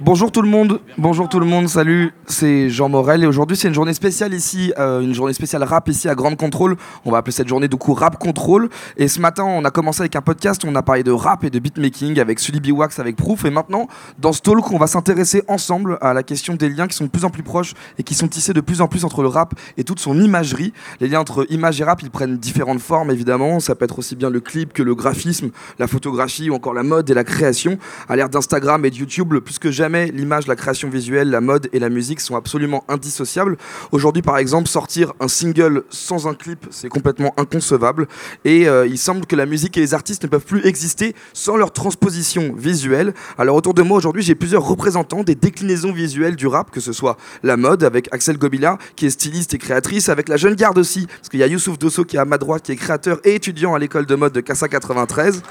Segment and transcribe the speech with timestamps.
[0.00, 3.66] Bonjour tout le monde, bonjour tout le monde, salut, c'est Jean Morel et aujourd'hui c'est
[3.66, 6.76] une journée spéciale ici, euh, une journée spéciale rap ici à Grande Contrôle.
[7.04, 8.68] On va appeler cette journée du coup Rap Control.
[8.96, 11.50] Et ce matin on a commencé avec un podcast, on a parlé de rap et
[11.50, 13.44] de beatmaking avec Sully Biwax, avec Proof.
[13.44, 13.88] Et maintenant
[14.20, 17.10] dans ce talk on va s'intéresser ensemble à la question des liens qui sont de
[17.10, 19.54] plus en plus proches et qui sont tissés de plus en plus entre le rap
[19.78, 20.72] et toute son imagerie.
[21.00, 24.14] Les liens entre image et rap ils prennent différentes formes évidemment, ça peut être aussi
[24.14, 27.78] bien le clip que le graphisme, la photographie ou encore la mode et la création.
[28.08, 31.70] À l'ère d'Instagram et de YouTube, plus que jamais l'image, la création visuelle, la mode
[31.72, 33.56] et la musique sont absolument indissociables.
[33.90, 38.06] Aujourd'hui, par exemple, sortir un single sans un clip, c'est complètement inconcevable.
[38.44, 41.56] Et euh, il semble que la musique et les artistes ne peuvent plus exister sans
[41.56, 43.14] leur transposition visuelle.
[43.38, 46.92] Alors autour de moi aujourd'hui, j'ai plusieurs représentants des déclinaisons visuelles du rap, que ce
[46.92, 50.76] soit la mode avec Axel Gobila, qui est styliste et créatrice, avec la jeune garde
[50.76, 53.20] aussi, parce qu'il y a Youssouf Dosso qui est à ma droite, qui est créateur
[53.24, 55.42] et étudiant à l'école de mode de Casa 93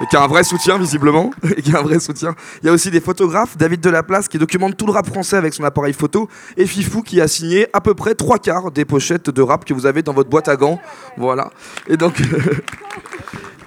[0.00, 1.30] et qui a un vrai soutien visiblement.
[1.56, 5.54] Il y a aussi des photographes, David Delaplace qui documente tout le rap français avec
[5.54, 9.30] son appareil photo, et Fifou qui a signé à peu près trois quarts des pochettes
[9.30, 10.80] de rap que vous avez dans votre boîte à gants.
[11.16, 11.50] Voilà.
[11.88, 12.20] Et donc.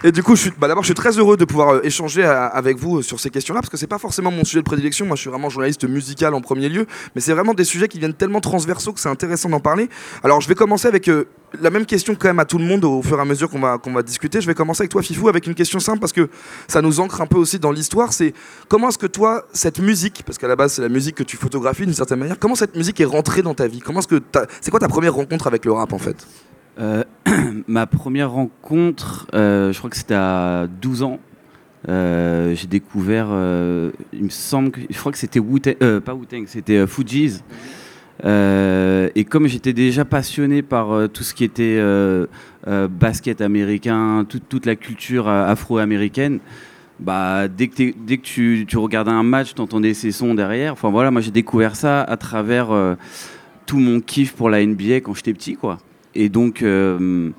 [0.05, 2.99] Et du coup, bah d'abord, je suis très heureux de pouvoir euh, échanger avec vous
[2.99, 5.07] euh, sur ces questions-là, parce que c'est pas forcément mon sujet de prédilection.
[5.07, 7.97] Moi, je suis vraiment journaliste musical en premier lieu, mais c'est vraiment des sujets qui
[7.97, 9.89] viennent tellement transversaux que c'est intéressant d'en parler.
[10.23, 11.27] Alors, je vais commencer avec euh,
[11.59, 13.57] la même question quand même à tout le monde au fur et à mesure qu'on
[13.57, 14.41] va, va discuter.
[14.41, 16.29] Je vais commencer avec toi, Fifou, avec une question simple, parce que
[16.67, 18.13] ça nous ancre un peu aussi dans l'histoire.
[18.13, 18.35] C'est
[18.67, 21.35] comment est-ce que toi, cette musique, parce qu'à la base, c'est la musique que tu
[21.35, 23.79] photographies d'une certaine manière, comment cette musique est rentrée dans ta vie?
[23.79, 24.21] Comment que
[24.61, 26.27] c'est quoi ta première rencontre avec le rap en fait?
[26.27, 26.54] euh,
[27.67, 31.19] ma première rencontre, euh, je crois que c'était à 12 ans.
[31.87, 33.27] Euh, j'ai découvert,
[34.13, 37.43] il me semble, que, je crois que c'était wu pas Wu-Tang, c'était Fuji's.
[38.23, 41.79] et comme j'étais déjà passionné par tout ce qui était
[42.89, 46.39] basket américain, toute la culture afro-américaine,
[46.99, 50.73] bah, dès que, tu, regardais un match, tu entendais ces sons derrière.
[50.73, 52.69] Enfin voilà, moi j'ai découvert ça à travers
[53.67, 55.77] tout mon kiff pour la NBA quand j'étais petit, quoi.
[56.15, 57.29] Et donc, euh,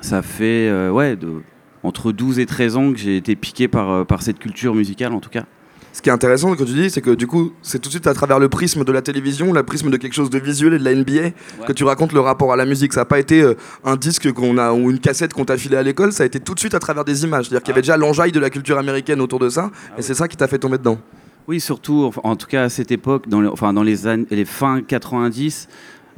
[0.00, 1.42] ça fait euh, ouais, de,
[1.82, 5.12] entre 12 et 13 ans que j'ai été piqué par, euh, par cette culture musicale,
[5.12, 5.44] en tout cas.
[5.92, 8.06] Ce qui est intéressant, que tu dis, c'est que du coup, c'est tout de suite
[8.06, 10.78] à travers le prisme de la télévision, le prisme de quelque chose de visuel et
[10.78, 11.30] de la NBA,
[11.66, 12.92] que tu racontes le rapport à la musique.
[12.92, 13.44] Ça n'a pas été
[13.84, 16.38] un disque qu'on a ou une cassette qu'on t'a filé à l'école, ça a été
[16.38, 17.46] tout de suite à travers des images.
[17.46, 20.02] C'est-à-dire qu'il y avait déjà l'enjaille de la culture américaine autour de ça, ah et
[20.02, 21.00] c'est ça qui t'a fait tomber dedans.
[21.48, 24.44] Oui, surtout, en tout cas à cette époque, dans les, enfin, dans les, années, les
[24.44, 25.66] fins 90,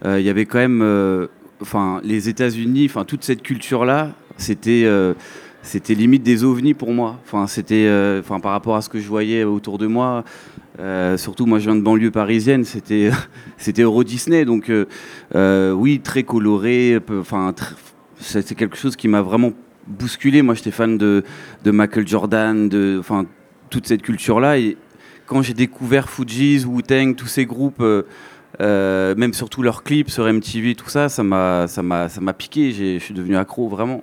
[0.05, 1.29] il y avait quand même
[1.63, 5.15] enfin, les États-Unis, enfin, toute cette culture-là, c'était euh,
[5.63, 7.21] c'était limite des ovnis pour moi.
[7.25, 10.25] Enfin, c'était, euh, par rapport à ce que je voyais autour de moi.
[10.81, 12.65] Euh, surtout, moi, je viens de banlieue parisienne.
[12.65, 13.11] C'était,
[13.57, 14.71] c'était Euro Disney, donc
[15.35, 16.99] oui, très coloré.
[17.11, 17.55] Enfin,
[18.19, 19.53] c'est quelque chose qui m'a vraiment
[19.87, 20.43] bousculé.
[20.43, 21.23] Moi, j'étais fan de,
[21.65, 23.25] de Michael Jordan, de, enfin,
[23.71, 24.59] toute cette culture-là.
[24.59, 24.77] Et
[25.27, 27.83] quand j'ai découvert Fuji's, Wu-Tang, tous ces groupes
[28.61, 32.33] euh, même surtout leurs clips sur MTV, tout ça, ça m'a, ça m'a, ça m'a
[32.33, 32.73] piqué.
[32.73, 34.03] Je suis devenu accro vraiment.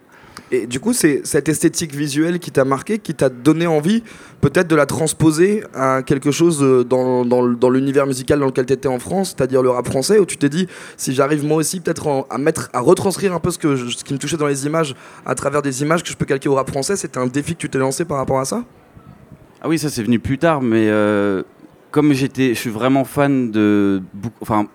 [0.52, 4.04] Et du coup, c'est cette esthétique visuelle qui t'a marqué, qui t'a donné envie
[4.42, 8.88] peut-être de la transposer à quelque chose dans, dans, l'univers musical dans lequel tu étais
[8.88, 10.68] en France, c'est-à-dire le rap français, où tu t'es dit,
[10.98, 14.14] si j'arrive moi aussi peut-être à, mettre, à retranscrire un peu ce, que ce qui
[14.14, 14.96] me touchait dans les images
[15.26, 17.60] à travers des images que je peux calquer au rap français, c'était un défi que
[17.60, 18.64] tu t'es lancé par rapport à ça?
[19.62, 20.88] Ah oui, ça c'est venu plus tard, mais...
[20.90, 21.44] Euh,
[21.92, 24.02] comme j'étais, je suis vraiment fan de,
[24.42, 24.68] enfin,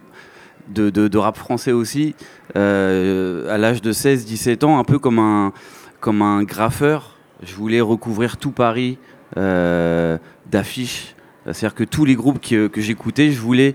[0.68, 2.14] de, de, rap français aussi,
[2.56, 5.52] euh, à l'âge de 16-17 ans, un peu comme un,
[6.00, 8.98] comme un graffeur, je voulais recouvrir tout Paris
[9.36, 10.18] euh,
[10.50, 11.14] d'affiches.
[11.44, 13.74] C'est-à-dire que tous les groupes que, que j'écoutais, je voulais,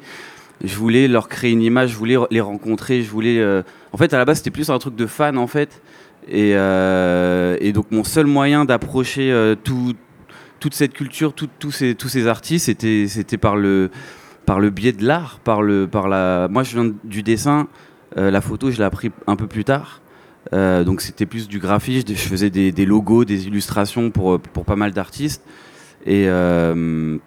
[0.64, 3.38] je voulais leur créer une image, je voulais les rencontrer, je voulais.
[3.40, 3.62] Euh,
[3.92, 5.82] en fait, à la base, c'était plus un truc de fan, en fait.
[6.28, 9.96] Et, et donc, mon seul moyen d'approcher tout
[10.60, 13.90] toute cette culture, tous ces, artistes, c'était, par, le,
[14.70, 16.48] biais de l'art, par la.
[16.50, 17.68] Moi, je viens du dessin.
[18.18, 20.02] Euh, la photo, je l'ai appris un peu plus tard.
[20.54, 22.08] Euh, donc, c'était plus du graphisme.
[22.10, 25.44] Je faisais des, logos, des illustrations pour, pour pas mal d'artistes.
[26.06, 27.18] Et, euh,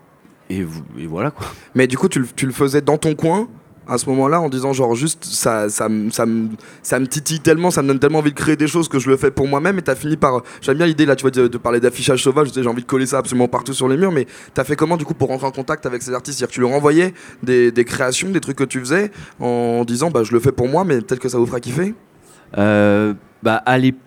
[1.09, 1.33] voilà.
[1.75, 3.49] Mais du coup, tu le faisais dans ton coin
[3.93, 6.25] à ce moment-là en disant genre juste ça, ça, ça,
[6.83, 9.11] ça, me titille tellement, ça me donne tellement envie de créer des choses que je
[9.11, 9.79] le fais pour moi-même.
[9.79, 10.43] Et t'as fini par...
[10.61, 13.19] J'aime bien l'idée là tu vois de, parler d'affichage sauvage, j'ai envie de coller ça
[13.19, 14.13] absolument partout sur les murs.
[14.13, 16.39] Mais t'as fait comment du coup pour rentrer en contact avec ces artistes?
[16.39, 19.11] C'est-à-dire tu leur envoyais des, des, créations, des trucs que tu faisais
[19.41, 21.95] en disant bah je le fais pour moi mais peut-être que ça vous fera kiffer?
[22.59, 24.01] Euh, Bah à l'époque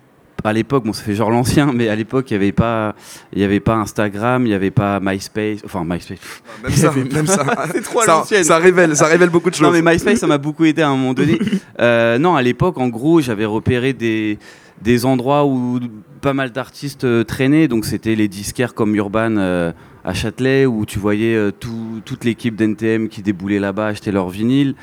[0.44, 2.96] à l'époque, bon, ça fait genre l'ancien, mais à l'époque, il n'y avait pas,
[3.34, 6.20] il y avait pas Instagram, il n'y avait pas MySpace, enfin MySpace.
[6.64, 7.46] Même ça, même ça.
[7.74, 9.66] C'est trop ça, ça révèle, ça révèle beaucoup de choses.
[9.66, 11.40] Non, mais MySpace, ça m'a beaucoup aidé à un moment donné.
[11.80, 14.40] Euh, non, à l'époque, en gros, j'avais repéré des
[14.82, 15.80] des endroits où
[16.22, 19.74] pas mal d'artistes euh, traînaient, donc c'était les disquaires comme Urban euh,
[20.06, 24.76] à Châtelet, où tu voyais tout, toute l'équipe d'NTM qui déboulait là-bas acheter leur vinyle.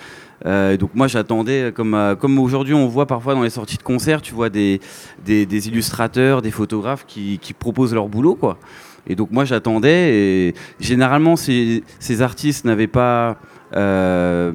[0.44, 3.82] Euh, donc moi j'attendais, comme, euh, comme aujourd'hui on voit parfois dans les sorties de
[3.82, 4.80] concerts, tu vois des,
[5.24, 8.34] des, illustrateurs, des photographes qui, qui, proposent leur boulot.
[8.34, 8.58] quoi.
[9.06, 13.38] Et donc moi j'attendais, et généralement ces, ces artistes n'avaient pas...
[13.74, 14.52] Euh,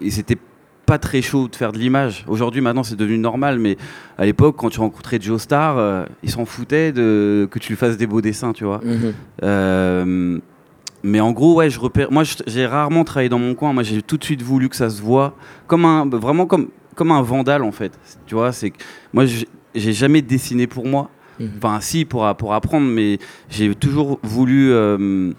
[0.00, 0.38] et c'était
[0.86, 2.24] pas très chaud de faire de l'image.
[2.28, 3.76] Aujourd'hui, maintenant, c'est devenu normal, mais
[4.16, 7.76] à l'époque, quand tu rencontrais Joe Star, euh, il s'en foutait de, que tu lui
[7.76, 8.80] fasses des beaux dessins, tu vois.
[8.82, 10.40] Mhm.
[11.02, 12.10] Mais en gros, ouais, je repère.
[12.10, 13.72] Moi, j'ai rarement travaillé dans mon coin.
[13.72, 15.36] Moi, j'ai tout de suite voulu que ça se voit
[15.66, 17.98] comme un, vraiment comme, comme un vandale en fait.
[18.26, 18.72] Tu vois, c'est
[19.12, 19.24] moi,
[19.74, 21.10] j'ai jamais dessiné pour moi.
[21.38, 21.50] Mhm.
[21.58, 23.18] Enfin, si pour pour apprendre, mais
[23.48, 25.32] j'ai toujours voulu euh,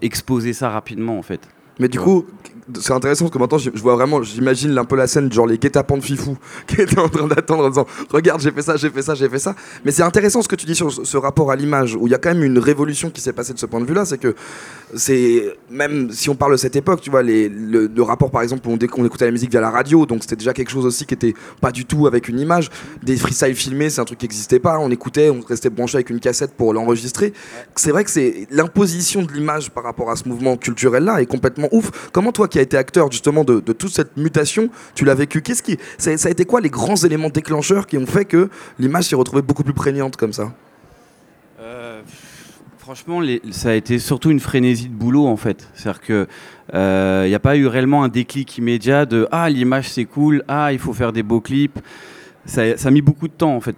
[0.00, 1.40] exposer ça rapidement en fait.
[1.80, 2.26] Mais du coup,
[2.80, 5.58] c'est intéressant parce que maintenant je, vois vraiment, j'imagine un peu la scène, genre les
[5.58, 6.36] guet-apens de Fifou
[6.66, 9.28] qui étaient en train d'attendre en disant Regarde, j'ai fait ça, j'ai fait ça, j'ai
[9.28, 9.54] fait ça.
[9.84, 12.14] Mais c'est intéressant ce que tu dis sur ce rapport à l'image, où il y
[12.14, 14.04] a quand même une révolution qui s'est passée de ce point de vue-là.
[14.04, 14.34] C'est que,
[14.94, 18.78] c'est même si on parle de cette époque, tu vois, le, rapport par exemple, on,
[18.98, 21.34] on écoutait la musique via la radio, donc c'était déjà quelque chose aussi qui était
[21.60, 22.70] pas du tout avec une image.
[23.02, 24.78] Des freestyles filmés, c'est un truc qui n'existait pas.
[24.78, 27.32] On écoutait, on restait branché avec une cassette pour l'enregistrer.
[27.76, 31.68] C'est vrai que c'est l'imposition de l'image par rapport à ce mouvement culturel-là est complètement
[31.72, 32.10] ouf.
[32.12, 35.42] Comment toi qui as été acteur justement de, toute cette mutation, tu l'as vécu.
[35.42, 38.48] Qu'est-ce qui, ça, a été quoi les grands éléments déclencheurs qui ont fait que
[38.78, 40.52] l'image s'est retrouvée beaucoup plus prégnante comme ça?
[41.60, 42.02] Euh,
[42.90, 43.20] Franchement,
[43.52, 45.68] ça a été surtout une frénésie de boulot en fait.
[45.74, 46.26] C'est-à-dire que
[46.72, 50.42] il euh, n'y a pas eu réellement un déclic immédiat de ah l'image c'est cool,
[50.48, 51.78] ah il faut faire des beaux clips.
[52.46, 53.76] Ça, a mis beaucoup de temps en fait.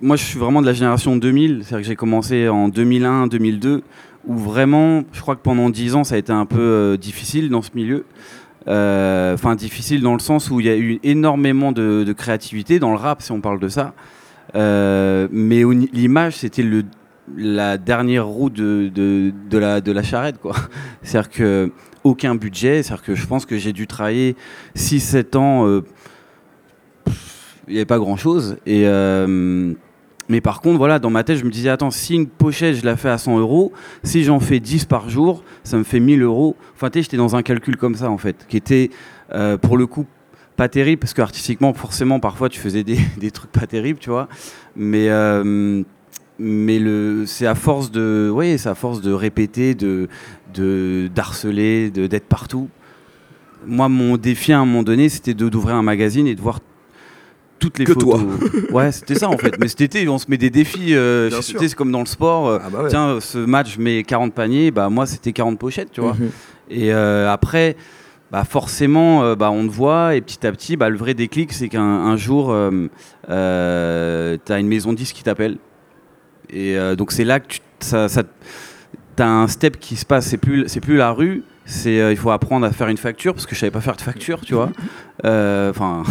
[0.00, 3.82] moi je suis vraiment de la génération 2000, c'est-à-dire que j'ai commencé en 2001, 2002
[4.28, 7.48] où vraiment, je crois que pendant 10 ans, ça a été un peu euh, difficile
[7.48, 8.04] dans ce milieu.
[8.68, 12.90] Euh, enfin, difficile dans le sens où il y a eu énormément de, créativité dans
[12.90, 13.94] le rap, si on parle de ça.
[14.54, 16.64] Euh, mais l'image, c'était
[17.36, 20.54] la dernière roue de, de, la, de la charrette, quoi.
[21.02, 21.72] C'est-à-dire que
[22.04, 24.36] aucun budget, c'est-à-dire que je pense que j'ai dû travailler
[24.76, 25.82] 6-7 ans,
[27.66, 28.58] il n'y avait pas grand-chose.
[28.66, 28.84] Et
[30.28, 32.84] mais par contre, voilà, dans ma tête, je me disais, attends, si une pochette, je
[32.84, 33.72] la fais à 100 euros,
[34.02, 36.56] si j'en fais 10 par jour, ça me fait 1000 euros.
[36.74, 38.90] Enfin, tu j'étais dans un calcul comme ça, en fait, qui était,
[39.32, 40.06] euh, pour le coup,
[40.56, 44.28] pas terrible, parce que artistiquement, forcément, parfois, tu faisais des, trucs pas terribles, tu vois.
[44.76, 45.82] Mais, euh,
[46.38, 50.08] mais le, c'est à force de, oui, c'est à force de répéter, de,
[51.14, 52.68] d'harceler, d'être partout.
[53.66, 56.60] Moi, mon défi à un moment donné, c'était d'ouvrir un magazine et de voir
[57.58, 58.20] toutes les que photos.
[58.20, 58.60] Toi.
[58.72, 59.58] ouais, c'était ça en fait.
[59.58, 60.94] Mais cet été, on se met des défis.
[60.94, 62.48] Euh, c'est comme dans le sport.
[62.48, 64.70] Euh, ah bah Tiens, ce match, je mets 40 paniers.
[64.70, 66.14] Bah, moi, c'était 40 pochettes, tu vois.
[66.14, 66.30] Mhm.
[66.70, 67.76] Et euh, après,
[68.30, 70.14] bah, forcément, euh, bah, on te voit.
[70.14, 72.54] Et petit à petit, bah, le vrai déclic, c'est qu'un jour,
[73.26, 75.58] tu as une maison 10 qui t'appelle.
[76.50, 78.22] Et donc, c'est là que tu ça, ça
[79.18, 80.26] as un step qui se passe.
[80.26, 81.44] C'est plus, plus la rue.
[81.64, 84.00] C'est il faut apprendre à faire une facture parce que je savais pas faire de
[84.00, 84.70] facture, tu vois.
[85.22, 86.04] Enfin.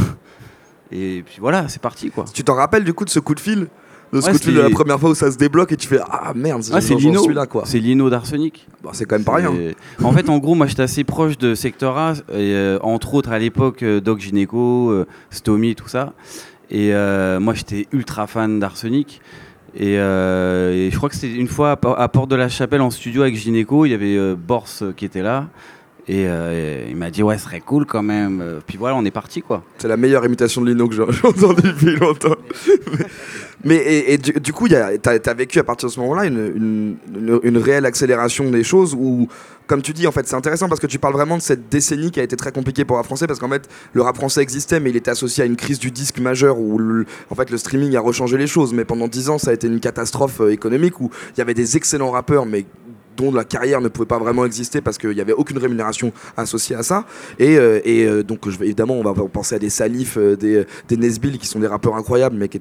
[0.92, 2.26] Et puis voilà, c'est parti quoi.
[2.34, 3.68] Tu t'en rappelles du coup de ce coup de fil
[4.14, 5.88] de ce coup de fil de la première fois où ça se débloque et tu
[5.88, 7.22] fais ah merde ah, c'est Lino.
[7.50, 7.64] quoi.
[7.66, 8.66] C'est Lino d'arsenic.
[8.82, 9.54] Bah, c'est quand même pas rien.
[10.02, 13.32] En fait en gros moi j'étais assez proche de Sector A et, euh, entre autres
[13.32, 16.14] à l'époque euh, Doc Gynéco euh, Stomy tout ça.
[16.70, 16.92] Et
[17.40, 19.22] moi j'étais ultra fan d'arsenic.
[19.76, 23.36] Et, je crois que c'était une fois à, Porte de la Chapelle en studio avec
[23.36, 25.48] Gynéco il y avait Bors qui était là.
[25.48, 25.77] euh,
[26.08, 26.26] et
[26.90, 28.62] il m'a dit, ouais, ce serait cool quand même.
[28.66, 29.64] Puis voilà, on est parti, quoi.
[29.78, 32.36] C'est la meilleure imitation de Lino que j'ai entendue depuis longtemps.
[33.64, 33.78] Mais
[34.08, 36.98] et, du, coup, tu as, vécu à partir de ce moment-là une,
[37.44, 39.28] une, réelle accélération des choses où,
[39.66, 42.12] comme tu dis, en fait, c'est intéressant parce que tu parles vraiment de cette décennie
[42.12, 44.42] qui a été très compliquée pour le rap français parce qu'en fait, le rap français
[44.42, 46.80] existait, mais il était associé à une crise du disque majeure où,
[47.32, 48.74] en fait, le streaming a rechangé les choses.
[48.74, 51.56] Mais pendant dix ans, ça a été une catastrophe euh, économique où il y avait
[51.56, 52.66] des excellents rappeurs, mais
[53.18, 56.76] dont la carrière ne pouvait pas vraiment exister parce qu'il n'y avait aucune rémunération associée
[56.76, 57.06] à ça.
[57.40, 60.98] Et, euh, euh, donc, je, évidemment, on va penser à des Salif, euh, des, des
[60.98, 62.60] Nesbill, qui sont des rappeurs incroyables, mais qui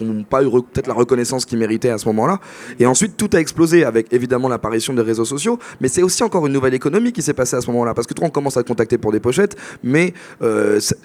[0.00, 2.40] n'ont pas eu peut-être la reconnaissance qu'ils méritaient à ce moment-là.
[2.78, 6.46] Et ensuite, tout a explosé avec évidemment l'apparition des réseaux sociaux, mais c'est aussi encore
[6.46, 8.62] une nouvelle économie qui s'est passée à ce moment-là, parce que toi, on commence à
[8.62, 10.12] te contacter pour des pochettes, mais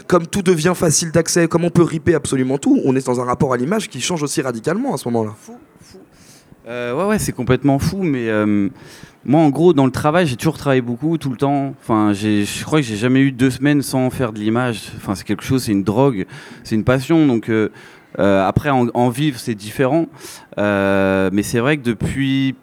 [0.07, 3.25] comme tout devient facile d'accès, comme on peut riper absolument tout, on est dans un
[3.25, 5.35] rapport à l'image qui change aussi radicalement à ce moment-là.
[6.67, 8.67] Euh, ouais, ouais, c'est complètement fou, mais euh,
[9.23, 11.73] moi, en gros, dans le travail, j'ai toujours travaillé beaucoup, tout le temps.
[11.81, 14.91] Enfin, je crois que j'ai jamais eu deux semaines sans faire de l'image.
[14.97, 16.25] Enfin, c'est quelque chose, c'est une drogue,
[16.65, 17.25] c'est une passion.
[17.25, 17.69] Donc, euh,
[18.17, 20.07] après, en, vivre, c'est différent.
[20.57, 22.55] mais c'est vrai que depuis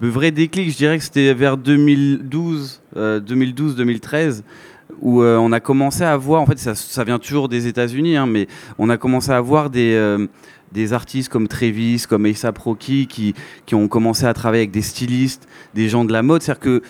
[0.00, 4.42] le vrai déclic, je dirais que c'était vers 2012, 2012-2013
[5.02, 8.26] où on a commencé à voir, en fait ça, ça vient toujours des États-Unis, hein,
[8.26, 8.48] mais
[8.78, 9.96] on a commencé à voir des,
[10.72, 13.34] des artistes comme Travis, comme A$AP Rocky, qui,
[13.66, 16.42] qui ont commencé à travailler avec des stylistes, des gens de la mode.
[16.42, 16.82] C'est-à-dire que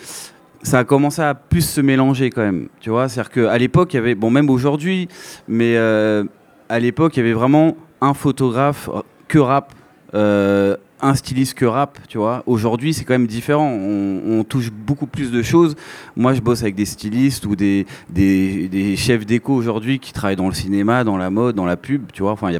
[0.63, 2.67] ça a commencé à plus se mélanger quand même.
[2.79, 5.07] Tu vois, c'est-à-dire qu'à l'époque, il y avait, bon, même aujourd'hui,
[5.47, 6.23] mais euh,
[6.69, 8.89] à l'époque, il y avait vraiment un photographe
[9.27, 9.73] que rap,
[10.13, 12.43] euh, un styliste que rap, tu vois.
[12.45, 13.69] Aujourd'hui, c'est quand même différent.
[13.71, 15.75] On, touche beaucoup plus de choses.
[16.15, 20.49] Moi, je bosse avec des stylistes ou des, des, chefs d'écho aujourd'hui qui travaillent dans
[20.49, 22.31] le cinéma, dans la mode, dans la pub, tu vois.
[22.31, 22.59] Enfin, y a...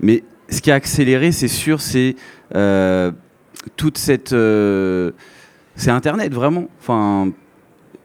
[0.00, 0.22] Mais
[0.54, 2.16] ce qui a accéléré, c'est sûr, c'est
[2.54, 3.12] euh,
[3.76, 4.32] toute cette.
[4.32, 5.10] Euh,
[5.76, 6.68] c'est Internet, vraiment.
[6.80, 7.30] Enfin,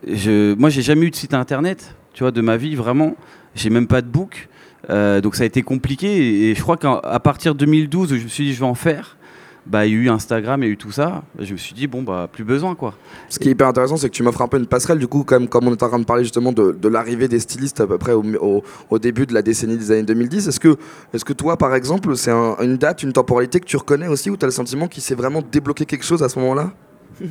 [0.07, 3.15] je, moi, j'ai jamais eu de site Internet, tu de ma vie, vraiment.
[3.55, 4.49] J'ai même pas de book.
[4.89, 8.27] Euh, donc ça a été compliqué et, je crois qu'à partir de 2012, je me
[8.27, 9.17] suis dit je vais en faire.
[9.65, 11.23] Bah, il y a eu Instagram, il y a eu tout ça.
[11.37, 12.95] Je me suis dit, bon, bah, plus besoin, quoi.
[13.29, 15.23] Ce qui est hyper intéressant, c'est que tu m'offres un peu une passerelle, du coup,
[15.23, 17.87] comme, comme on est en train de parler justement de, de l'arrivée des stylistes à
[17.87, 20.47] peu près au, au, début de la décennie des années 2010.
[20.47, 20.77] Est-ce que,
[21.13, 24.37] est que toi, par exemple, c'est une date, une temporalité que tu reconnais aussi, où
[24.37, 26.73] tu as le sentiment qu'il s'est vraiment débloqué quelque chose à ce moment-là?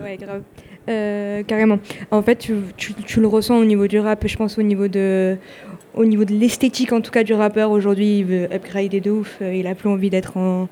[0.00, 0.42] Ouais, grave.
[0.88, 1.80] Euh, carrément.
[2.12, 4.86] En fait, tu, tu, tu, le ressens au niveau du rap, je pense au niveau
[4.86, 5.36] de,
[5.94, 7.70] au niveau de l'esthétique en tout cas du rappeur.
[7.70, 9.38] Aujourd'hui, il veut upgrader de ouf.
[9.42, 10.68] Euh, il a plus envie d'être en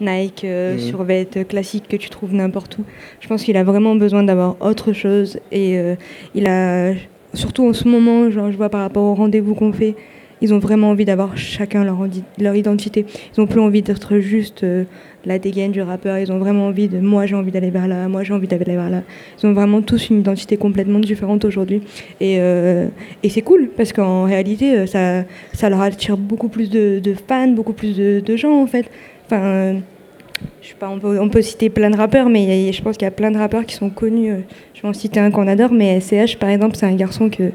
[0.00, 1.44] Nike, euh, mmh.
[1.44, 2.84] classique que tu trouves n'importe où.
[3.20, 5.38] Je pense qu'il a vraiment besoin d'avoir autre chose.
[5.52, 5.94] Et euh,
[6.34, 6.92] il a,
[7.34, 9.94] surtout en ce moment, genre, je vois par rapport au rendez-vous qu'on fait,
[10.40, 12.06] ils ont vraiment envie d'avoir chacun leur,
[12.38, 13.06] leur identité.
[13.34, 14.84] Ils n'ont plus envie d'être juste euh,
[15.24, 16.18] la dégaine du rappeur.
[16.18, 18.64] Ils ont vraiment envie de moi j'ai envie d'aller vers là, moi j'ai envie d'aller
[18.64, 19.02] vers là.
[19.42, 21.80] Ils ont vraiment tous une identité complètement différente aujourd'hui.
[22.20, 22.88] Et, euh,
[23.22, 25.24] et c'est cool parce qu'en réalité, ça,
[25.54, 28.90] ça leur attire beaucoup plus de, de fans, beaucoup plus de, de, gens en fait.
[29.26, 29.80] Enfin,
[30.62, 33.04] je sais pas, on peut, on peut, citer plein de rappeurs, mais je pense qu'il
[33.04, 34.32] y a plein de rappeurs qui sont connus.
[34.74, 37.52] Je vais en citer un qu'on adore, mais SCH par exemple, c'est un garçon que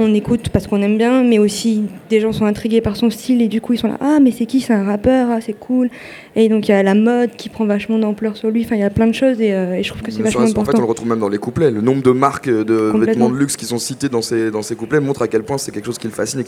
[0.00, 3.42] on écoute parce qu'on aime bien, mais aussi des gens sont intrigués par son style
[3.42, 4.60] et du coup ils sont là ah mais c'est qui?
[4.60, 5.90] C'est un rappeur ah c'est cool.
[6.36, 8.64] Et donc il y a la mode qui prend vachement d'ampleur sur lui.
[8.64, 10.60] Enfin il y a plein de choses et, euh, je trouve que c'est vachement important.
[10.60, 11.72] En fait on le retrouve même dans les couplets.
[11.72, 14.76] Le nombre de marques de vêtements de luxe qui sont citées dans ces dans ces
[14.76, 16.42] couplets montre à quel point c'est quelque chose qui le fascine.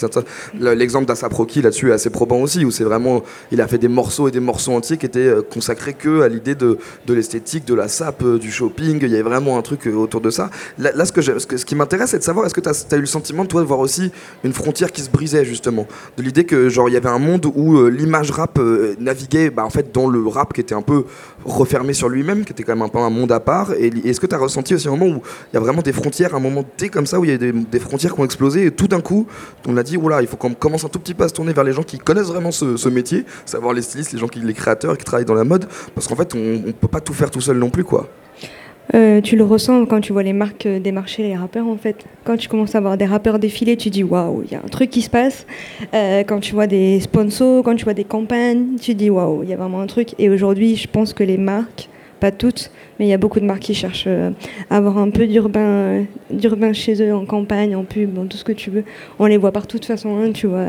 [0.60, 4.28] L'exemple d'Asaproki là-dessus est assez probant aussi où c'est vraiment il a fait des morceaux
[4.28, 7.74] et des morceaux entiers qui étaient euh, consacrés que à l'idée de, de l'esthétique de
[7.74, 9.00] la sape euh, du shopping.
[9.02, 10.50] Il y avait vraiment un truc autour de ça.
[10.78, 12.96] Là, ce que, ce, ce qui m'intéresse c'est de savoir est-ce que tu as, as
[12.96, 14.10] eu le sentiment toi de voir aussi
[14.44, 17.46] une frontière qui se brisait justement, de l'idée que genre il y avait un monde
[17.54, 20.82] où euh, l'image rap euh, naviguait bah, en fait dans le rap qui était un
[20.82, 21.04] peu
[21.44, 23.72] refermé sur lui-même, qui était quand même un peu un monde à part.
[23.72, 25.92] Et est-ce que tu as ressenti aussi un moment où il y a vraiment des
[25.92, 28.24] frontières, un moment T comme ça où il y a des, des, frontières qui ont
[28.24, 29.26] explosé et tout d'un coup
[29.66, 31.52] on a dit oula il faut qu'on commence un tout petit peu à se tourner
[31.52, 34.54] vers les gens qui connaissent vraiment ce, métier, savoir les stylistes, les gens qui les
[34.54, 37.30] créateurs qui travaillent dans la mode, parce qu'en fait on, on peut pas tout faire
[37.30, 38.08] tout seul non plus quoi.
[38.94, 42.04] Euh, tu le ressens quand tu vois les marques euh, démarcher les rappeurs en fait.
[42.24, 44.68] Quand tu commences à voir des rappeurs défiler, tu dis waouh, il y a un
[44.68, 45.46] truc qui se passe.
[45.94, 49.50] Euh, quand tu vois des sponsors, quand tu vois des campagnes, tu dis waouh, il
[49.50, 50.14] y a vraiment un truc.
[50.18, 53.44] Et aujourd'hui, je pense que les marques, pas toutes, mais il y a beaucoup de
[53.44, 58.18] marques qui cherchent à avoir un peu d'urbain, d'urbain chez eux, en campagne, en pub,
[58.18, 58.84] en tout ce que tu veux.
[59.18, 60.66] On les voit partout de toute façon, hein, tu vois.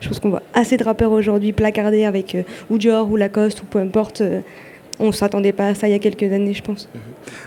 [0.00, 2.36] Je pense qu'on voit assez de rappeurs aujourd'hui placardés avec
[2.70, 4.22] ou Dior ou Lacoste ou peu importe
[4.98, 6.88] on ne s'attendait pas à ça il y a quelques années, je pense.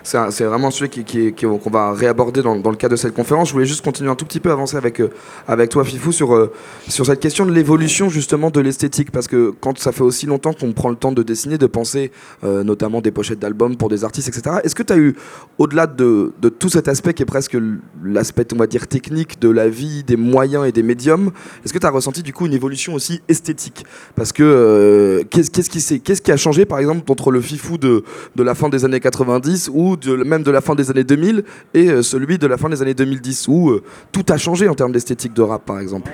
[0.03, 3.49] C'est vraiment un sujet qu'on qui, va réaborder dans, le cadre de cette conférence.
[3.49, 5.09] Je voulais juste continuer un tout petit peu, avancer avec, euh,
[5.47, 6.51] avec toi, Fifou, sur, euh,
[6.87, 9.11] sur cette question de l'évolution justement de l'esthétique.
[9.11, 12.11] Parce que quand ça fait aussi longtemps qu'on prend le temps de dessiner, de penser
[12.43, 15.15] euh, notamment des pochettes d'albums pour des artistes, etc., est-ce que tu as eu,
[15.57, 17.57] au-delà de, de, tout cet aspect qui est presque
[18.03, 21.31] l'aspect, on va dire, technique de la vie, des moyens et des médiums,
[21.63, 23.85] est-ce que tu as ressenti du coup une évolution aussi esthétique?
[24.15, 28.03] Parce que qu'est-ce qui, qu'est-ce qui a changé, par exemple, entre le le fifou de,
[28.35, 31.89] de la fin des années 90 ou même de la fin des années 2000 et
[31.89, 34.91] euh, celui de la fin des années 2010 où euh, tout a changé en termes
[34.91, 36.11] d'esthétique de rap par exemple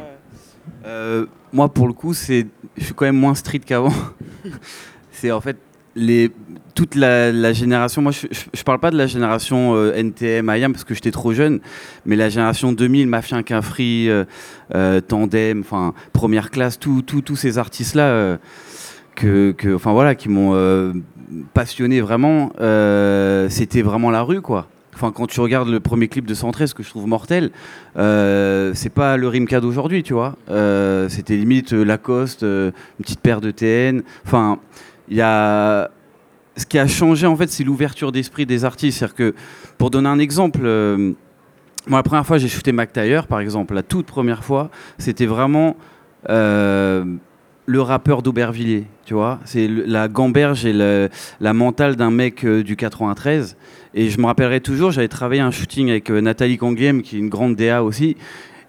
[0.86, 3.94] euh, Moi pour le coup c'est je suis quand même moins street qu'avant.
[5.12, 5.58] c'est en fait
[5.96, 6.32] les,
[6.74, 10.96] toute la, génération, moi je, je, parle pas de la génération NTM, IAM parce que
[10.96, 11.60] j'étais trop jeune,
[12.04, 14.10] mais la génération 2000, Mafia Quinfree,
[15.08, 18.40] Tandem, enfin première classe, tous ces artistes-là,
[19.16, 20.54] que, enfin voilà, qui m'ont
[21.54, 24.68] passionné vraiment, euh, c'était vraiment la rue, quoi.
[24.96, 27.52] Enfin, quand tu regardes le premier clip de Centré, ce que je trouve mortel,
[27.98, 30.36] euh, c'est pas le Rimka d'aujourd'hui, tu vois.
[30.50, 34.04] Euh, c'était limite Lacoste, une petite paire de TN.
[34.26, 34.60] Enfin,
[35.10, 35.90] il y a.
[36.56, 39.00] Ce qui a changé, en fait, c'est l'ouverture d'esprit des artistes.
[39.00, 39.36] C'est-à-dire que,
[39.80, 40.62] pour donner un exemple,
[41.88, 42.94] moi, la première fois, j'ai shooté Mac
[43.28, 45.76] par exemple, la toute première fois, c'était vraiment
[47.66, 49.40] le rappeur d'Aubervilliers, tu vois.
[49.46, 53.56] C'est la gamberge et la mentale d'un mec euh, du 93.
[53.94, 57.20] Et je me rappellerai toujours, j'avais travaillé un shooting avec euh, Nathalie Kangiem, qui est
[57.20, 58.18] une grande DA aussi.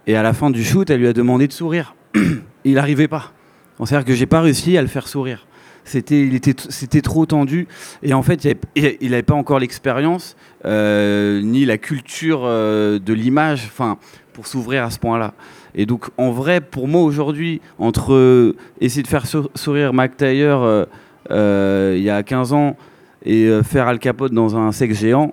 [0.06, 1.94] Et à la fin du shoot, elle lui a demandé de sourire.
[2.64, 3.32] Il n'arrivait pas.
[3.78, 5.46] C'est-à-dire que j'ai pas réussi à le faire sourire.
[5.86, 7.66] C'était, était, trop tendu.
[8.02, 10.34] Et en fait, il n'avait pas encore l'expérience
[10.64, 13.98] euh, ni la culture de l'image, enfin,
[14.34, 15.32] pour s'ouvrir à ce point-là.
[15.74, 19.24] Et donc, en vrai, pour moi aujourd'hui, entre essayer de faire
[19.54, 20.86] sourire Mac Taylor
[21.30, 22.76] il y a 15 ans
[23.24, 25.32] et faire Al Capote dans un sexe géant,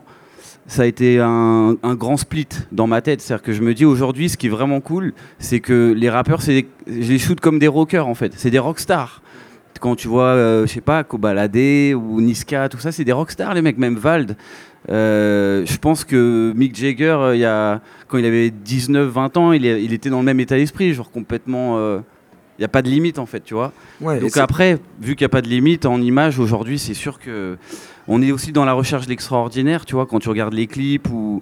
[0.72, 3.22] ça a été un, grand split dans ma tête.
[3.22, 6.42] C'est-à-dire que je me dis aujourd'hui, ce qui est vraiment cool, c'est que les rappeurs,
[6.42, 8.34] c'est je les shoot comme des rockers en fait.
[8.38, 9.22] C'est des rockstars.
[9.82, 11.58] Quand tu vois, euh, je sais pas, Kobalade
[11.96, 14.38] ou Niska, tout ça, c'est des rockstars les mecs, même Vald.
[14.90, 19.52] Euh, je pense que Mick Jagger, euh, il y a, quand il avait 19-20 ans,
[19.52, 21.78] il, il, était dans le même état d'esprit, genre complètement.
[22.58, 23.74] Il n'y a pas de limite en fait, tu vois.
[24.02, 27.58] Donc après, vu qu'il n'y a pas de limite en image aujourd'hui, c'est sûr que
[28.08, 31.10] on est aussi dans la recherche de l'extraordinaire, tu vois, quand tu regardes les clips
[31.10, 31.42] ou,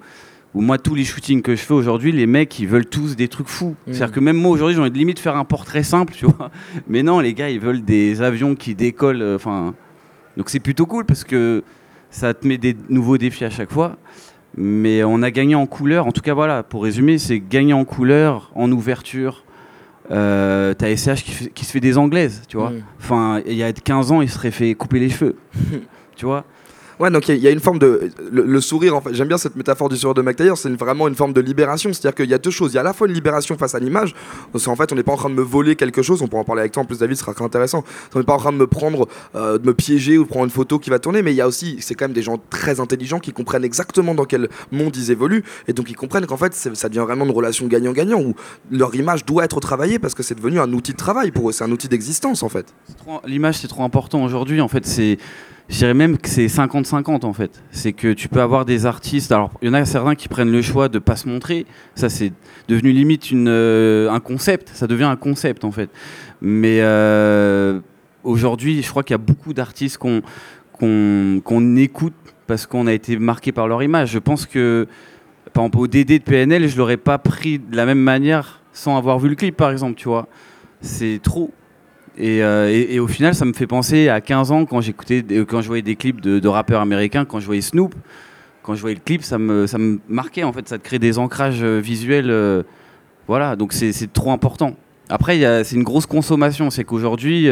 [0.54, 3.28] ou moi, tous les shootings que je fais aujourd'hui, les mecs, ils veulent tous des
[3.28, 3.76] trucs fous.
[3.86, 3.94] Mm.
[3.94, 6.52] C'est-à-dire que même moi, aujourd'hui, j'ai envie de limite faire un portrait simple, tu vois.
[6.88, 9.22] Mais non, les gars, ils veulent des avions qui décollent.
[9.22, 9.74] Euh, enfin,
[10.38, 11.64] donc c'est plutôt cool parce que
[12.10, 13.98] ça te met des nouveaux défis à chaque fois.
[14.58, 16.08] Mais on a gagné en couleur.
[16.08, 19.44] En tout cas, voilà, pour résumer, c'est gagner en couleur, en ouverture.
[20.12, 22.72] Euh, T'as SH qui, se fait des anglaises, tu vois.
[22.72, 22.84] Mm.
[23.00, 25.36] Enfin, il y a 15 ans, il serait fait couper les cheveux.
[26.16, 26.46] tu vois
[27.00, 28.12] Ouais, donc il y, a une forme de.
[28.30, 31.16] Le, sourire, en fait, j'aime bien cette métaphore du sourire de McTayer, c'est vraiment une
[31.16, 31.94] forme de libération.
[31.94, 32.74] C'est-à-dire qu'il y a deux choses.
[32.74, 34.14] Il y a à la fois une libération face à l'image,
[34.52, 36.42] parce qu'en fait, on n'est pas en train de me voler quelque chose, on pourra
[36.42, 37.86] en parler avec toi en plus, David, ce sera très intéressant.
[38.14, 40.44] On n'est pas en train de me prendre, euh, de me piéger ou de prendre
[40.44, 42.38] une photo qui va tourner, mais il y a aussi, c'est quand même des gens
[42.50, 46.36] très intelligents qui comprennent exactement dans quel monde ils évoluent, et donc ils comprennent qu'en
[46.36, 48.36] fait, ça devient vraiment une relation gagnant-gagnant, où
[48.72, 51.54] leur image doit être travaillée parce que c'est devenu un outil de travail pour eux,
[51.54, 52.74] c'est un outil d'existence en fait.
[53.26, 55.18] L'image, c'est trop important aujourd'hui, en fait, c'est
[55.70, 57.64] je dirais même que c'est 50-50 en fait.
[57.70, 59.32] C'est que tu peux avoir des artistes.
[59.32, 61.68] Alors, il y en a certains qui prennent le choix de pas se montrer.
[61.94, 62.34] Ça, c'est
[62.68, 64.72] devenu limite euh, un concept.
[64.74, 65.92] Ça devient un concept en fait.
[66.42, 67.80] Mais euh,
[68.24, 70.22] aujourd'hui, je crois qu'il y a beaucoup d'artistes qu'on
[70.80, 72.14] qu'on écoute
[72.48, 74.12] parce qu'on a été marqué par leur image.
[74.12, 74.88] Je pense que,
[75.54, 78.98] par exemple, au DD de PNL, je l'aurais pas pris de la même manière sans
[78.98, 80.28] avoir vu le clip, par exemple, tu vois.
[80.82, 81.52] C'est trop.
[82.20, 85.68] Euh, et, au final, ça me fait penser à 15 ans quand j'écoutais, quand je
[85.68, 87.96] voyais des clips de, rappeurs américains, quand je voyais Snoop,
[88.64, 91.00] quand je voyais le clip, ça me, ça me marquait en fait, ça te crée
[91.00, 92.30] des ancrages euh, visuels.
[92.30, 92.64] Euh,
[93.28, 94.76] voilà, donc c'est trop important.
[95.08, 97.48] Après, c'est une grosse consommation, c'est qu'aujourd'hui,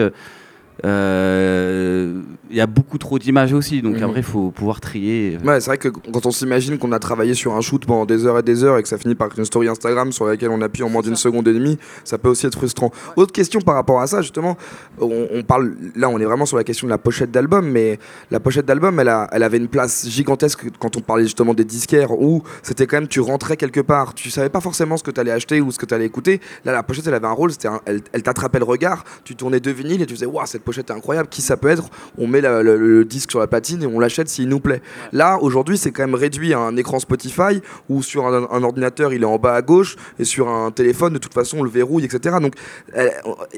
[0.83, 4.03] il y a beaucoup trop d'images aussi, donc mhm.
[4.03, 5.37] après il faut pouvoir trier.
[5.43, 8.25] Ouais, c'est vrai que quand on s'imagine qu'on a travaillé sur un shoot pendant des
[8.25, 10.61] heures et des heures et que ça finit par une story Instagram sur laquelle on
[10.61, 12.91] appuie en moins d'une seconde et demie, ça peut aussi être frustrant.
[13.15, 14.57] Autre question par rapport à ça, justement,
[14.99, 17.99] on, parle là, on est vraiment sur la question de la pochette d'album, mais
[18.31, 22.11] la pochette d'album, elle, elle avait une place gigantesque quand on parlait justement des disquaires
[22.11, 25.19] où c'était quand même, tu rentrais quelque part, tu savais pas forcément ce que tu
[25.19, 26.39] allais acheter ou ce que tu allais écouter.
[26.65, 29.59] Là, la pochette, elle avait un rôle, c'était elle, elle t'attrapait le regard, tu tournais
[29.59, 32.27] deux vinyles et tu faisais, waouh, cette pochette est incroyable, qui ça peut être On
[32.27, 34.81] met le, disque sur la patine et on l'achète s'il nous plaît.
[35.13, 39.23] Là, aujourd'hui, c'est quand même réduit à un écran Spotify ou sur un, ordinateur, il
[39.23, 42.03] est en bas à gauche et sur un téléphone, de toute façon, on le verrouille,
[42.03, 42.35] etc.
[42.41, 42.55] Donc,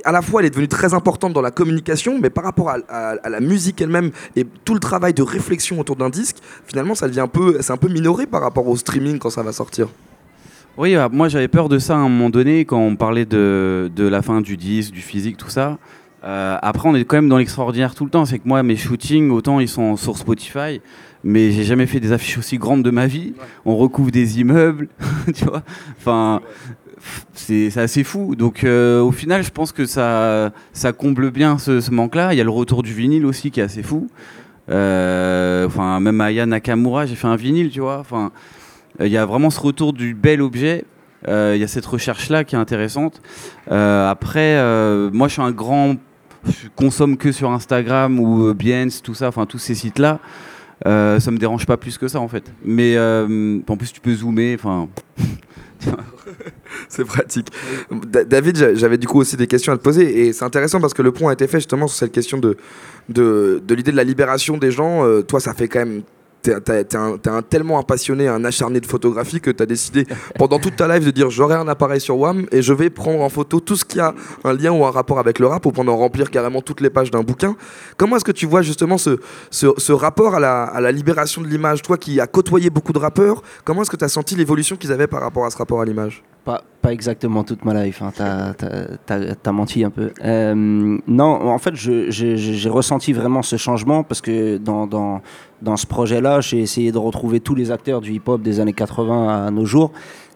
[0.04, 3.30] à la fois, elle est devenue très importante dans la communication, mais par rapport à,
[3.30, 7.22] la musique elle-même et tout le travail de réflexion autour d'un disque, finalement, ça devient
[7.22, 9.88] un peu, c'est un peu minoré par rapport au streaming quand ça va sortir.
[10.78, 13.92] Oui, ah, moi j'avais peur de ça à un moment donné quand on parlait de,
[13.94, 15.78] de la fin du disque, du physique, tout ça.
[16.24, 18.26] Euh, après, on est quand même dans l'extraordinaire tout le temps.
[18.26, 20.82] C'est que moi, mes shootings, autant ils sont sur Spotify,
[21.24, 23.34] mais j'ai jamais fait des affiches aussi grandes de ma vie.
[23.66, 24.90] On recouvre des immeubles,
[25.34, 25.64] tu vois.
[25.98, 26.42] Enfin,
[27.34, 28.36] c'est assez fou.
[28.36, 32.34] Donc, euh, au final, je pense que ça, ça comble bien ce, manque-là.
[32.34, 34.10] Il y a le retour du vinyle aussi qui est assez fou.
[34.70, 38.00] Euh, enfin, même Aya Nakamura, j'ai fait un vinyle, tu vois.
[38.00, 38.32] Enfin,
[39.00, 40.84] il y a vraiment ce retour du bel objet.
[41.28, 43.22] Il y a cette recherche-là qui est intéressante.
[43.68, 44.56] après,
[45.12, 45.96] moi, je suis un grand
[46.76, 50.20] consomme que sur Instagram ou euh, Behance, tout ça, enfin tous ces sites-là.
[50.88, 52.52] Euh, ça me dérange pas plus que ça en fait.
[52.64, 54.88] Mais euh, en plus tu peux zoomer, enfin.
[56.90, 57.48] c'est pratique.
[58.28, 61.02] David, j'avais du coup aussi des questions à te poser et c'est intéressant parce que
[61.02, 62.58] le point a été fait justement sur cette question de,
[63.08, 65.06] de, de l'idée de la libération des gens.
[65.06, 66.04] Euh, toi, ça fait quand même
[66.42, 70.06] t'es un, un, tellement un passionné, un acharné de photographie que t'as décidé
[70.38, 73.22] pendant toute ta life de dire j'aurai un appareil sur WAM et je vais prendre
[73.22, 75.78] en photo tout ce qui a un lien ou un rapport avec le rap pour
[75.80, 77.56] en remplir carrément toutes les pages d'un bouquin.
[77.98, 79.20] Comment est-ce que tu vois justement ce,
[79.52, 83.00] ce, rapport à la, à la, libération de l'image Toi qui as côtoyé beaucoup de
[83.00, 85.82] rappeurs, comment est-ce que tu as senti l'évolution qu'ils avaient par rapport à ce rapport
[85.82, 86.24] à l'image?
[86.46, 88.12] Pas, pas exactement toute ma life, hein.
[88.16, 90.12] t'as as, menti un peu.
[90.24, 95.22] Euh, non, en fait, j'ai ressenti vraiment ce changement parce que dans, dans,
[95.62, 99.48] dans ce projet-là, j'ai essayé de retrouver tous les acteurs du hip-hop des années 80
[99.48, 99.92] à nos jours.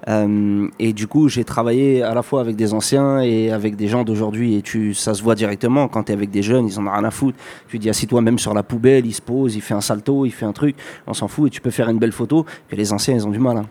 [0.09, 3.87] Euh, et du coup, j'ai travaillé à la fois avec des anciens et avec des
[3.87, 4.55] gens d'aujourd'hui.
[4.55, 6.91] Et tu, ça se voit directement quand tu es avec des jeunes, ils en ont
[6.91, 7.37] rien à foutre.
[7.69, 10.31] Tu dis, assis-toi même sur la poubelle, il se pose, il fait un salto, il
[10.31, 10.75] fait un truc,
[11.07, 13.31] on s'en fout et tu peux faire une belle photo que les anciens, ils ont
[13.31, 13.57] du mal.
[13.57, 13.65] Hein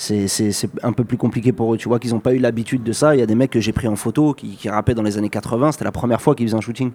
[0.00, 1.76] c'est un peu plus compliqué pour eux.
[1.76, 3.14] Tu vois qu'ils n'ont pas eu l'habitude de ça.
[3.14, 5.18] Il y a des mecs que j'ai pris en photo qui, qui rappaient dans les
[5.18, 5.72] années 80.
[5.72, 6.92] C'était la première fois qu'ils faisaient un shooting.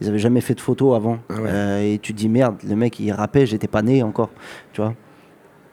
[0.00, 1.18] Ils n'avaient jamais fait de photo avant.
[1.28, 4.30] Ah euh, et tu te dis merde, le mec il rappait, j'étais pas né encore.
[4.72, 4.94] Tu vois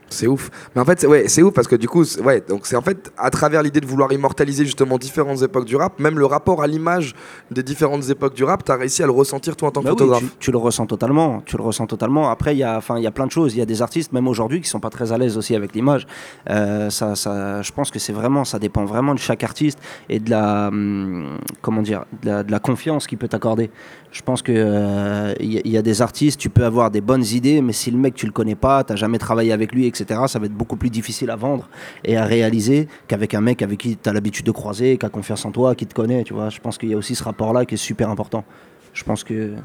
[0.10, 0.50] c'est ouf.
[0.76, 3.12] Mais en fait, ouais, c'est ouf parce que du coup, ouais, donc c'est en fait
[3.18, 6.68] à travers l'idée de vouloir immortaliser justement différentes époques du rap, même le rapport à
[6.68, 7.16] l'image
[7.52, 9.86] des différentes époques du rap, tu as réussi à le ressentir toi en tant que
[9.86, 10.24] bah photographe.
[10.39, 12.30] tu, le ressens totalement, tu le ressens totalement.
[12.30, 13.56] Après, il y a, enfin, il y a plein de choses.
[13.56, 15.74] Il y a des artistes, même aujourd'hui, qui sont pas très à l'aise aussi avec
[15.74, 16.08] l'image.
[16.50, 20.20] Euh, ça, ça, je pense que c'est vraiment, ça dépend vraiment de chaque artiste et
[20.20, 23.72] de la, hum, comment dire, de la, confiance qu'il peut t'accorder.
[24.13, 27.73] Je pense que euh, y, a des artistes, tu peux avoir des bonnes idées, mais
[27.73, 30.45] si le mec tu le connais pas, t'as jamais travaillé avec lui, etc ça va
[30.45, 31.67] être beaucoup plus difficile à vendre
[32.06, 35.10] et à réaliser qu'avec un mec avec qui tu as l'habitude de croiser, qui a
[35.10, 36.49] confiance en toi, qui te connaît, tu vois.
[36.49, 38.45] Je pense qu'il y a aussi ce rapport-là qui est super important.
[38.93, 39.56] Je pense que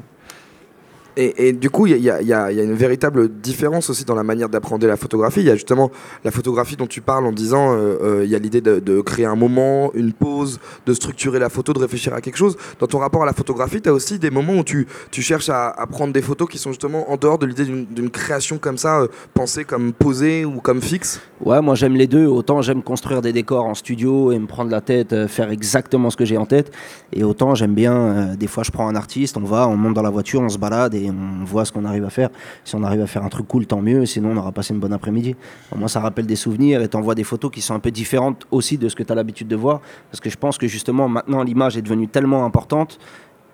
[1.21, 4.95] et, du coup, il y, a une véritable différence aussi dans la manière d'apprendre la
[4.95, 5.41] photographie.
[5.41, 5.91] Il y a justement
[6.23, 9.25] la photographie dont tu parles en disant, euh, euh, il y a l'idée de, créer
[9.25, 12.55] un moment, une pause, de structurer la photo, de réfléchir à quelque chose.
[12.79, 15.73] Dans ton rapport à la photographie, tu as aussi des moments où tu, cherches à,
[15.91, 19.07] prendre des photos qui sont justement en dehors de l'idée d'une création comme ça, euh,
[19.33, 21.19] pensée comme posée ou comme fixe?
[21.41, 22.27] Ouais, moi j'aime les deux.
[22.27, 26.15] Autant j'aime construire des décors en studio et me prendre la tête, faire exactement ce
[26.15, 26.71] que j'ai en tête.
[27.11, 30.01] Et autant j'aime bien, des fois je prends un artiste, on va, on monte dans
[30.01, 32.29] la voiture, on se balade on voit ce qu'on arrive à faire.
[32.63, 34.05] Si on arrive à faire un truc cool, tant mieux.
[34.05, 35.35] Sinon, on aura passé une bonne après-midi.
[35.75, 38.77] Moi, ça rappelle des souvenirs et t'envoies des photos qui sont un peu différentes aussi
[38.77, 39.81] de ce que tu as l'habitude de voir.
[40.11, 42.99] Parce que je pense que justement, maintenant, l'image est devenue tellement importante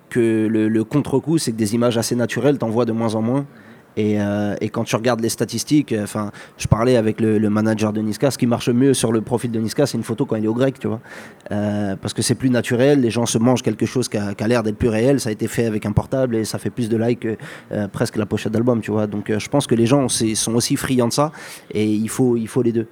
[0.09, 3.45] que le, le contre-coup, c'est que des images assez naturelles, t'envoies de moins en moins.
[3.97, 8.01] Euh, et, quand tu regardes les statistiques, euh, enfin, je parlais avec le, manager de
[8.01, 10.45] Niska, ce qui marche mieux sur le profil de Niska, c'est une photo quand il
[10.45, 10.99] est au grec, tu vois.
[11.51, 14.63] Euh, parce que c'est plus naturel, les gens se mangent quelque chose qui a, l'air
[14.63, 16.97] d'être plus réel, ça a été fait avec un portable et ça fait plus de
[16.97, 17.37] likes que
[17.87, 19.07] presque la pochette d'album, tu vois.
[19.07, 21.31] Donc je pense que les gens sont aussi friands de ça
[21.71, 22.87] et il faut, il faut les deux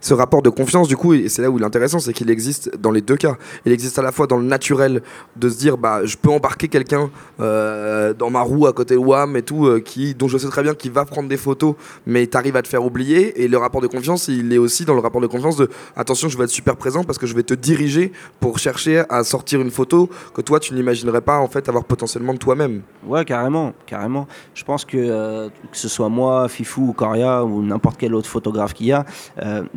[0.00, 2.30] ce rapport de confiance, du coup, et c'est là où il est intéressant, c'est qu'il
[2.30, 3.36] existe dans les deux cas.
[3.64, 5.02] Il existe à la fois dans le naturel
[5.36, 8.98] de se dire, bah, je peux embarquer quelqu'un euh, dans ma roue à côté de
[8.98, 11.74] WAM et tout, euh, qui, dont je sais très bien qu'il va prendre des photos,
[12.06, 13.42] mais t'arrives à te faire oublier.
[13.42, 16.28] Et le rapport de confiance, il est aussi dans le rapport de confiance de, attention,
[16.28, 19.60] je vais être super présent parce que je vais te diriger pour chercher à sortir
[19.60, 22.82] une photo que toi, tu n'imaginerais pas en fait avoir potentiellement de toi-même.
[23.06, 24.26] Ouais, carrément, carrément.
[24.54, 28.28] Je pense que euh, que ce soit moi, Fifou ou Coria ou n'importe quel autre
[28.28, 29.04] photographe qu'il y a,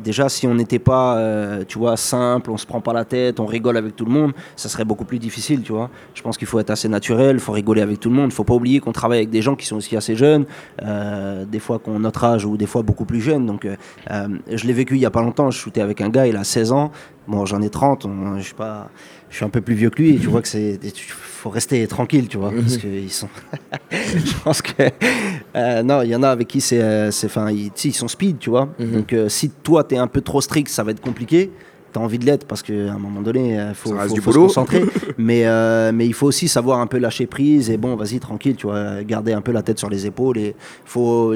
[0.03, 3.39] déjà, si on n'était pas, euh, tu vois, simple, on se prend pas la tête,
[3.39, 5.89] on rigole avec tout le monde, ça serait beaucoup plus difficile, tu vois.
[6.13, 8.31] Je pense qu'il faut être assez naturel, il faut rigoler avec tout le monde.
[8.31, 10.45] Il faut pas oublier qu'on travaille avec des gens qui sont aussi assez jeunes,
[10.81, 13.45] euh, des fois qu'on notre âge ou des fois beaucoup plus jeunes.
[13.45, 15.51] Donc, euh, je l'ai vécu il y a pas longtemps.
[15.51, 16.91] Je shootais avec un gars, il a 16 ans.
[17.27, 18.07] Bon, j'en ai 30.
[18.37, 18.89] je suis pas,
[19.29, 20.15] je suis un peu plus vieux que lui.
[20.15, 20.79] Et tu vois que c'est,
[21.41, 23.27] faut rester tranquille, tu vois, parce qu'ils sont.
[23.91, 24.83] je pense que
[25.55, 28.37] euh, non, il y en a avec qui c'est, euh, enfin, ils, ils, sont speed,
[28.37, 28.69] tu vois.
[28.77, 28.91] Mhm.
[28.91, 31.51] Donc euh, si toi tu es un peu trop strict, ça va être compliqué.
[31.93, 34.85] Tu as envie de l'être parce qu'à un moment donné, il faut, faut, se concentrer.
[35.17, 35.43] mais,
[35.91, 39.03] mais il faut aussi savoir un peu lâcher prise et bon, vas-y, tranquille, tu vois,
[39.03, 40.37] garder un peu la tête sur les épaules.
[40.37, 41.33] Et faut,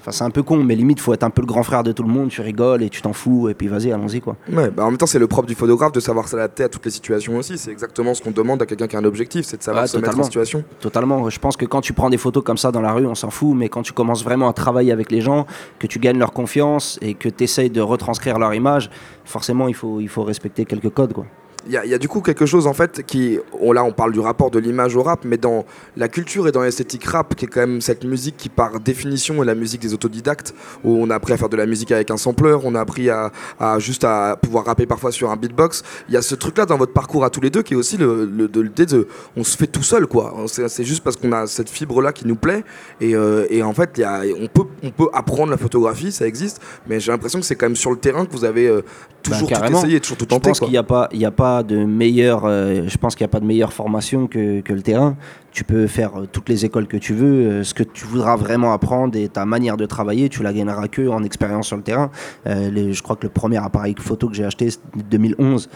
[0.00, 1.92] Enfin, c'est un peu con, mais limite, faut être un peu le grand frère de
[1.92, 2.30] tout le monde.
[2.30, 4.36] Tu rigoles et tu t'en fous, et puis vas-y, allons-y, quoi.
[4.50, 6.84] Ouais, bah en même temps, c'est le propre du photographe de savoir s'adapter à toutes
[6.84, 7.58] les situations aussi.
[7.58, 9.98] C'est exactement ce qu'on demande à quelqu'un qui a un objectif, c'est de savoir se
[9.98, 10.64] mettre en situation.
[10.80, 11.28] Totalement.
[11.28, 13.30] Je pense que quand tu prends des photos comme ça dans la rue, on s'en
[13.30, 15.46] fout, mais quand tu commences vraiment à travailler avec les gens,
[15.78, 18.90] que tu gagnes leur confiance et que tu essayes de retranscrire leur image,
[19.24, 21.26] forcément, il faut, il faut respecter quelques codes, quoi.
[21.70, 24.18] Il y, a du coup quelque chose en fait qui, on, là on parle du
[24.18, 25.64] rapport de l'image au rap, mais dans
[25.96, 29.40] la culture et dans l'esthétique rap, qui est quand même cette musique qui par définition
[29.40, 30.52] est la musique des autodidactes,
[30.82, 33.08] où on a appris à faire de la musique avec un sampler, on a appris
[33.08, 33.30] à,
[33.78, 35.84] juste à pouvoir rapper parfois sur un beatbox.
[36.08, 37.96] Il y a ce truc-là dans votre parcours à tous les deux qui est aussi
[37.96, 39.06] le, le, de,
[39.36, 40.34] on se fait tout seul quoi.
[40.48, 42.64] C'est juste parce qu'on a cette fibre-là qui nous plaît
[43.00, 46.26] et, euh, et en fait y a, on, peut, on peut apprendre la photographie, ça
[46.26, 48.82] existe, mais j'ai l'impression que c'est quand même sur le terrain que vous avez euh,
[49.22, 50.48] toujours bah, tout essayé, toujours tout tenté.
[50.48, 53.14] Je pense qu'il n'y a pas, il y a pas de meilleure, euh, je pense
[53.14, 55.16] qu'il n'y a pas de meilleure formation que, que, le terrain.
[55.52, 58.36] Tu peux faire euh, toutes les écoles que tu veux, euh, ce que tu voudras
[58.36, 61.82] vraiment apprendre et ta manière de travailler, tu la gagneras que en expérience sur le
[61.82, 62.10] terrain.
[62.46, 65.68] je crois que le premier appareil photo que j'ai acheté, c'était 2011,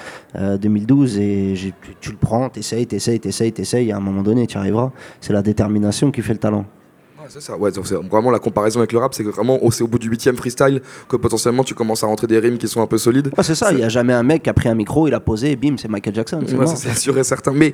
[0.61, 4.47] 2012, et tu, tu, le prends, t'essayes, t'essayes, t'essayes, t'essayes, et à un moment donné,
[4.47, 4.93] tu arriveras.
[5.21, 6.67] C'est la détermination qui fait le talent.
[7.29, 9.89] C'est ça, ouais, c'est vraiment la comparaison avec le rap, c'est que vraiment c'est au
[9.89, 12.87] bout du huitième freestyle que potentiellement tu commences à rentrer des rimes qui sont un
[12.87, 13.31] peu solides.
[13.37, 15.15] Ouais, c'est ça, il n'y a jamais un mec qui a pris un micro, il
[15.15, 16.41] a posé et bim, c'est Michael Jackson.
[16.41, 17.53] Ouais, c'est sûr et certain.
[17.53, 17.73] Mais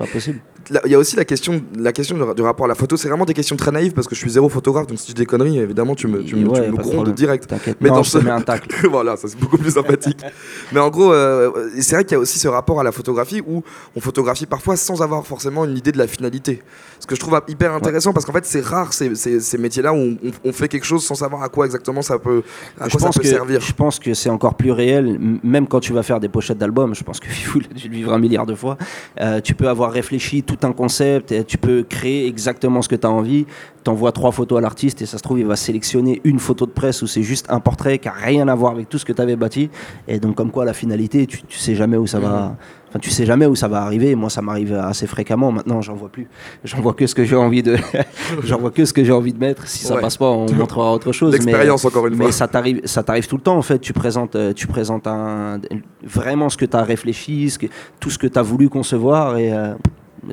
[0.85, 3.25] il y a aussi la question, la question du rapport à la photo, c'est vraiment
[3.25, 5.25] des questions très naïves parce que je suis zéro photographe, donc si je dis des
[5.25, 7.53] conneries, évidemment tu me, tu me, tu me grondes direct.
[7.79, 8.17] Mais non, dans ce...
[8.17, 8.87] un tacle.
[8.89, 10.21] voilà, ça c'est beaucoup plus sympathique.
[10.71, 13.41] mais en gros, euh, c'est vrai qu'il y a aussi ce rapport à la photographie
[13.45, 13.63] où
[13.95, 16.61] on photographie parfois sans avoir forcément une idée de la finalité.
[16.99, 19.09] Ce que je trouve hyper intéressant parce qu'en fait c'est rare ces,
[19.41, 22.43] ces, métiers-là où on, fait quelque chose sans savoir à quoi exactement ça peut,
[22.79, 23.61] à quoi ça peut servir.
[23.61, 26.95] Je pense que c'est encore plus réel, même quand tu vas faire des pochettes d'albums,
[26.95, 28.77] je pense que Fifou dû le vivre un milliard de fois,
[29.19, 32.95] euh, tu peux avoir réfléchi tout un concept, et tu peux créer exactement ce que
[32.95, 33.45] tu as envie,
[33.83, 36.71] t'envoies trois photos à l'artiste et ça se trouve il va sélectionner une photo de
[36.71, 39.13] presse où c'est juste un portrait qui a rien à voir avec tout ce que
[39.13, 39.69] tu avais bâti
[40.07, 42.55] et donc comme quoi la finalité tu, tu sais jamais où ça va mhm.
[42.91, 44.15] Enfin, tu sais jamais où ça va arriver.
[44.15, 45.53] Moi, ça m'arrive assez fréquemment.
[45.53, 46.27] Maintenant, j'en vois plus.
[46.65, 47.77] J'en vois que ce que j'ai envie de.
[48.43, 49.65] j'en vois que ce que j'ai envie de mettre.
[49.65, 51.31] Si ça passe pas, on montrera autre chose.
[51.31, 52.25] L'expérience encore une fois.
[52.25, 53.55] Mais ça t'arrive, ça t'arrive tout le temps.
[53.55, 55.61] En fait, tu présentes, euh, tu présentes un,
[56.03, 57.67] vraiment ce que tu as réfléchi, ce que,
[58.01, 59.53] tout ce que tu as voulu concevoir et.
[59.53, 59.73] Euh,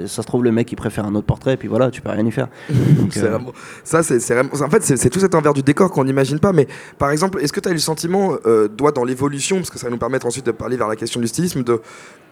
[0.07, 2.11] ça se trouve le mec il préfère un autre portrait et puis voilà tu peux
[2.11, 3.39] rien y faire euh,
[3.85, 6.69] ça c'est vraiment en fait c'est tout cet envers du décor qu'on n'imagine pas mais
[6.99, 9.79] par exemple est-ce que tu as eu le sentiment euh, doit dans l'évolution parce que
[9.79, 11.81] ça va nous permettre ensuite de parler vers la question du stylisme de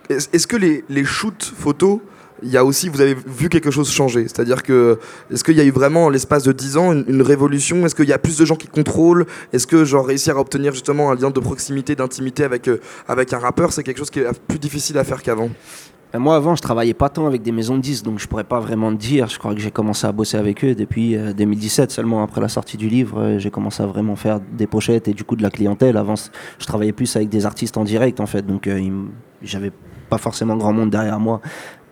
[0.08, 2.00] est-ce que les, shoots photos
[2.42, 4.24] il y a aussi, vous avez vu quelque chose changer?
[4.24, 4.98] C'est-à-dire que,
[5.30, 7.86] est-ce qu'il y a eu vraiment, l'espace de 10 ans, une, révolution?
[7.86, 9.26] Est-ce qu'il y a plus de gens qui contrôlent?
[9.52, 13.32] Est-ce que, genre, réussir à obtenir justement un lien de proximité, d'intimité avec, euh, avec
[13.32, 15.48] un rappeur, c'est quelque chose qui est plus difficile à faire qu'avant?
[16.12, 18.44] Ben, moi, avant, je travaillais pas tant avec des maisons de disques, donc je pourrais
[18.44, 19.28] pas vraiment dire.
[19.28, 22.48] Je crois que j'ai commencé à bosser avec eux depuis 2017, euh, seulement après la
[22.48, 23.20] sortie du livre.
[23.20, 25.96] Euh, j'ai commencé à vraiment faire des pochettes et du coup de la clientèle.
[25.96, 28.68] Avant, je travaillais plus avec des artistes en direct, en fait, donc
[29.42, 29.72] j'avais
[30.08, 31.40] pas forcément grand monde derrière moi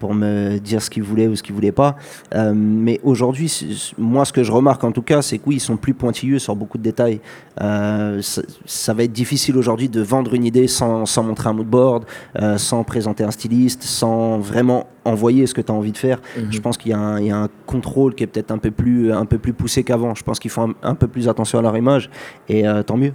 [0.04, 1.96] pour me dire ce qu'ils voulaient ou ce qu'ils voulaient pas.
[2.34, 3.50] Euh, mais aujourd'hui,
[3.96, 6.38] moi, ce que je remarque en tout cas, c'est que oui, ils sont plus pointilleux
[6.38, 7.20] sur beaucoup de détails.
[7.62, 11.66] Euh, ça, va être difficile aujourd'hui de vendre une idée sans, sans montrer un mood
[11.66, 12.04] board,
[12.38, 16.20] euh, sans présenter un styliste, sans vraiment envoyer ce que tu as envie de faire.
[16.36, 16.52] Mhm.
[16.52, 19.24] Je pense qu'il y, y, a un contrôle qui est peut-être un peu plus, un
[19.24, 20.14] peu plus poussé qu'avant.
[20.14, 22.10] Je pense qu'ils font un, peu plus attention à leur image
[22.50, 23.14] et tant mieux.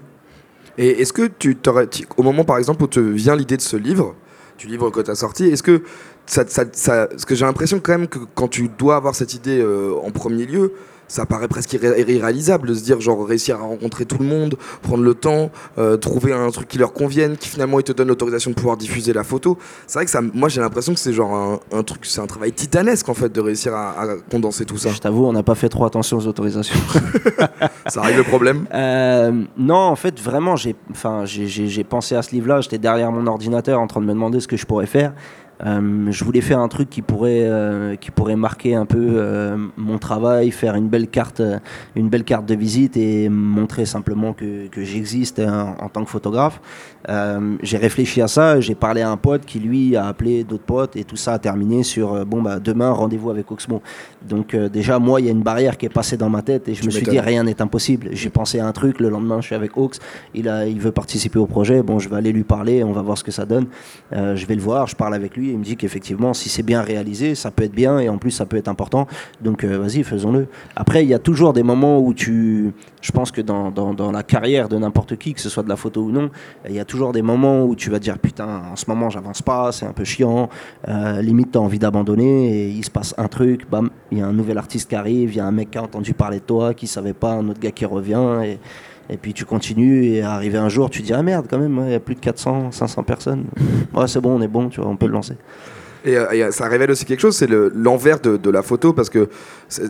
[0.79, 3.75] Et est-ce que tu t'aurais, au moment par exemple où te vient l'idée de ce
[3.75, 4.15] livre,
[4.59, 5.81] du livre que tu as sorti, est-ce que
[6.25, 10.11] ça, que j'ai l'impression quand même que quand tu dois avoir cette idée euh, en
[10.11, 10.73] premier lieu,
[11.09, 15.03] ça paraît presque irréalisable de se dire genre réussir à rencontrer tout le monde, prendre
[15.03, 18.51] le temps, euh, trouver un truc qui leur convienne, qui finalement il te donne l'autorisation
[18.51, 19.57] de pouvoir diffuser la photo.
[19.87, 22.53] C'est vrai que ça, moi j'ai l'impression que c'est genre un, truc, c'est un travail
[22.53, 24.91] titanesque en fait de réussir à, condenser tout ça.
[24.91, 26.79] Je t'avoue, on n'a pas fait trop attention aux autorisations.
[27.87, 32.31] ça arrive le problème euh, Non, en fait vraiment j'ai, enfin j'ai pensé à ce
[32.31, 35.13] livre-là, j'étais derrière mon ordinateur en train de me demander ce que je pourrais faire.
[35.65, 39.57] Euh, je voulais faire un truc qui pourrait, euh, qui pourrait marquer un peu euh,
[39.75, 41.41] mon travail, faire une belle carte,
[41.95, 46.61] une belle carte de visite et montrer simplement que, que j'existe en, tant que photographe.
[47.61, 50.95] j'ai réfléchi à ça, j'ai parlé à un pote qui lui a appelé d'autres potes
[50.95, 53.81] et tout ça a terminé sur bon bah demain rendez-vous avec Oxmo.
[54.27, 56.75] Donc déjà moi il y a une barrière qui est passée dans ma tête et
[56.75, 58.09] je me suis dit rien n'est impossible.
[58.11, 59.99] J'ai pensé à un truc, le lendemain je suis avec Ox,
[60.33, 63.01] il, a, il veut participer au projet, bon je vais aller lui parler, on va
[63.01, 63.67] voir ce que ça donne.
[64.11, 66.81] je vais le voir, je parle avec lui il me dit qu'effectivement, si c'est bien
[66.81, 69.07] réalisé, ça peut être bien et en plus, ça peut être important.
[69.41, 70.47] Donc, euh, vas-y, faisons-le.
[70.75, 72.73] Après, il y a toujours des moments où tu.
[73.01, 75.77] Je pense que dans, dans, la carrière de n'importe qui, que ce soit de la
[75.77, 76.29] photo ou non,
[76.67, 79.41] il y a toujours des moments où tu vas dire Putain, en ce moment, j'avance
[79.41, 80.49] pas, c'est un peu chiant.
[80.87, 83.69] Euh, limite, tu as envie d'abandonner et il se passe un truc.
[83.69, 85.77] Bam, il y a un nouvel artiste qui arrive, il y a un mec qui
[85.77, 88.57] a entendu parler de toi, qui savait pas, un autre gars qui revient.
[89.09, 91.91] Et puis tu continues et arrivé un jour, tu dis ah merde quand même, il
[91.91, 93.45] y a plus de 400, 500 personnes.
[93.93, 95.33] Ouais, c'est bon, on est bon, tu vois, on peut le lancer.
[96.05, 99.27] Et, euh, ça révèle aussi quelque chose, c'est l'envers de, la photo, parce que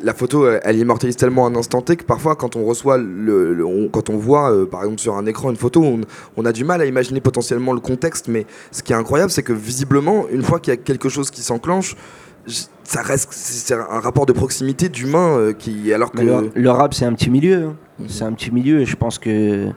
[0.04, 4.10] la photo, elle, immortalise tellement un instant T que parfois, quand on reçoit, le, quand
[4.10, 6.02] on voit, euh, par exemple, sur un écran une photo, on,
[6.38, 9.44] on, a du mal à imaginer potentiellement le contexte, mais ce qui est incroyable, c'est
[9.44, 11.96] que visiblement, une fois qu'il y a quelque chose qui s'enclenche,
[12.46, 17.06] ça reste c'est un rapport de proximité d'humain euh, qui alors que le, rap c'est
[17.06, 17.76] un petit milieu hein.
[18.00, 18.10] mhm.
[18.10, 19.70] c'est un petit milieu et je pense que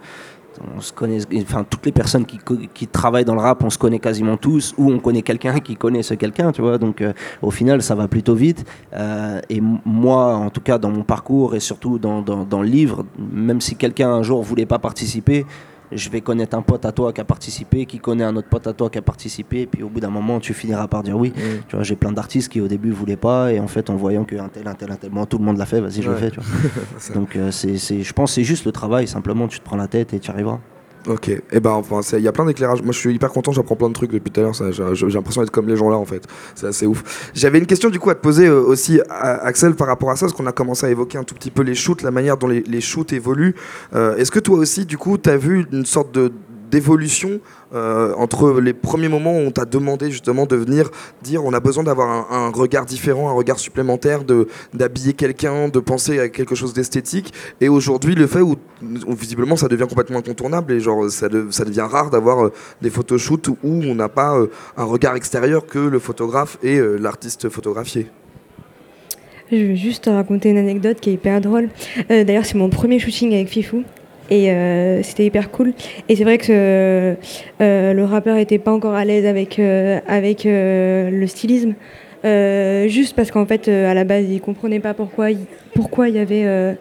[0.77, 2.38] on se connaît enfin toutes les personnes qui,
[2.72, 5.77] qui, travaillent dans le rap on se connaît quasiment tous ou on connaît quelqu'un qui
[5.77, 9.61] connaît ce quelqu'un tu vois donc euh, au final ça va plutôt vite euh, et
[9.85, 13.61] moi en tout cas dans mon parcours et surtout dans, dans, dans le livre même
[13.61, 15.46] si quelqu'un un jour voulait pas participer
[15.94, 18.66] je vais connaître un pote à toi qui a participé, qui connaît un autre pote
[18.66, 21.16] à toi qui a participé, et puis au bout d'un moment, tu finiras par dire
[21.16, 21.31] oui.
[21.31, 21.40] Mm.
[21.68, 24.24] Tu vois, j'ai plein d'artistes qui au début voulaient pas, et en fait, en voyant
[24.24, 26.16] qu'un tel, un tel, un tel, bon, tout le monde l'a fait, vas-y, je le
[26.16, 26.31] fais.
[26.31, 27.14] Tu vois.
[27.14, 29.88] Donc, euh, c'est, je pense que c'est juste le travail, simplement, tu te prends la
[29.88, 30.61] tête et tu arriveras.
[31.08, 32.80] Ok, et eh ben enfin, il y a plein d'éclairages.
[32.82, 34.94] Moi je suis hyper content, j'apprends plein de trucs depuis tout à l'heure.
[34.94, 36.26] J'ai l'impression d'être comme les gens là en fait.
[36.54, 37.30] C'est assez ouf.
[37.34, 40.26] J'avais une question du coup à te poser euh, aussi, Axel, par rapport à ça,
[40.26, 42.46] parce qu'on a commencé à évoquer un tout petit peu les shoots, la manière dont
[42.46, 43.56] les, les shoots évoluent.
[43.94, 46.32] Euh, est-ce que toi aussi, du coup, tu as vu une sorte de
[46.72, 47.38] d'évolution
[47.74, 50.90] euh, entre les premiers moments où on t'a demandé justement de venir
[51.22, 55.78] dire on a besoin d'avoir un, regard différent, un regard supplémentaire, de d'habiller quelqu'un, de
[55.78, 58.56] penser à quelque chose d'esthétique, et aujourd'hui le fait où,
[59.08, 63.48] visiblement ça devient complètement incontournable et genre ça, ça devient rare d'avoir euh, des photoshoots
[63.48, 68.06] où on n'a pas euh, un regard extérieur que le photographe et l'artiste photographié.
[69.50, 71.68] Je vais juste raconter une anecdote qui est hyper drôle.
[72.08, 73.85] D'ailleurs, c'est mon premier shooting avec Fifou.
[74.30, 75.72] Et euh, c'était hyper cool.
[76.08, 77.14] Et c'est vrai que
[77.61, 81.74] euh, le rappeur n'était pas encore à l'aise avec, euh, avec le stylisme.
[82.24, 85.40] juste parce qu'en fait, à la base, il comprenait pas pourquoi il,
[85.74, 86.76] pourquoi y avait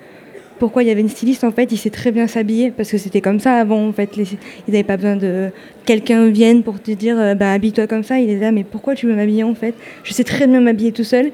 [0.60, 2.70] pourquoi il y avait une styliste en fait il sait très bien s'habiller.
[2.70, 4.16] Parce que c'était comme ça avant en fait.
[4.16, 5.50] Ils n'avaient pas besoin de
[5.86, 8.20] quelqu'un vienne pour te dire bah habille-toi comme ça.
[8.20, 9.74] Il est là mais pourquoi tu veux m'habiller en fait?
[10.04, 11.32] Je sais très bien m'habiller tout seul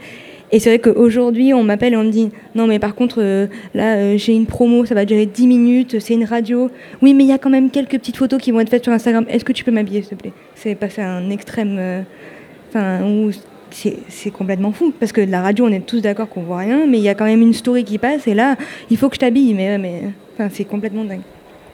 [0.52, 3.48] et c'est vrai qu'aujourd'hui, on m'appelle et on me dit Non, mais par contre, euh,
[3.74, 6.70] là, euh, j'ai une promo, ça va durer 10 minutes, c'est une radio.
[7.02, 8.94] Oui, mais il y a quand même quelques petites photos qui vont être faites sur
[8.94, 9.26] Instagram.
[9.28, 10.34] Est-ce que tu peux m'habiller, s'il te plaît?
[10.56, 11.76] C'est passé à un extrême.
[11.78, 12.02] Euh,
[12.70, 13.32] enfin, où
[13.70, 14.94] c'est complètement fou.
[14.98, 17.16] Parce que la radio, on est tous d'accord qu'on voit rien, mais il y a
[17.16, 18.56] quand même une story qui passe et là,
[18.90, 19.54] il faut que je t'habille.
[19.54, 20.04] Mais, mais
[20.52, 21.22] c'est complètement dingue.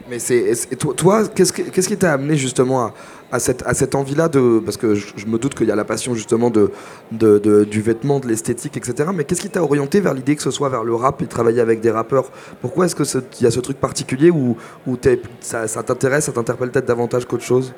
[0.10, 2.94] Mais c'est toi qu'est-ce qui t'a amené justement à,
[3.34, 4.62] à cette, à cette envie-là de.
[4.64, 6.72] Parce que je, me doute qu'il y a la passion justement de,
[7.12, 9.10] de, du vêtement, de l'esthétique, etc.
[9.14, 11.60] Mais qu'est-ce qui t'a orienté vers l'idée que ce soit vers le rap et travailler
[11.60, 12.32] avec des rappeurs?
[12.62, 14.56] Pourquoi est-ce qu'il y a ce truc particulier où,
[14.88, 14.98] où
[15.42, 17.74] ça, ça t'intéresse, ça t'interpelle peut-être davantage qu'autre chose?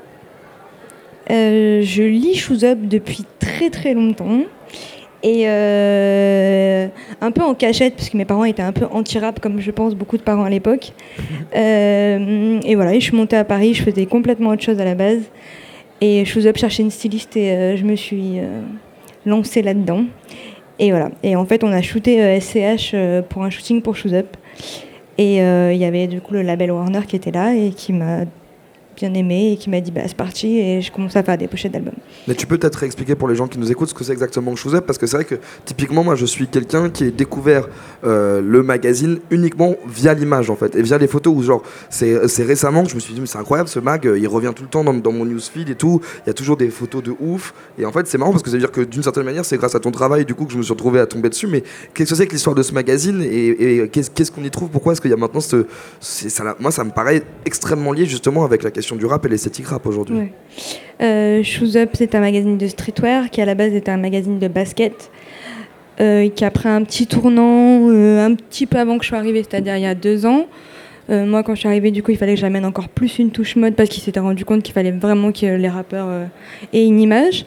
[1.31, 4.41] Euh, Je lis Shoes Up depuis très très longtemps.
[5.25, 6.87] Et euh,
[7.19, 9.95] un peu en cachette, parce que mes parents étaient un peu anti-rap, comme je pense
[9.95, 10.93] beaucoup de parents à l'époque.
[11.55, 14.93] Euh, et voilà, je suis montée à Paris, je faisais complètement autre chose à la
[14.93, 15.21] base.
[16.01, 18.39] Et suis up chercher une styliste et euh, je me suis
[19.25, 20.03] lancée là-dedans.
[20.79, 21.11] Et voilà.
[21.23, 22.93] Et en fait, on a shooté SCH
[23.29, 24.35] pour un shooting pour Shoes Up.
[25.17, 28.25] Et il y avait du coup le label Warner qui était là et qui m'a
[28.95, 31.47] bien aimé et qui m'a dit bah c'est parti et je commence à faire des
[31.47, 31.93] pochettes d'albums.
[32.27, 34.55] Mais tu peux peut-être expliquer pour les gens qui nous écoutent ce que c'est exactement
[34.55, 37.67] Shoes Up parce que c'est vrai que typiquement moi je suis quelqu'un qui a découvert
[38.03, 42.43] euh, le magazine uniquement via l'image en fait et via les photos où genre c'est
[42.43, 44.83] récemment que je me suis dit c'est incroyable ce mag il revient tout le temps
[44.83, 47.85] dans, dans, mon newsfeed et tout il y a toujours des photos de ouf et
[47.85, 49.75] en fait c'est marrant parce que ça veut dire que d'une certaine manière c'est grâce
[49.75, 52.11] à ton travail du coup que je me suis retrouvé à tomber dessus mais qu'est-ce
[52.11, 54.69] que c'est que l'histoire de ce magazine et, qu'est-ce qu'on y trouve?
[54.69, 55.65] Pourquoi est-ce qu'il y a maintenant ce,
[55.99, 59.67] ça, moi ça me paraît extrêmement lié justement avec la question du rap et l'esthétique
[59.67, 60.29] rap aujourd'hui.
[61.01, 64.37] Euh, Shoes Up, c'est un magazine de streetwear qui à la base était un magazine
[64.37, 65.09] de basket.
[66.01, 69.17] Euh, qui a pris un petit tournant euh, un petit peu avant que je sois
[69.17, 70.45] arrivée, c'est-à-dire il y a deux ans.
[71.07, 73.55] Moi, quand je suis arrivée, du coup, il fallait que j'amène encore plus une touche
[73.57, 76.09] mode parce qu'il s'était rendu compte qu'il fallait vraiment que les rappeurs
[76.73, 77.45] aient une image.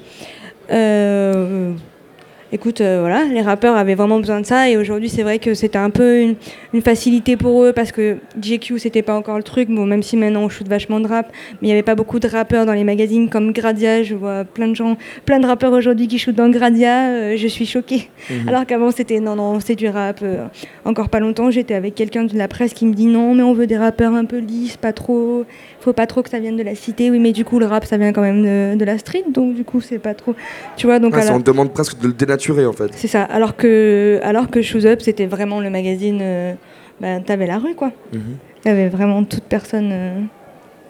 [2.50, 5.52] Écoute, euh, voilà, les rappeurs avaient vraiment besoin de ça et aujourd'hui c'est vrai que
[5.52, 6.34] c'était un peu
[6.72, 10.16] une, facilité pour eux parce que GQ c'était pas encore le truc, bon même si
[10.16, 12.72] maintenant on shoot vachement de rap, mais il n'y avait pas beaucoup de rappeurs dans
[12.72, 16.36] les magazines comme Gradia, je vois plein de gens, plein de rappeurs aujourd'hui qui shootent
[16.36, 18.08] dans Gradia, euh, je suis choquée.
[18.30, 18.48] Mhm.
[18.48, 20.20] Alors qu'avant c'était non non c'est du rap.
[20.22, 20.46] Euh,
[20.86, 23.52] encore pas longtemps j'étais avec quelqu'un de la presse qui me dit non mais on
[23.52, 25.44] veut des rappeurs un peu lisses, pas trop,
[25.80, 27.84] faut pas trop que ça vienne de la cité, oui mais du coup le rap
[27.84, 30.34] ça vient quand même de, la street donc du coup c'est pas trop,
[30.78, 31.14] tu vois donc.
[31.30, 32.90] on demande presque de le dénaturer en fait.
[32.92, 33.22] C'est ça.
[33.22, 36.20] Alors que, alors que Shoes Up, c'était vraiment le magazine.
[36.22, 36.54] Euh,
[37.00, 37.92] bah, T'avais la rue, quoi.
[38.12, 38.36] Mhm.
[38.64, 40.28] Il y avait vraiment toute personne.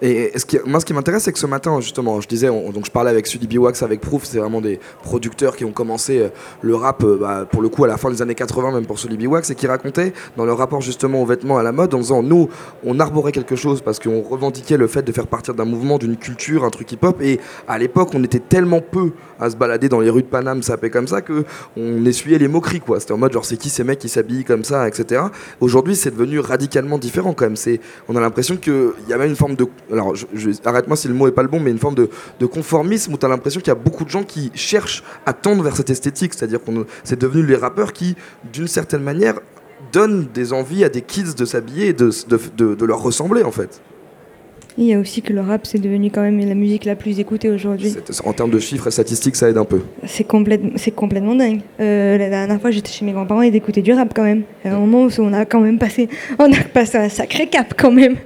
[0.01, 2.87] Et ce qui, moi, ce qui m'intéresse, c'est que ce matin, justement, je disais, donc
[2.87, 6.29] je parlais avec Sudi Biwax, avec Proof, c'est vraiment des producteurs qui ont commencé euh,
[6.63, 8.99] le rap, euh, bah, pour le coup, à la fin des années 80, même pour
[8.99, 11.99] Sudi Biwax, et qui racontaient dans leur rapport justement aux vêtements à la mode, en
[11.99, 12.49] disant, nous,
[12.85, 16.17] on arborait quelque chose parce qu'on revendiquait le fait de faire partir d'un mouvement, d'une
[16.17, 20.01] culture, un truc hip-hop, et à l'époque, on était tellement peu à se balader dans
[20.01, 21.45] les rues de Paname, fait comme ça, que
[21.77, 23.01] on essuyait les moqueries, quoi.
[23.01, 25.23] C'était en mode, genre, c'est qui ces mecs qui s'habillent comme ça, etc.
[25.61, 27.57] Aujourd'hui, c'est devenu radicalement différent, quand même.
[28.09, 30.15] On a l'impression qu'il y a même une forme de alors
[30.65, 33.27] arrête-moi si le mot est pas le bon, mais une forme de, conformisme où tu
[33.27, 36.35] as l'impression qu'il y a beaucoup de gens qui cherchent à tendre vers cette esthétique.
[36.35, 38.17] C'est-à-dire qu'on c'est devenu les rappeurs qui,
[38.53, 39.41] d'une certaine manière,
[39.93, 42.11] donnent des envies à des kids de s'habiller et de,
[42.57, 43.81] de leur ressembler en fait.
[44.81, 47.19] Il y a aussi que le rap, c'est devenu quand même la musique la plus
[47.19, 47.97] écoutée aujourd'hui.
[48.25, 49.81] En termes de chiffres et statistiques, ça aide un peu.
[50.07, 51.63] C'est complètement dingue.
[51.81, 54.45] Euh, la dernière fois, j'étais chez mes grands-parents et d'écouter du rap quand même.
[54.65, 57.75] À un moment où on a quand même passé, on a passé un sacré cap
[57.77, 58.19] quand même.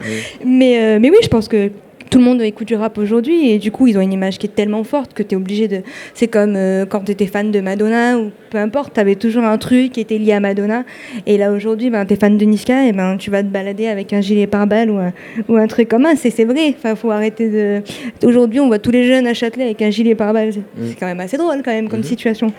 [0.44, 1.70] Mais, euh, mais oui, je pense que
[2.12, 4.46] tout le monde écoute du rap aujourd'hui et du coup ils ont une image qui
[4.46, 5.81] est tellement forte que tu es obligé de
[6.12, 9.44] c'est comme euh, quand tu étais fan de Madonna ou peu importe tu avais toujours
[9.44, 10.85] un truc qui était lié à Madonna.
[11.27, 13.86] Et là aujourd'hui ben tu es fan de Niska et ben tu vas te balader
[13.86, 15.12] avec un gilet pare-balles ou un,
[15.49, 16.74] ou un truc comme ça c'est c'est vrai.
[16.76, 17.82] Enfin faut arrêter de
[18.26, 20.53] aujourd'hui on voit tous les jeunes à Châtelet avec un gilet pare-balles.
[20.53, 20.95] C'est Mm.
[21.01, 22.05] quand même assez drôle quand même comme Mhm.
[22.05, 22.53] situation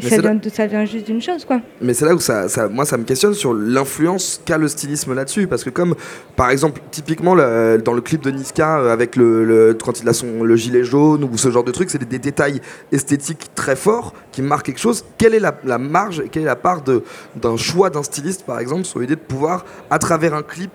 [0.00, 2.48] ça là- vient, de- ça vient juste d'une chose quoi Mais c'est là où ça,
[2.48, 5.46] ça- moi ça me questionne sur l'influence qu'a le stylisme là-dessus.
[5.46, 5.94] Parce que comme
[6.36, 10.08] par exemple typiquement le- dans le clip de Niska euh, avec le, le- quand il
[10.08, 13.50] a son, le gilet jaune ou ce genre de truc, c'est des, des détails esthétiques
[13.54, 15.04] très forts qui marquent quelque chose.
[15.18, 18.84] Quelle est la, la marge, quelle est la part d'un choix d'un styliste par exemple
[18.84, 20.70] sur l'idée de pouvoir à travers un clip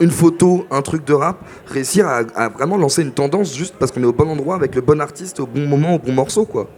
[0.00, 3.90] une photo, un truc de rap, réussir à, à vraiment lancer une tendance juste parce
[3.90, 6.44] qu'on est au bon endroit avec le bon artiste au bon moment, au bon morceau
[6.44, 6.68] quoi.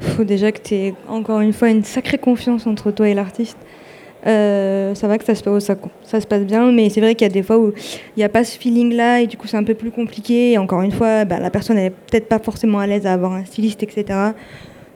[0.00, 3.58] Faut déjà que tu aies encore une fois une sacrée confiance entre toi et l'artiste.
[4.26, 5.70] Euh, ça va que ça se, passe,
[6.04, 7.72] ça, se passe bien, mais c'est vrai qu'il y a des fois où
[8.16, 10.58] il n'y a pas ce feeling-là et du coup c'est un peu plus compliqué.
[10.58, 13.44] Encore une fois, bah, la personne n'est peut-être pas forcément à l'aise à avoir un
[13.44, 14.18] styliste, etc.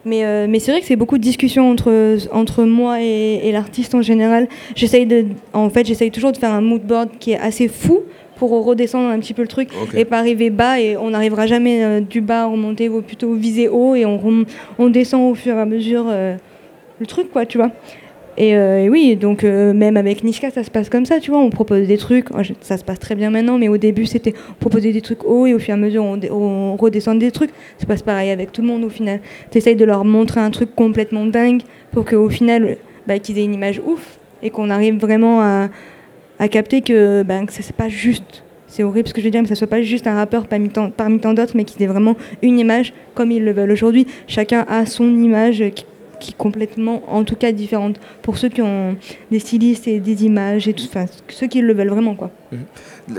[0.05, 3.97] Mais, euh, mais c'est vrai que c'est beaucoup de discussions entre, moi et, et l'artiste
[3.97, 4.49] en général.
[4.77, 5.09] J'essaye
[5.53, 8.03] en fait, j'essaye toujours de faire un mood board qui est assez fou
[8.37, 11.83] pour redescendre un petit peu le truc et pas arriver bas et on n'arrivera jamais
[11.83, 14.45] euh, du bas à remonter ou plutôt viser haut et on,
[14.79, 16.37] on descend au fur et à mesure euh,
[17.01, 17.71] le truc quoi tu vois.
[18.39, 21.31] Et, euh, et oui donc euh, même avec Niska ça se passe comme ça tu
[21.31, 21.41] vois.
[21.41, 24.35] On propose des trucs Oh, ça se passe très bien maintenant mais au début c'était
[24.61, 27.51] proposer des trucs hauts et au fur et à mesure on, on redescend des trucs.
[27.79, 29.21] Ça se passe pareil avec tout le monde au final.
[29.51, 31.63] T'essayes de leur montrer un truc complètement dingue
[31.93, 32.77] pour qu'au final
[33.07, 35.69] bah, qu'ils aient une image ouf et qu'on arrive vraiment à,
[36.39, 39.41] à capter que, ben, que c'est pas juste c'est horrible ce que je veux dire,
[39.41, 42.59] mais ça soit pas juste un rappeur parmi tant, d'autres, mais qu'il ait vraiment une
[42.59, 44.07] image comme ils le veulent aujourd'hui.
[44.27, 45.87] Chacun a son image qui,
[46.21, 47.99] qui est complètement, en tout cas, différente.
[48.21, 48.97] Pour ceux qui ont
[49.31, 52.31] des stylistes et des images, et tout, enfin, ceux qui le veulent vraiment, quoi.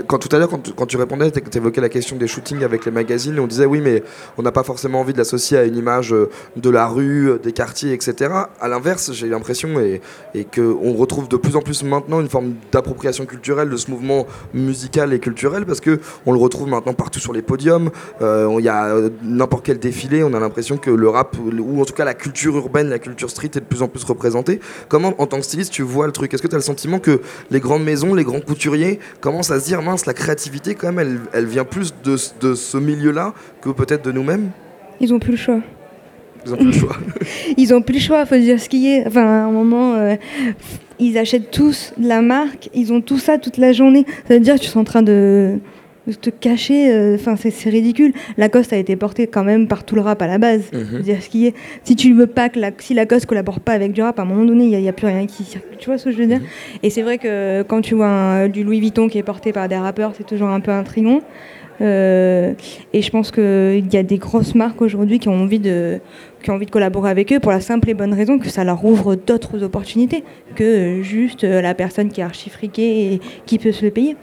[0.06, 2.84] Quand tout à l'heure, quand, quand tu répondais, tu évoquais la question des shootings avec
[2.84, 4.02] les magazines, on disait oui, mais
[4.36, 7.38] on n'a pas forcément envie de l'associer à une image euh, de la rue, euh,
[7.38, 8.32] des quartiers, etc.
[8.60, 10.00] À l'inverse, j'ai l'impression et,
[10.34, 14.26] et qu'on retrouve de plus en plus maintenant une forme d'appropriation culturelle de ce mouvement
[14.54, 17.90] musical et culturel, parce que on le retrouve maintenant partout sur les podiums.
[18.22, 21.84] Euh, Il y a n'importe quel défilé, on a l'impression que le rap, ou en
[21.84, 24.60] tout cas la culture urbaine, la culture street est de plus en plus représentée.
[24.88, 26.32] Comment, en tant que styliste, tu vois le truc?
[26.34, 27.20] Est-ce que tu as le sentiment que
[27.50, 30.98] les grandes maisons, les grands couturiers commencent à se dire mince, la créativité, quand même,
[30.98, 34.50] elle, elle vient plus de, ce- de ce milieu-là que peut-être de nous-mêmes
[35.00, 35.60] Ils ont plus le choix.
[36.46, 36.96] Ils ont plus le choix.
[37.56, 39.06] Ils ont plus le choix, faut se dire ce qui est.
[39.06, 40.14] Enfin, à un moment, euh,
[41.00, 44.06] ils achètent tous de la marque, ils ont tout ça toute la journée.
[44.28, 45.58] Ça veut dire que tu es en train de
[46.16, 46.90] te cacher.
[46.92, 48.12] euh, Enfin, c'est c'est ridicule.
[48.36, 50.70] Lacoste a été porté quand même par tout le rap à la base.
[50.72, 50.86] Mhm.
[50.86, 51.54] Faut dire ce qui est.
[51.84, 54.24] Si tu veux pas que la, si Lacoste collabore pas avec du rap, à un
[54.24, 55.76] moment donné, il n'y a, plus rien qui circule.
[55.78, 56.40] Tu vois ce que je veux dire
[56.82, 59.68] Et c'est vrai que quand tu vois un- du Louis Vuitton qui est porté par
[59.68, 61.20] des rappeurs, c'est toujours un peu intriguant.
[61.80, 62.54] Euh,
[62.92, 66.00] et je pense qu'il y a des grosses marques aujourd'hui qui ont envie de
[66.42, 68.64] qui ont envie de collaborer avec eux pour la simple et bonne raison que ça
[68.64, 70.24] leur ouvre d'autres opportunités
[70.56, 74.16] que juste euh, la personne qui est archi friquée et qui peut se le payer.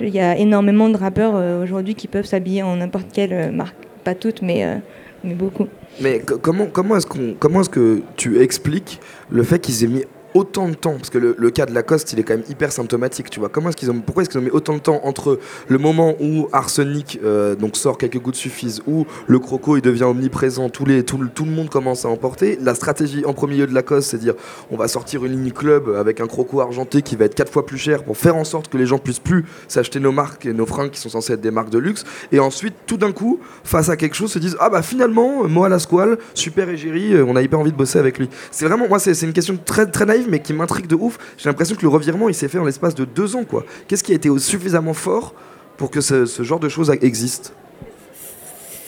[0.00, 3.50] Il y a énormément de rappeurs euh, aujourd'hui qui peuvent s'habiller en n'importe quelle euh,
[3.50, 3.76] marque.
[4.04, 4.76] Pas toutes, mais, euh,
[5.22, 5.68] beaucoup.
[6.00, 10.74] Mais co- comment, comment est-ce que tu expliques le fait qu'ils aient mis autant de
[10.74, 13.48] temps Parce que le, cas de Lacoste, il est quand même hyper symptomatique, tu vois.
[13.48, 16.14] Comment est-ce qu'ils ont, pourquoi est-ce qu'ils ont mis autant de temps entre le moment
[16.20, 20.84] où Arsenic euh, donc sort quelques gouttes suffisent, où le croco il devient omniprésent, tous
[20.84, 22.58] les, tout, le- tout le monde commence à emporter.
[22.60, 24.34] La stratégie en premier lieu de Lacoste, c'est dire
[24.70, 27.66] on va sortir une ligne club avec un croco argenté qui va être quatre fois
[27.66, 30.52] plus cher pour faire en sorte que les gens puissent plus s'acheter nos marques et
[30.52, 32.04] nos fringues qui sont censées être des marques de luxe.
[32.32, 35.68] Et ensuite, tout d'un coup, face à quelque chose, se disent ah bah finalement, moi
[35.68, 38.28] la squale, super égérie, euh, on a hyper envie de bosser avec lui.
[38.50, 41.18] C'est vraiment, moi, c'est c'est une question très très naïve, mais qui m'intrigue de ouf.
[41.38, 43.64] J'ai l'impression que le revirement, il s'est fait en l'espace de deux ans, quoi.
[43.88, 45.34] Qu'est-ce qui a été suffisamment fort
[45.76, 47.52] pour que ce, ce genre de choses existe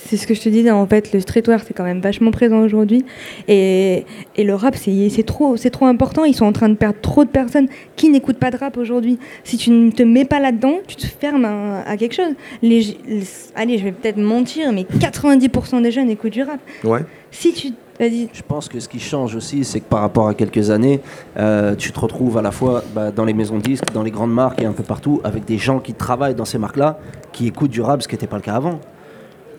[0.06, 2.60] C'est ce que je te disais, en fait, le streetwear, c'est quand même vachement présent
[2.62, 3.04] aujourd'hui.
[3.48, 4.04] Et,
[4.36, 6.24] et le rap, c'est trop, trop important.
[6.24, 9.18] Ils sont en train de perdre trop de personnes qui n'écoutent pas de rap aujourd'hui.
[9.44, 12.34] Si tu ne te mets pas là-dedans, tu te fermes à, à quelque chose.
[12.62, 13.22] Les, les-
[13.54, 16.60] allez, je vais peut-être mentir, mais 90% des jeunes écoutent du rap.
[16.84, 17.00] Ouais.
[17.34, 17.72] Si tu...
[18.00, 21.00] Je pense que ce qui change aussi, c'est que par rapport à quelques années,
[21.36, 24.32] euh, tu te retrouves à la fois bah, dans les maisons disques, dans les grandes
[24.32, 26.98] marques et un peu partout, avec des gens qui travaillent dans ces marques-là,
[27.32, 28.80] qui écoutent du rap, ce qui n'était pas le cas avant.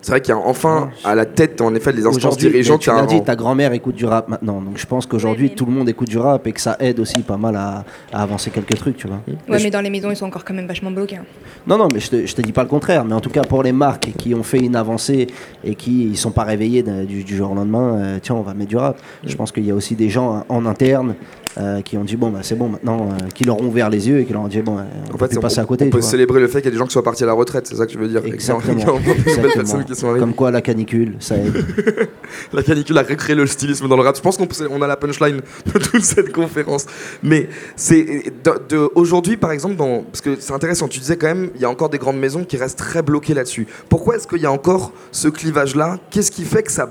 [0.06, 2.82] C'est vrai qu'il y a enfin à la tête, en effet, des instances dirigeantes.
[2.82, 4.62] tu l'as dit, ta grand-mère écoute du rap maintenant.
[4.62, 7.24] Donc je pense qu'aujourd'hui, tout le monde écoute du rap et que ça aide aussi
[7.24, 7.84] pas mal à,
[8.14, 9.18] à avancer quelques trucs, tu vois.
[9.49, 11.16] Ouais, mais dans les maisons, ils sont encore quand même vachement bloqués.
[11.16, 11.26] hein.
[11.66, 13.03] Non, non, mais je te, je te dis pas le contraire.
[13.03, 15.26] Mais en tout cas, pour les marques qui ont fait une avancée
[15.64, 18.53] et qui ne sont pas réveillés du, du jour au lendemain, euh, tiens, on va
[18.53, 18.99] mettre du rap.
[19.26, 21.16] Je pense qu'il y a aussi des gens en interne
[21.58, 24.08] euh, qui ont dit bon bah c'est bon maintenant, euh, qui leur ont ouvert les
[24.08, 25.60] yeux et qui leur ont dit bon, euh, on En peut fait, plus on, passer
[25.60, 25.86] à on côté.
[25.86, 26.10] peut tu vois.
[26.10, 27.76] célébrer le fait qu'il y a des gens qui soient partis à la retraite, c'est
[27.76, 28.22] ça que je veux dire.
[28.26, 28.99] Exactement.
[29.26, 29.84] Exactement.
[29.84, 30.18] qui sont.
[30.20, 31.53] Comme quoi la canicule, ça aide.
[32.53, 34.16] La canicule a recréé le stylisme dans le rap.
[34.18, 36.86] Je pense qu'on peut- on a la punchline de toute cette conférence.
[37.24, 38.03] Mais c'est
[38.43, 40.88] de, de- aujourd'hui, par exemple, dans, parce que c'est intéressant.
[40.88, 43.34] Tu disais quand même, il y a encore des grandes maisons qui restent très bloquées
[43.34, 43.68] là-dessus.
[43.89, 45.97] Pourquoi est-ce qu'il y a encore ce clivage-là?
[46.10, 46.89] Qu'est-ce qui fait que ça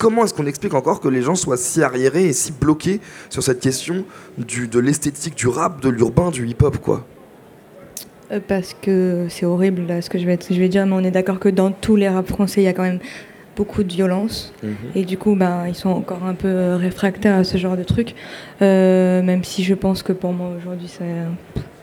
[0.00, 3.42] Comment est-ce qu'on explique encore que les gens soient si arriérés et si bloqués sur
[3.42, 4.06] cette question
[4.38, 7.06] du, de l'esthétique du rap, de l'urbain, du hip-hop, quoi
[8.32, 11.04] Euh, Parce que c'est horrible là, ce que je vais, je vais dire, mais on
[11.04, 13.00] est d'accord que dans tous les rap français, il y a quand même
[13.56, 14.54] beaucoup de violence.
[14.94, 18.14] Et du coup, ben, ils sont encore un peu réfractaires à ce genre de truc.
[18.62, 21.04] Euh, même si je pense que pour moi, aujourd'hui, ça,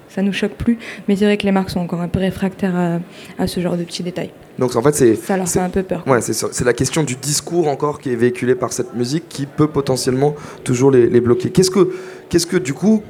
[0.09, 0.79] ça nous choque plus.
[1.07, 2.99] Mais c'est vrai que les marques sont encore un peu réfractaires à,
[3.37, 4.31] à ce genre de petits détails.
[4.59, 6.03] Donc en fait, c'est Ça leur fait un peu peur.
[6.07, 9.67] Ouais, c'est la question du discours encore qui est véhiculé par cette musique qui peut
[9.67, 11.49] potentiellement toujours les, les bloquer.
[11.49, 11.89] Qu'est-ce que,
[12.29, 13.03] qu'est-ce que du coup,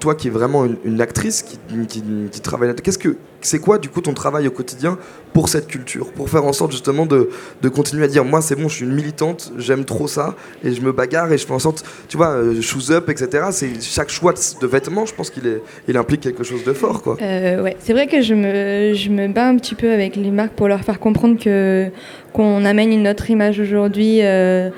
[0.00, 3.78] toi qui es vraiment une, une actrice qui, qui, qui travaille qu'est-ce que c'est quoi
[3.78, 4.98] du coup ton travail au quotidien
[5.32, 7.30] pour cette culture, pour faire en sorte justement de,
[7.62, 10.34] de continuer à dire moi c'est bon, je suis une militante, j'aime trop ça
[10.64, 13.46] et je me bagarre et je fais en sorte, tu vois, euh, shoes up, etc.
[13.52, 16.72] C'est chaque choix de, de vêtements, je pense qu'il est, il implique quelque chose de
[16.72, 17.16] fort, quoi.
[17.22, 20.30] Euh, ouais, c'est vrai que je me, je me bats un petit peu avec les
[20.30, 21.88] marques pour leur comprendre que
[22.32, 24.20] qu'on amène une autre image aujourd'hui.
[24.22, 24.70] euh,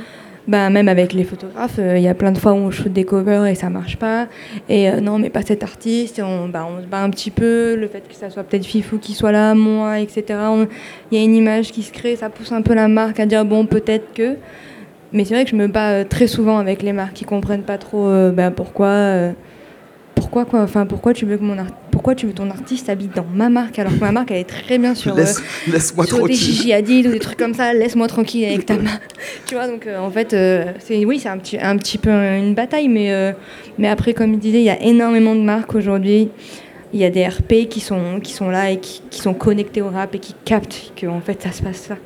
[0.49, 2.93] bah, même avec les photographes, euh, il y a plein de fois où on shoot
[2.93, 4.27] des covers et ça marche pas.
[4.69, 6.21] Et euh, non, mais pas cet artiste.
[6.25, 7.77] On, bah, on se bat un petit peu.
[7.77, 10.25] Le fait que ça soit peut-être Fifou qui soit là, moi, etc.
[11.13, 13.27] Il y a une image qui se crée, ça pousse un peu la marque à
[13.27, 14.37] dire bon, peut-être que.
[15.13, 17.79] Mais c'est vrai que je me bats très souvent avec les marques qui comprennent pas
[17.79, 19.15] trop bah, pourquoi.
[20.17, 21.67] pourquoi quoi Enfin, pourquoi tu veux que mon art-
[22.01, 24.49] pourquoi tu veux ton artiste habite dans ma marque alors que ma marque elle est
[24.49, 26.33] très bien sur euh, Laisse, laisse-moi sur des.
[26.33, 27.75] Gigi Hadid ou des trucs comme ça.
[27.75, 28.99] Laisse-moi tranquille avec ta main.
[29.47, 32.09] tu vois donc euh, en fait euh, c'est oui c'est un petit un petit peu
[32.09, 33.33] une bataille mais euh,
[33.77, 36.31] mais après comme il disait il y a énormément de marques aujourd'hui.
[36.95, 39.83] Il y a des RP qui sont qui sont là et qui, qui sont connectés
[39.83, 41.97] au rap et qui captent que en fait ça se passe ça.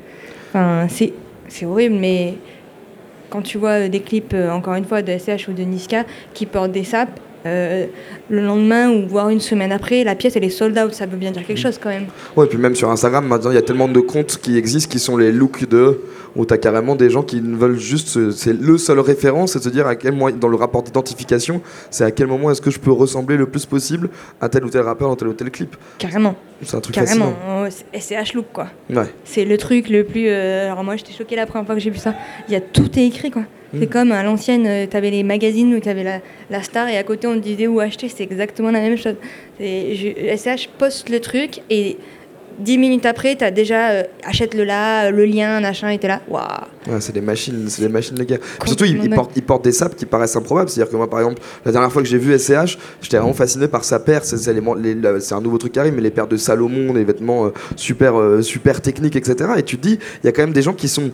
[0.49, 1.13] Enfin c'est
[1.47, 2.33] c'est horrible mais
[3.29, 6.05] quand tu vois euh, des clips, euh, encore une fois, de SCH ou de Niska,
[6.33, 7.85] qui portent des sapes, euh,
[8.29, 11.17] le lendemain ou voire une semaine après, la pièce elle est sold out, ça veut
[11.17, 12.07] bien dire quelque chose quand même.
[12.35, 14.91] Ouais, et puis même sur Instagram, maintenant, il y a tellement de comptes qui existent
[14.91, 15.99] qui sont les looks de.
[16.35, 18.31] où tu as carrément des gens qui veulent juste.
[18.31, 21.61] C'est le seul référence, c'est de se dire à quel moyen, dans le rapport d'identification,
[21.91, 24.09] c'est à quel moment est-ce que je peux ressembler le plus possible
[24.41, 25.75] à tel ou tel rappeur dans tel ou tel clip.
[25.97, 26.35] Carrément,
[26.65, 27.33] C'est un truc carrément.
[27.97, 28.67] SCH look quoi.
[28.89, 29.05] Ouais.
[29.23, 30.27] C'est le truc le plus.
[30.27, 32.13] euh, alors moi j'étais choquée la première fois que j'ai vu ça.
[32.47, 33.43] Il y a tout est écrit quoi.
[33.73, 33.89] C'est Mm.
[33.89, 37.27] comme à l'ancienne, euh, t'avais les magazines où t'avais la, la star et à côté
[37.27, 39.15] on te disait où acheter, c'est exactement la même chose.
[39.59, 41.97] Je- SCH poste le truc et
[42.59, 46.21] dix minutes après t'as déjà euh, achète-le là, le lien, machin, et t'es là.
[46.27, 46.43] Waouh!
[46.87, 48.37] Ouais, c'est des machines, c'est des machines les gars.
[48.65, 50.69] Surtout, ils, portent, ils portent des sapes qui paraissent improbables.
[50.69, 53.67] C'est-à-dire que moi, par exemple, la dernière fois que j'ai vu SCH, j'étais vraiment fasciné
[53.67, 54.23] par sa paire.
[54.23, 56.37] C'est c'est les- les- la- c'est un nouveau truc qui arrive, mais les paires de
[56.37, 59.49] Salomon, des vêtements euh, super, euh, super techniques, etc.
[59.57, 61.11] Et tu te dis, il y a quand même des gens qui sont.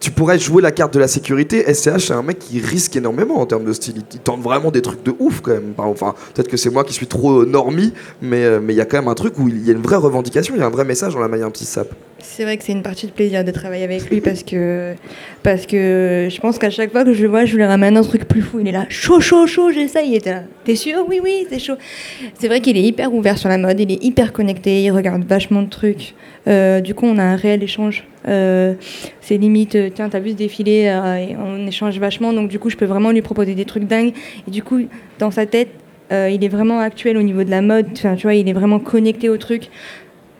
[0.00, 1.62] Tu pourrais jouer la carte de la sécurité.
[1.72, 3.96] SCH, c'est un mec qui risque énormément en termes de style.
[4.12, 5.74] Il, tente vraiment des trucs de ouf quand même.
[5.78, 7.92] Enfin, peut-être que c'est moi qui suis trop euh, normie,
[8.22, 9.82] mais euh, mais il y a quand même un truc où il y a une
[9.82, 11.94] vraie revendication, il y a un vrai message dans la manière dont il sape.
[12.20, 14.94] C'est vrai que c'est une partie de plaisir de travailler avec lui parce que,
[15.42, 18.02] parce que je pense qu'à chaque fois que je le vois, je lui ramène un
[18.02, 18.58] truc plus fou.
[18.60, 21.04] Il est là, chaud, chaud, chaud, là, t'es sûr?
[21.08, 21.76] Oui, oui, c'est chaud.
[22.34, 25.24] C'est vrai qu'il est hyper ouvert sur la mode, il est hyper connecté, il regarde
[25.24, 26.14] vachement de trucs.
[26.48, 28.04] Euh, du coup, on a un réel échange.
[28.26, 28.74] Euh,
[29.20, 32.32] c'est limite, euh, tiens, t'as vu ce défilé, euh, on échange vachement.
[32.32, 34.12] Donc, du coup, je peux vraiment lui proposer des trucs dingues.
[34.46, 34.80] Et du coup,
[35.18, 35.68] dans sa tête,
[36.10, 37.88] il est vraiment actuel au niveau de la mode.
[37.92, 39.68] Enfin, tu vois, il est vraiment connecté au truc.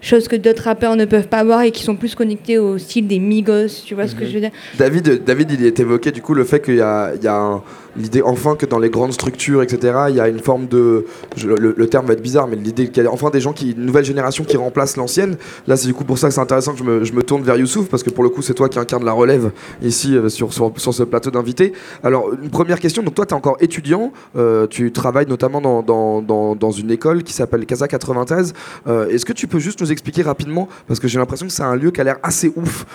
[0.01, 3.07] Chose que d'autres rappeurs ne peuvent pas avoir et qui sont plus connectés au style
[3.09, 4.53] des Migos, tu vois ce que je veux dire?
[4.79, 7.35] David, David, il est évoqué du coup le fait qu'il y a, il y a
[7.35, 7.63] un-
[7.97, 11.07] l'idée enfin que dans les grandes structures, etc., il y a une forme de,
[11.45, 13.86] le, terme va être bizarre, mais l'idée qu'il y a enfin des gens qui, une
[13.86, 15.36] nouvelle génération qui remplace l'ancienne.
[15.66, 17.43] Là, c'est du coup pour ça que c'est intéressant que je me, je me tourne
[17.43, 19.51] vers Youssouf parce que pour le coup, c'est toi qui incarne la relève
[19.82, 21.72] ici euh, sur, sur, ce plateau d'invités.
[22.03, 23.03] Alors, une première question.
[23.03, 26.91] Donc toi, tu es encore étudiant, euh, tu travailles notamment dans, dans, dans, dans une
[26.91, 28.53] école qui s'appelle Casa 93.
[28.86, 31.62] Euh, Est-ce que tu peux juste nous expliquer rapidement, parce que j'ai l'impression que c'est
[31.62, 32.86] un lieu qui a l'air assez ouf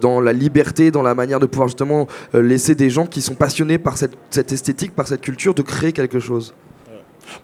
[0.00, 3.78] dans la liberté, dans la manière de pouvoir justement laisser des gens qui sont passionnés
[3.78, 6.54] par cette, cette esthétique, par cette culture, de créer quelque chose.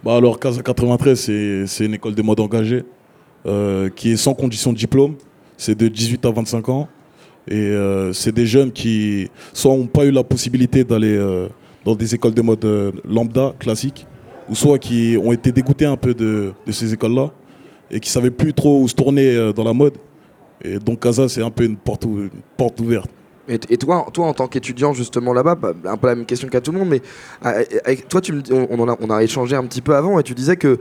[0.05, 2.85] Bah alors, Casa 93, c'est une école de mode engagée
[3.47, 5.15] euh, qui est sans condition de diplôme.
[5.57, 6.89] C'est de 18 à 25 ans.
[7.49, 11.49] Et euh, c'est des jeunes qui soit n'ont pas eu la possibilité d'aller euh,
[11.85, 12.67] dans des écoles de mode
[13.05, 14.07] lambda, classiques,
[14.49, 17.31] ou soit qui ont été dégoûtés un peu de, ces écoles-là
[17.91, 19.95] et qui ne savaient plus trop où se tourner dans la mode.
[20.63, 22.05] Et donc Casa, c'est un peu une porte
[22.81, 23.11] ouverte.
[23.51, 26.61] Et, toi, toi, en tant qu'étudiant justement là-bas, bah, un peu la même question qu'à
[26.61, 27.03] tout le monde, mais
[27.43, 30.35] avec, toi, tu me, on, a, on a échangé un petit peu avant et tu
[30.35, 30.79] disais que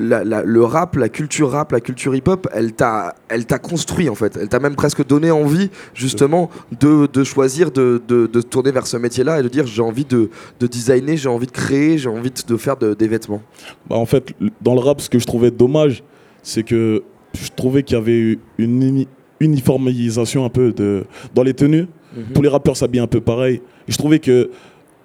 [0.00, 3.14] le rap, la culture rap, la culture hip-hop, elle t'a,
[3.60, 4.38] construit en fait.
[4.40, 6.50] Elle t'a même presque donné envie justement
[6.80, 10.04] de, de choisir de, de, de tourner vers ce métier-là et de dire j'ai envie
[10.04, 10.30] de,
[10.60, 13.42] de designer, j'ai envie de créer, j'ai envie de, faire de- des vêtements.
[13.90, 16.04] Bah, en fait, dans le rap, ce que je trouvais dommage,
[16.44, 17.02] c'est que
[17.34, 19.08] je trouvais qu'il y avait une uni-
[19.40, 21.04] uniformisation un peu de,
[21.34, 21.86] dans les tenues.
[22.34, 23.60] Tous les rappeurs s'habillaient un peu pareil.
[23.86, 24.50] Je trouvais que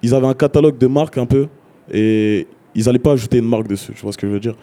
[0.02, 1.48] ils avaient un catalogue de marques un peu
[1.92, 3.92] et ils n'allaient pas ajouter une marque dessus.
[3.94, 4.54] Tu vois ce que je veux dire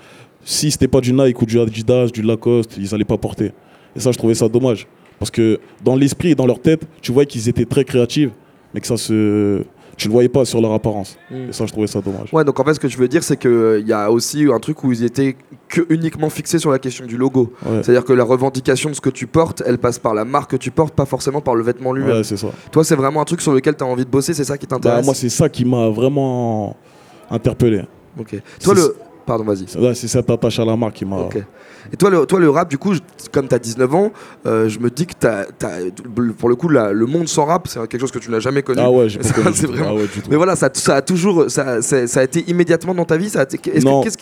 [0.44, 3.52] Si c'était pas du Nike ou du Adidas, du Lacoste, ils n'allaient pas porter.
[3.96, 4.88] Et ça, je trouvais ça dommage.
[5.20, 8.32] Parce que dans l'esprit et dans leur tête, tu voyais qu'ils étaient très créatifs,
[8.74, 9.64] mais que ça se.
[9.98, 11.18] Tu ne le voyais pas sur leur apparence.
[11.30, 11.50] Mm.
[11.50, 12.34] Et ça, je trouvais ça dommage.
[12.34, 14.60] Ouais, donc en fait, ce que je veux dire, c'est qu'il y a aussi un
[14.60, 15.36] truc où ils étaient
[15.68, 17.54] que uniquement fixés sur la question du logo.
[17.66, 17.84] Ouais.
[17.84, 20.58] C'est-à-dire que la revendication de ce que tu portes, elle passe par la marque que
[20.58, 22.18] tu portes, pas forcément par le vêtement lui-même.
[22.18, 22.48] Ouais, c'est ça.
[22.72, 24.68] Toi, c'est vraiment un truc sur lequel tu as envie de bosser, c'est ça qui
[24.68, 26.76] Bah, t'intéresse moi, c'est ça qui m'a vraiment
[27.30, 27.84] interpellé.
[28.20, 28.36] Ok.
[28.64, 28.96] Toi, le.
[29.26, 29.66] Pardon, vas-y.
[29.96, 31.18] C'est cette attache à la marque qui m'a.
[31.18, 31.38] Ok.
[31.94, 33.00] Et toi le, toi, le rap, du coup, je-
[33.32, 34.12] comme tu as 19 ans,
[34.46, 35.80] euh, je me dis que t'as, t'as-
[36.38, 38.62] pour le coup, la- le monde sans rap, c'est quelque chose que tu n'as jamais
[38.64, 38.80] connu.
[38.82, 40.06] Ah ouais, j'ai pas Ça, connu du c'est vraiment- Ah ouais.
[40.30, 41.46] Mais voilà, ça, ça a toujours.
[41.50, 41.80] Ça,
[42.16, 44.02] a été immédiatement dans ta vie ça a été- est-ce que- Non.
[44.02, 44.18] qu'est-ce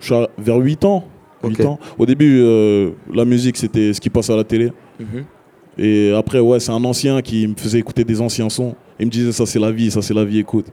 [0.00, 1.04] Je suis à- vers 8 ans.
[1.42, 1.58] Ok.
[1.58, 1.78] 8 ans.
[1.98, 4.72] Au début, euh, la musique, c'était ce qui passait à la télé.
[4.98, 5.24] Mhm.
[5.78, 8.74] Et après, ouais, c'est un ancien qui me faisait écouter des anciens sons.
[8.98, 10.66] Il me disait, ça, c'est la vie, ça, c'est la vie, écoute.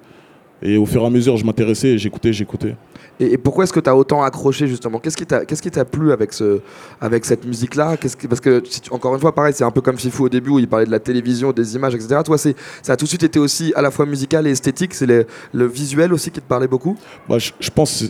[0.65, 2.75] Et au fur et à mesure, je m'intéressais, j'écoutais, j'écoutais.
[3.19, 4.97] Et, et pourquoi est-ce que tu as autant accroché justement?
[4.99, 6.61] Qu'est-ce qui t'a t'a plu avec ce
[7.01, 9.65] avec cette musique là Qu'est-ce qui- parce que si tu- encore une fois pareil, c'est
[9.65, 12.21] un peu comme Fifou au début où il parlait de la télévision, des images, etc.
[12.23, 12.49] Toi, ça
[12.87, 14.93] a tout de suite été aussi à la fois musical et esthétique.
[14.93, 16.97] C'est le, visuel aussi qui te parlait beaucoup?
[17.27, 18.05] Bah, je, je pense,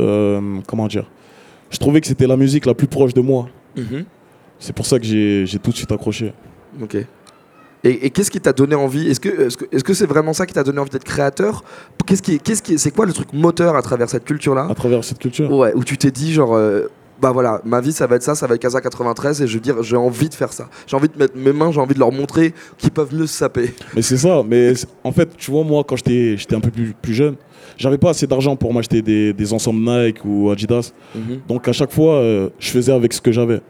[0.00, 1.08] euh, comment dire,
[1.70, 3.48] je trouvais que c'était la musique la plus proche de moi.
[4.58, 6.32] C'est pour ça que j'ai tout de suite accroché.
[6.82, 6.96] Ok.
[7.84, 9.08] Et, et qu'est-ce qui t'a donné envie?
[9.10, 11.62] Est-ce que que est-ce que c'est vraiment ça qui t'a donné envie d'être créateur?
[12.06, 14.74] Qu'est-ce qui qu'est-ce qui c'est quoi le truc moteur à travers cette culture là À
[14.74, 15.50] travers cette culture.
[15.52, 16.88] Ouais, où tu t'es dit genre euh,
[17.20, 19.54] bah voilà, ma vie ça va être ça, ça va être Casa 93 et je
[19.54, 20.68] veux dire j'ai envie de faire ça.
[20.86, 23.34] J'ai envie de mettre mes mains, j'ai envie de leur montrer qu'ils peuvent mieux se
[23.36, 23.72] saper.
[23.94, 24.42] Mais c'est ça.
[24.46, 27.36] Mais c'est- en fait, tu vois, moi, quand j'étais un peu plus, plus jeune,
[27.76, 30.92] j'avais pas assez d'argent pour m'acheter des, des ensembles Nike ou Adidas.
[31.48, 33.60] Donc à chaque fois, euh, je faisais avec ce que j'avais.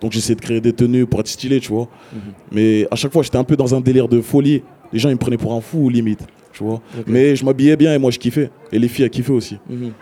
[0.00, 1.88] Donc j'essayais de créer des tenues pour être stylé, tu vois.
[2.12, 2.20] Mhm.
[2.52, 4.62] Mais à chaque fois, j'étais un peu dans un délire de folie.
[4.92, 6.80] Les gens, ils me prenaient pour un fou, limite, tu vois.
[7.06, 8.50] Mais je m'habillais bien et moi, je kiffais.
[8.72, 9.58] Et les filles, elles kiffaient aussi.
[9.68, 9.92] Mhm.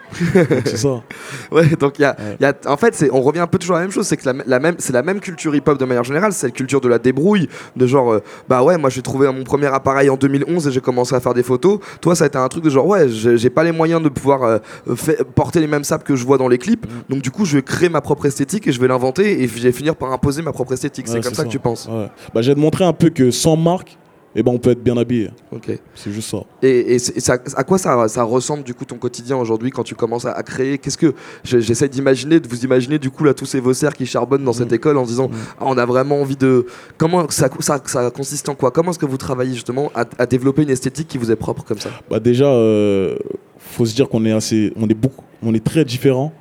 [0.65, 1.03] C'est ça.
[1.51, 2.37] Ouais, donc il y a, Ouais.
[2.41, 4.17] il y a- en fait, on revient un peu toujours à la même chose, c'est
[4.17, 6.81] que la, la même, c'est la même culture hip-hop de manière générale, c'est la culture
[6.81, 10.17] de la débrouille, de genre, euh, bah ouais, moi j'ai trouvé mon premier appareil en
[10.17, 11.81] 2011 et j'ai commencé à faire des photos.
[12.01, 14.43] Toi, ça a été un truc de genre, ouais, j'ai, pas les moyens de pouvoir
[14.45, 14.59] euh,
[14.95, 17.57] fait- porter les mêmes sapes que je vois dans les clips, donc du coup, je
[17.57, 20.43] vais créer ma propre esthétique et je vais l'inventer et je vais finir par imposer
[20.43, 21.09] ma propre esthétique.
[21.09, 21.89] c'est comme ça, que tu penses.
[21.91, 22.07] Ouais.
[22.35, 23.99] Bah, j'ai montré un peu que sans marque,
[24.35, 25.31] eh ben, on peut être bien habillé.
[25.51, 25.79] Ok.
[25.95, 26.39] C'est juste ça.
[26.63, 29.95] Et, et ça- à quoi ça, ça ressemble du coup ton quotidien aujourd'hui quand tu
[29.95, 30.79] commences à, à créer?
[30.79, 31.15] Qu'est-ce que
[31.45, 34.53] je- j'essaie d'imaginer, de vous imaginer du coup là tous ces vossers qui charbonnent dans
[34.53, 34.75] cette Mhm.
[34.77, 35.35] école en se disant Mhm.
[35.61, 36.67] Ah, on a vraiment envie de
[36.97, 38.71] comment ça, ça, ça consiste en quoi?
[38.71, 41.65] Comment est-ce que vous travaillez justement à, à développer une esthétique qui vous est propre
[41.65, 41.91] comme ça?
[42.11, 43.17] Bah déjà, euh,
[43.59, 46.33] faut se dire qu'on est assez, on est beaucoup, on est très différents.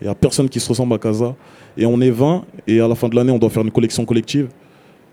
[0.00, 1.34] Il y a personne qui se ressemble à Casa.
[1.76, 4.04] Et on est 20 et à la fin de l'année, on doit faire une collection
[4.04, 4.48] collective.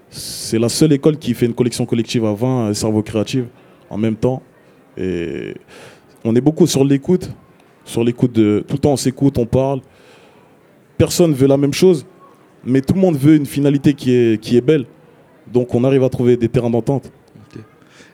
[0.09, 3.45] C'est la seule école qui fait une collection collective à 20 cerveaux créatifs
[3.89, 4.41] en même temps.
[4.97, 5.53] Et
[6.23, 7.29] on est beaucoup sur l'écoute,
[7.83, 9.81] sur l'écoute tout le temps on s'écoute, on parle.
[10.97, 12.05] Personne veut la même chose,
[12.63, 14.85] mais tout le monde veut une finalité qui est, qui est belle.
[15.51, 17.11] Donc on arrive à trouver des terrains d'entente.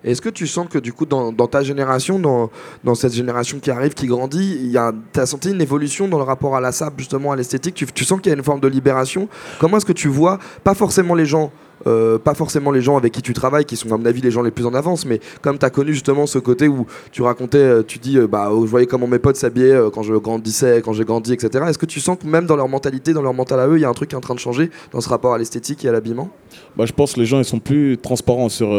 [0.03, 2.49] Est-ce que tu sens que du coup dans, dans ta génération, dans,
[2.83, 6.17] dans cette génération qui arrive, qui grandit, il y a- t'as senti une évolution dans
[6.17, 7.73] le rapport à la sable justement à l'esthétique?
[7.75, 9.29] Tu, tu sens qu'il y a une forme de libération?
[9.59, 11.53] Comment est-ce que tu vois, pas forcément les gens
[11.87, 14.31] euh, pas forcément les gens avec qui tu travailles, qui sont à mon avis les
[14.31, 17.21] gens les plus en avance, mais comme tu as connu justement ce côté où tu
[17.21, 20.13] racontais, euh, tu dis, euh, bah, je voyais comment mes potes s'habillaient euh, quand je
[20.13, 21.65] grandissais, quand j'ai grandi, etc.
[21.67, 23.81] Est-ce que tu sens que même dans leur mentalité, dans leur mental à eux, il
[23.81, 25.83] y a un truc qui est en train de changer dans ce rapport à l'esthétique
[25.85, 26.29] et à l'habillement?
[26.77, 28.69] Bah, je pense que les gens ils sont plus transparents sur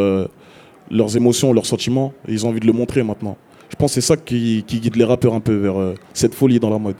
[0.91, 2.13] leurs émotions, leurs sentiments.
[2.27, 3.37] Et ils ont envie de le montrer maintenant.
[3.69, 6.59] Je pense que c'est ça qui, qui guide les rappeurs un peu vers cette folie
[6.59, 6.95] dans la mode.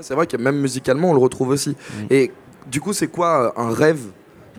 [0.00, 1.76] C'est vrai que même musicalement, on le retrouve aussi.
[2.10, 2.32] Et
[2.70, 4.00] du coup, c'est quoi un rêve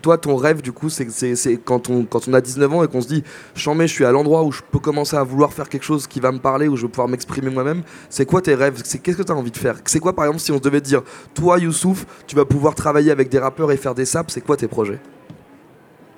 [0.06, 2.84] Toi, ton rêve, du coup, c'est c'est- c'est quand on, quand on a 19 ans
[2.84, 3.24] et qu'on se dit,
[3.56, 6.20] Chambé, je suis à l'endroit où je peux commencer à vouloir faire quelque chose qui
[6.20, 7.82] va me parler, où je vais pouvoir m'exprimer moi-même.
[8.08, 8.80] C'est quoi tes rêves?
[8.84, 9.74] C'est Qu'est-ce que tu as envie de faire?
[9.84, 11.02] C'est quoi, par exemple, si on devait te dire,
[11.34, 14.56] toi, Youssouf, tu vas pouvoir travailler avec des rappeurs et faire des saps, c'est quoi
[14.56, 15.00] tes projets?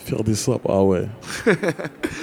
[0.00, 1.06] Faire des sapes, ah ouais.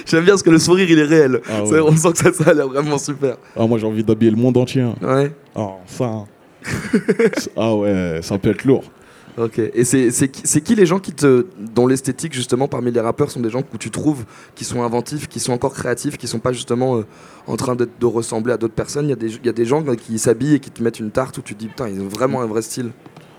[0.06, 1.40] J'aime bien parce que le sourire, il est réel.
[1.50, 1.80] Ah, ouais.
[1.80, 3.38] On sent que ça, ça a l'air vraiment super.
[3.56, 4.82] Ah, moi j'ai envie d'habiller le monde entier.
[4.82, 4.94] hein.
[5.02, 5.32] Ouais.
[5.56, 6.04] Ah, ça.
[6.04, 6.24] hein.
[7.56, 8.84] ah ouais, ça peut être lourd.
[9.38, 9.58] Ok.
[9.58, 13.50] Et c'est qui, les gens qui te, dont l'esthétique justement parmi les rappeurs sont des
[13.50, 14.24] gens que tu trouves
[14.54, 17.02] qui sont inventifs, qui sont encore créatifs, qui sont pas justement euh,
[17.46, 19.06] en train de, de ressembler à d'autres personnes?
[19.06, 21.00] Il y a des, il y a des gens qui s'habillent et qui te mettent
[21.00, 22.90] une tarte où tu te dis putain ils ont vraiment un vrai style.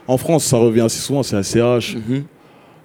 [0.07, 1.95] En France, ça revient assez souvent, c'est ACH.
[1.95, 2.23] Mhm.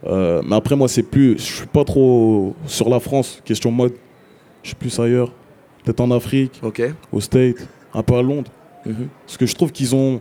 [0.07, 1.39] Euh, mais après, moi, c'est plus.
[1.39, 3.93] Je suis pas trop sur la France, question mode.
[4.65, 5.31] Je suis plus ailleurs.
[5.85, 6.83] Peut-être en Afrique, Ok.
[7.13, 8.51] au State, un peu à Londres.
[8.87, 9.09] Mhm.
[9.27, 10.21] Parce que je trouve qu'ils ont.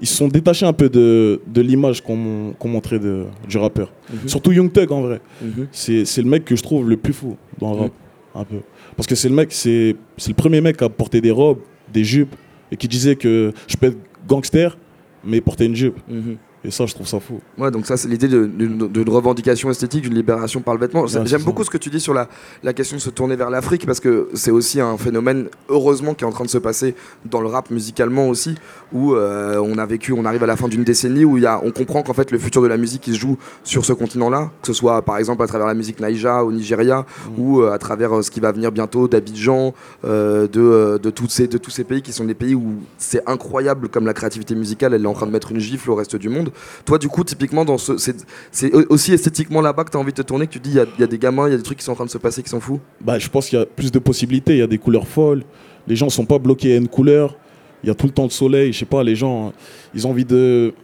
[0.00, 3.92] Ils se sont détachés un peu de, de l'image qu'on montrait de, du rappeur.
[4.10, 4.28] Mhm.
[4.28, 5.20] Surtout Young Thug en vrai.
[5.42, 5.68] Mhm.
[5.72, 7.92] C'est c'est le mec que je trouve le plus fou dans le rap.
[8.34, 8.60] Un peu.
[8.96, 9.96] Parce que c'est le mec, c'est
[10.28, 11.58] le premier mec à porter des robes,
[11.92, 12.34] des jupes,
[12.70, 13.98] et qui disait que je peux être
[14.28, 14.78] gangster,
[15.24, 15.98] mais porter une jupe.
[16.08, 16.36] Mhm.
[16.62, 17.40] Et ça, je trouve ça fou.
[17.56, 21.02] Ouais, donc ça, c'est l'idée d'une revendication esthétique, d'une libération par le vêtement.
[21.02, 22.28] Ouais, J'aime beaucoup ce que tu dis sur la,
[22.62, 26.24] la question de se tourner vers l'Afrique, parce que c'est aussi un phénomène, heureusement, qui
[26.24, 26.94] est en train de se passer
[27.24, 28.56] dans le rap musicalement aussi,
[28.92, 31.60] où euh, on a vécu, on arrive à la fin d'une décennie, où y a,
[31.64, 34.50] on comprend qu'en fait, le futur de la musique, il se joue sur ce continent-là,
[34.60, 37.06] que ce soit par exemple à travers la musique Naija au Nigeria,
[37.38, 39.72] ou euh, à travers euh, ce qui va venir bientôt d'Abidjan,
[40.04, 43.88] de, de, toutes ces, de tous ces pays qui sont des pays où c'est incroyable
[43.88, 46.28] comme la créativité musicale, elle est en train de mettre une gifle au reste du
[46.28, 46.49] monde.
[46.84, 50.16] Toi, du coup, typiquement, dans ce, c'est, aussi esthétiquement là-bas que tu as envie de
[50.16, 51.54] te tourner, que tu dis, il y a- il y, a des gamins, il y
[51.54, 52.80] a des trucs qui sont en train de se passer qui sont fous.
[53.00, 55.42] Bah, je pense qu'il y a plus de possibilités, il y a des couleurs folles.
[55.86, 57.36] Les gens sont pas bloqués à une couleur.
[57.82, 59.52] Il y a tout le temps le soleil, je sais pas, les gens,
[59.94, 60.74] ils ont envie de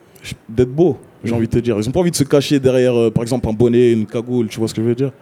[0.49, 1.77] d'être beaux, j'ai envie de te dire.
[1.79, 4.49] Ils ont pas envie de se cacher derrière, euh, par exemple, un bonnet, une cagoule,
[4.49, 5.13] tu vois ce que je veux dire?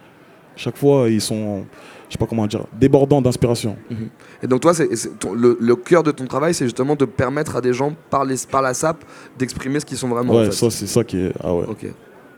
[0.55, 1.65] Chaque fois, ils sont,
[2.07, 3.75] je sais pas comment dire, débordants d'inspiration.
[4.43, 4.87] Et donc, toi, c'est,
[5.33, 8.35] le, le cœur de ton travail, c'est justement de permettre à des gens, par, les,
[8.49, 9.03] par la SAP,
[9.37, 10.33] d'exprimer ce qu'ils sont vraiment.
[10.33, 10.51] en Ouais, fait.
[10.51, 11.85] ça, c'est ça qui est, ah ouais, Ok.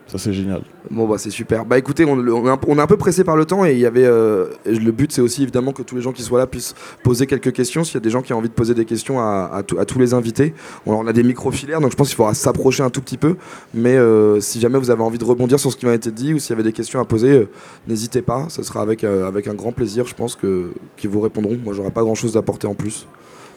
[0.08, 0.62] Ça c'est génial.
[0.90, 1.66] Bon bah c'est super.
[1.66, 2.48] Bah écoutez, on, on
[2.78, 5.22] est un, peu pressé par le temps et il y avait euh, le but c'est
[5.22, 7.84] aussi évidemment que tous les gens qui soient là puissent poser quelques questions.
[7.84, 9.78] S'il y a des gens qui ont envie de poser des questions à, à tout-
[9.80, 10.54] à tous les invités,
[10.86, 13.18] on, on a des micros filaires donc je pense qu'il faudra s'approcher un tout petit
[13.18, 13.36] peu.
[13.74, 16.34] Mais euh, si jamais vous avez envie de rebondir sur ce qui m'a été dit
[16.34, 17.50] ou s'il y avait des questions à poser, euh,
[17.88, 18.46] n'hésitez pas.
[18.50, 20.06] Ce sera avec euh, avec un grand plaisir.
[20.08, 21.58] Je pense que qu'ils vous répondront.
[21.64, 23.08] Moi j'aurai pas grand chose à apporter en plus.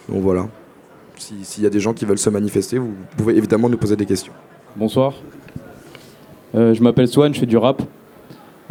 [0.09, 0.49] Donc voilà.
[1.17, 3.95] Si- S'il y a des gens qui veulent se manifester, vous pouvez évidemment nous poser
[3.95, 4.33] des questions.
[4.77, 5.15] Bonsoir.
[6.55, 7.83] Euh, je m'appelle Swan, je fais du rap.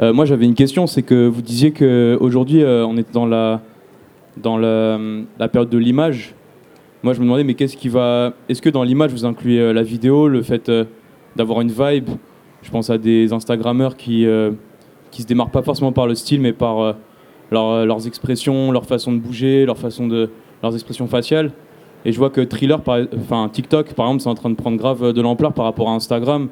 [0.02, 3.62] Euh, moi, j'avais une question, c'est que vous disiez qu'aujourd'hui, on est dans la,
[4.38, 6.36] dans la, période de l'image.
[7.04, 8.34] Moi, je me demandais, mais qu'est-ce qui va.
[8.50, 10.84] Est-ce que dans l'image, vous incluez euh, la vidéo, le fait euh,
[11.36, 12.10] d'avoir une vibe?
[12.62, 14.52] Je pense à des Instagrammeurs qui, euh,
[15.12, 16.94] qui se démarquent pas forcément par le style, mais par euh,
[17.52, 20.30] leur- leurs expressions, leur façon de bouger, leur façon de,
[20.62, 21.52] leurs expressions faciales.
[22.04, 24.78] Et je vois que Thriller, par, enfin TikTok, par exemple, c'est en train de prendre
[24.78, 26.50] grave euh, de l'ampleur par rapport à Instagram.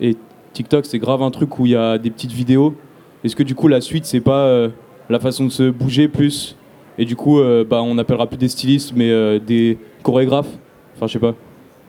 [0.00, 0.16] Et
[0.58, 2.74] TikTok, c'est grave un truc où il y a des petites vidéos.
[3.22, 4.70] Est-ce que du coup, la suite, c'est pas euh,
[5.08, 6.56] la façon de se bouger plus
[6.98, 10.50] Et du coup, euh, bah, on appellera plus des stylistes, mais euh, des chorégraphes?
[10.96, 11.36] Enfin, je sais pas.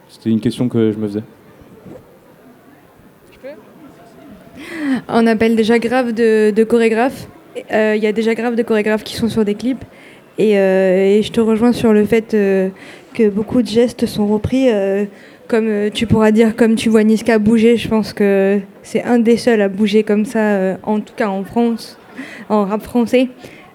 [0.08, 1.24] C'était une question que je me faisais.
[5.08, 7.28] On appelle déjà grave de, chorégraphes.
[7.56, 9.84] Il y a déjà grave de chorégraphes qui sont sur des clips.
[10.38, 10.54] Et,
[11.24, 12.38] je te rejoins sur le fait
[13.16, 14.70] que beaucoup de gestes sont repris.
[15.50, 19.18] Comme euh, tu pourras dire, comme tu vois Niska bouger, je pense que c'est un
[19.20, 21.98] des seuls à bouger comme ça, euh, en tout cas en France,
[22.48, 23.28] en rap français.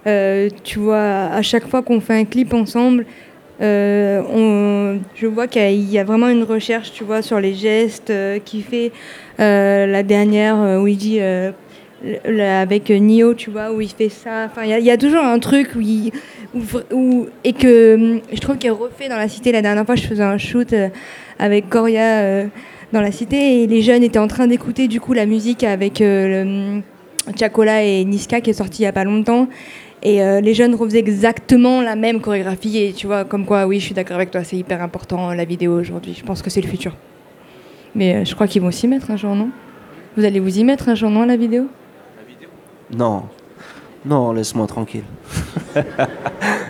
[0.07, 3.05] Euh, tu vois, à chaque fois qu'on fait un clip ensemble,
[3.61, 8.12] je vois qu'il y a vraiment une recherche, tu vois, sur les gestes
[8.45, 8.93] qu'il fait.
[9.39, 14.47] La dernière où il dit avec Nio, tu vois, où il fait ça.
[14.47, 16.12] Enfin, il y a- toujours un truc où il,
[17.45, 19.51] et que hum, je trouve qu'il refait dans la cité.
[19.53, 20.75] La dernière fois, je faisais un shoot
[21.39, 22.47] avec Coria euh,
[22.93, 26.01] dans la cité et les jeunes étaient en train d'écouter du coup la musique avec
[26.01, 26.82] euh, le, hum,
[27.39, 29.49] Chacola et Niska qui est sorti il y a pas longtemps.
[30.03, 32.76] Et euh, les jeunes refaisaient exactement la même chorégraphie.
[32.76, 35.47] Et tu vois, comme quoi, oui, je suis d'accord avec toi, c'est hyper important la
[35.47, 36.14] vidéo aujourd'hui.
[36.14, 36.95] Je pense que c'est le futur.
[37.95, 39.49] Mais je crois qu'ils vont s'y mettre un jour, non?
[40.16, 41.68] Vous allez vous y mettre un jour, non, la vidéo?
[42.95, 43.22] Non.
[44.05, 45.05] Non, laisse-moi tranquille.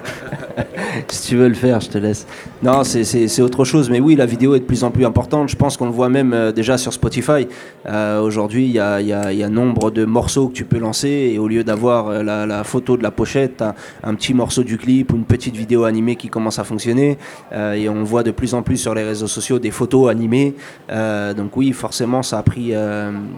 [1.08, 2.26] si tu veux le faire, je te laisse.
[2.62, 3.90] Non, c'est- autre chose.
[3.90, 5.48] Mais oui, la vidéo est de plus en plus importante.
[5.48, 7.46] Je pense qu'on le voit même euh, déjà sur Spotify.
[7.86, 11.32] Euh, Aujourd'hui, il y a, nombre de morceaux que tu peux lancer.
[11.34, 14.78] Et au lieu d'avoir euh, la, photo de la pochette, t'as un petit morceau du
[14.78, 17.18] clip ou une petite vidéo animée qui commence à fonctionner.
[17.52, 20.54] Et on voit de plus en plus sur les réseaux sociaux des photos animées.
[20.88, 22.72] Donc oui, forcément, ça a pris,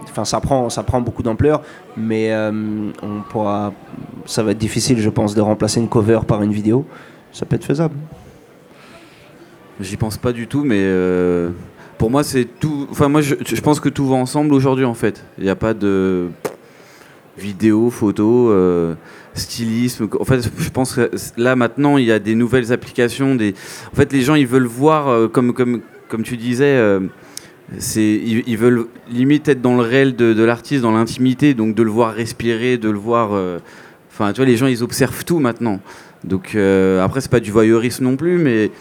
[0.09, 1.61] enfin, ça prend, ça prend beaucoup d'ampleur,
[1.95, 3.73] mais on pourra,
[4.25, 6.85] ça va être difficile, je pense, de remplacer une cover par une vidéo.
[7.31, 7.95] Ça peut être faisable.
[9.79, 11.49] J'y pense pas du tout, mais euh,
[11.97, 12.87] pour moi, c'est tout.
[12.89, 15.23] Enfin, moi, je, je pense que tout va ensemble aujourd'hui, en fait.
[15.37, 16.29] Il n'y a pas de
[17.37, 18.95] vidéo, photo, euh,
[19.35, 20.09] stylisme.
[20.19, 23.37] En fait, je pense que là, maintenant, il y a des nouvelles applications.
[23.37, 26.81] En fait, les gens, ils veulent voir, euh, comme, comme, comme tu disais,
[27.95, 31.91] ils, veulent limite être dans le réel de, de l'artiste, dans l'intimité, donc de le
[31.91, 33.29] voir respirer, de le voir.
[34.09, 35.79] Enfin, tu vois, les gens ils observent tout maintenant.
[36.23, 38.71] Donc euh, après, c'est pas du voyeurisme non plus, mais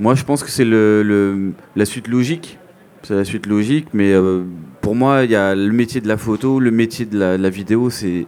[0.00, 2.58] moi je pense que c'est le, le- la suite logique.
[3.02, 4.42] C'est la suite logique, mais euh,
[4.80, 7.42] pour moi, il y a le métier de la photo, le métier de la, de
[7.42, 8.26] la vidéo, c'est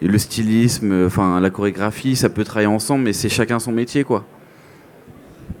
[0.00, 4.04] le stylisme, euh, enfin la chorégraphie, ça peut travailler ensemble, mais c'est chacun son métier,
[4.04, 4.24] quoi.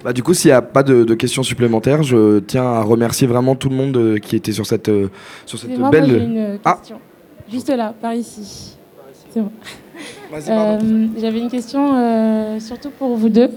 [0.04, 3.26] Bah, du coup, s'il n'y a pas de, de questions supplémentaires, je tiens à remercier
[3.26, 5.08] vraiment tout le monde euh, qui était sur cette, euh,
[5.46, 6.10] sur cette moi, belle.
[6.22, 6.78] une Ah.
[7.50, 8.76] Juste là, par ici.
[9.30, 9.50] C'est bon.
[10.48, 10.78] Euh,
[11.20, 13.50] J'avais une question euh, surtout pour vous deux.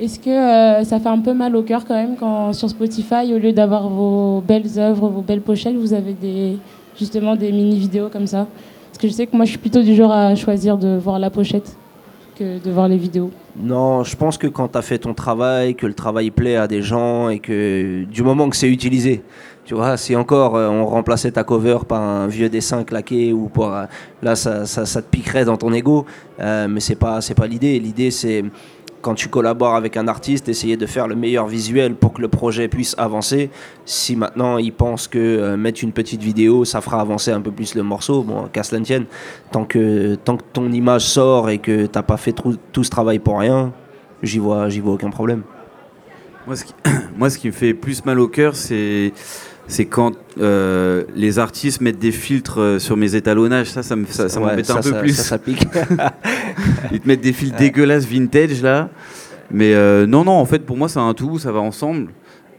[0.00, 3.32] Est-ce que euh, ça fait un peu mal au cœur quand même quand sur Spotify,
[3.34, 6.58] au lieu d'avoir vos belles œuvres, vos belles pochettes, vous avez des,
[6.98, 8.46] justement des mini-vidéos comme ça?
[8.88, 11.18] Parce que je sais que moi je suis plutôt du genre à choisir de voir
[11.18, 11.76] la pochette
[12.36, 13.30] que de voir les vidéos.
[13.56, 16.66] Non, je pense que quand tu as fait ton travail, que le travail plaît à
[16.66, 19.22] des gens et que du moment que c'est utilisé,
[19.96, 23.84] si encore euh, on remplaçait ta cover par un vieux dessin claqué ou par euh,
[24.22, 26.06] là ça, ça, te piquerait dans ton ego,
[26.40, 27.78] euh, mais c'est pas c'est pas l'idée.
[27.78, 28.44] L'idée c'est
[29.00, 32.28] quand tu collabores avec un artiste, essayer de faire le meilleur visuel pour que le
[32.28, 33.50] projet puisse avancer.
[33.84, 37.74] Si maintenant il pense que mettre une petite vidéo, ça fera avancer un peu plus
[37.74, 39.06] le morceau, bon, qu'à cela ne tienne,
[39.50, 42.90] tant que, tant que ton image sort et que t'as pas fait tout, tout ce
[42.90, 43.72] travail pour rien,
[44.22, 45.42] j'y vois, vois aucun problème.
[46.46, 46.74] Moi, ce qui,
[47.16, 49.12] moi, ce qui me fait plus mal au cœur, c'est
[49.68, 53.68] c'est quand euh, les artistes mettent des filtres euh, sur mes étalonnages.
[53.70, 55.16] Ça, ça me- ça, ça Ouais, m'embête un peu plus.
[55.16, 55.64] Ça, pique.
[56.92, 58.88] Ils te mettent des filtres dégueulasses vintage là.
[59.50, 62.08] Mais euh, non, non, en fait, pour moi, c'est un tout, ça va ensemble.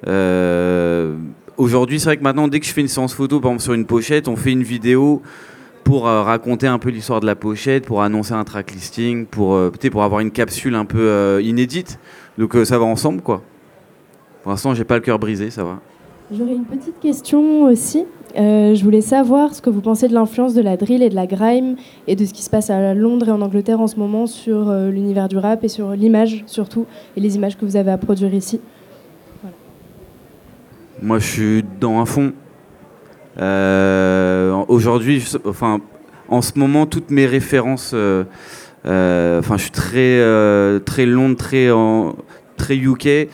[0.07, 1.15] Euh,
[1.55, 3.73] Aujourd'hui, c'est vrai que maintenant, dès que je fais une séance photo, par exemple sur
[3.73, 5.21] une pochette, on fait une vidéo
[5.83, 9.59] pour raconter un peu l'histoire de la pochette, pour annoncer un track listing, pour,
[9.91, 11.99] pour avoir une capsule un peu inédite.
[12.39, 13.43] Donc ça va ensemble, quoi.
[14.41, 15.79] Pour l'instant, j'ai pas le cœur brisé, ça va.
[16.35, 18.05] J'aurais une petite question aussi.
[18.37, 21.15] Euh, je voulais savoir ce que vous pensez de l'influence de la drill et de
[21.15, 21.75] la grime
[22.07, 24.69] et de ce qui se passe à Londres et en Angleterre en ce moment sur
[24.69, 27.99] euh, l'univers du rap et sur l'image surtout et les images que vous avez à
[27.99, 28.59] produire ici.
[31.03, 32.33] Moi, je suis dans un fond.
[33.39, 35.81] Euh, Aujourd'hui, enfin,
[36.29, 37.93] en ce moment, toutes mes références,
[38.83, 41.69] enfin, je suis très, très Londres, très,
[42.57, 43.29] très UK.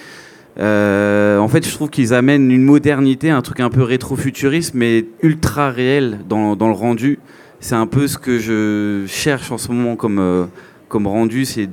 [0.60, 5.06] Euh, en fait, je trouve qu'ils amènent une modernité, un truc un peu rétro-futuriste, mais
[5.22, 7.20] ultra réel dans, le rendu.
[7.60, 10.46] C'est un peu ce que je cherche en ce moment comme, euh,
[10.88, 11.46] comme rendu.
[11.46, 11.68] C'est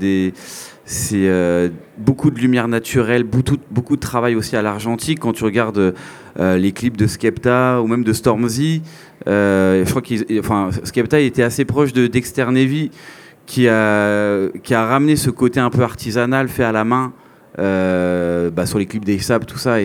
[0.88, 1.68] c'est euh,
[1.98, 5.18] beaucoup de lumière naturelle, beaucoup, de travail aussi à l'argentique.
[5.18, 5.94] Quand tu regardes
[6.38, 8.82] les clips de Skepta ou même de Stormzy,
[9.26, 12.92] je crois Skepta était assez proche de Dexter Navy,
[13.46, 17.12] qui a, qui a ramené ce côté un peu artisanal, fait à la main,
[17.56, 19.76] bah, sur les clips des SAP, tout ça.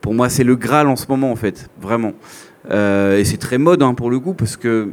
[0.00, 2.12] Pour moi, c'est le Graal en ce moment, en fait, vraiment.
[2.70, 4.88] Euh, et c'est très mode hein, pour le coup, parce que,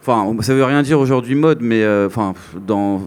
[0.00, 2.08] enfin, ça veut rien dire aujourd'hui mode, mais euh,
[2.66, 3.02] dans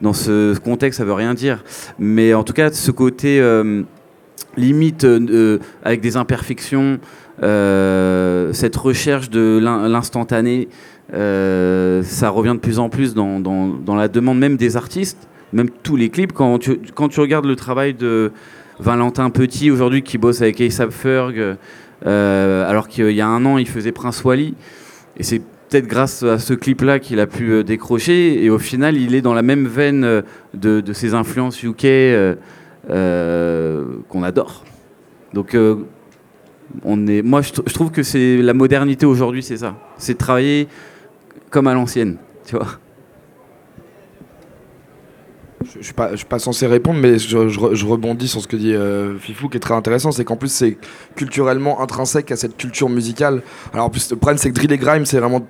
[0.00, 1.62] dans ce contexte, ça veut rien dire.
[1.98, 3.82] Mais en tout cas, ce côté euh,
[4.56, 6.98] limite euh, euh, avec des imperfections,
[7.42, 10.68] euh, cette recherche de l'in- l'instantané,
[11.12, 13.40] euh, ça revient de plus en plus dans-
[13.84, 16.32] dans la demande même des artistes, même tous les clips.
[16.32, 18.32] Quand tu, quand tu regardes le travail de
[18.78, 21.56] Valentin Petit aujourd'hui qui bosse avec ASAP Ferg,
[22.06, 24.54] euh, alors qu'il y a un an il faisait Prince Wally,
[25.16, 28.42] et c'est peut-être grâce à ce clip-là qu'il a pu euh, décrocher.
[28.42, 30.22] Et au final, il est dans la même veine euh,
[30.54, 31.86] de, de ses influences UK
[32.88, 34.64] qu'on adore.
[35.32, 35.56] Donc,
[36.84, 39.76] on est, moi, je trouve que c'est la modernité aujourd'hui, c'est ça.
[39.96, 40.66] C'est de travailler
[41.50, 42.66] comme à l'ancienne, tu vois.
[45.62, 48.48] Je, je suis suis pas censé répondre, mais je, je re- je rebondis sur ce
[48.48, 50.78] que dit euh, Fifou, qui est très intéressant, c'est qu'en plus c'est
[51.16, 53.42] culturellement intrinsèque à cette culture musicale.
[53.74, 55.46] Alors en plus le problème c'est que drill et grime, c'est vraiment,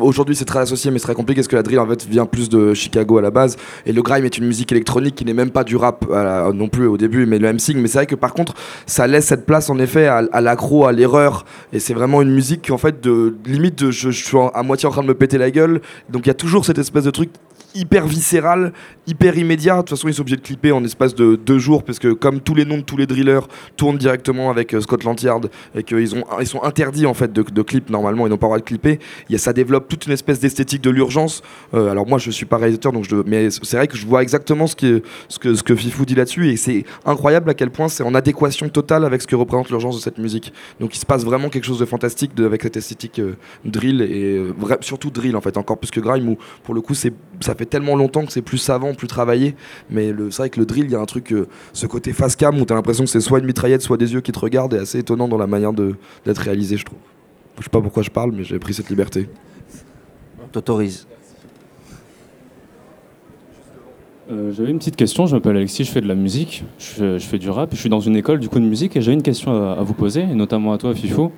[0.00, 2.26] aujourd'hui c'est très associé, mais c'est très compliqué parce que la drill en fait vient
[2.26, 5.32] plus de Chicago à la base, et le grime est une musique électronique qui n'est
[5.32, 7.78] même pas du rap la- non plus au début, mais le MCing.
[7.78, 8.54] Mais c'est vrai que par contre
[8.86, 12.62] ça laisse cette place en effet à, l'accro, à l'erreur, et c'est vraiment une musique
[12.62, 15.38] qui en fait de limite de, je, suis à moitié en train de me péter
[15.38, 15.80] la gueule,
[16.10, 17.30] donc il y a toujours cette espèce de truc
[17.76, 18.72] hyper viscéral,
[19.06, 19.76] hyper immédiat.
[19.76, 22.12] De toute façon, ils sont obligés de clipper en espace de deux jours parce que
[22.12, 23.46] comme tous les noms de tous les drillers
[23.76, 27.62] tournent directement avec euh, Scotland Yard et qu'ils ils sont interdits en fait de, de
[27.62, 28.98] clip normalement, ils n'ont pas le droit de clipper.
[29.36, 31.42] Ça développe toute une espèce d'esthétique de l'urgence.
[31.74, 34.22] Euh, alors moi, je suis pas réalisateur, donc je, mais c'est vrai que je vois
[34.22, 37.88] exactement ce, ce que ce que Fifou dit là-dessus et c'est incroyable à quel point
[37.88, 40.52] c'est en adéquation totale avec ce que représente l'urgence de cette musique.
[40.80, 44.36] Donc il se passe vraiment quelque chose de fantastique avec cette esthétique euh, drill et
[44.36, 47.54] euh, surtout drill en fait, encore plus que grime où pour le coup c'est ça
[47.54, 49.56] fait fait tellement longtemps que c'est plus savant, plus travaillé.
[49.90, 52.36] Mais c'est vrai que le drill, il y a un truc, euh, ce côté face
[52.36, 54.74] cam où t'as l'impression que c'est soit une mitraillette, soit des yeux qui te regardent,
[54.74, 55.94] est assez étonnant dans la manière de-
[56.24, 56.98] d'être réalisé, je trouve.
[57.58, 59.28] Je sais pas pourquoi je parle, mais j'ai pris cette liberté.
[60.44, 61.06] On t'autorise.
[64.30, 67.24] Euh, j'avais une petite question, je m'appelle Alexis, je fais de la musique, je, je
[67.26, 69.22] fais du rap, je suis dans une école du coup de musique et j'ai une
[69.22, 71.30] question à, à vous poser, et notamment à toi Fifo.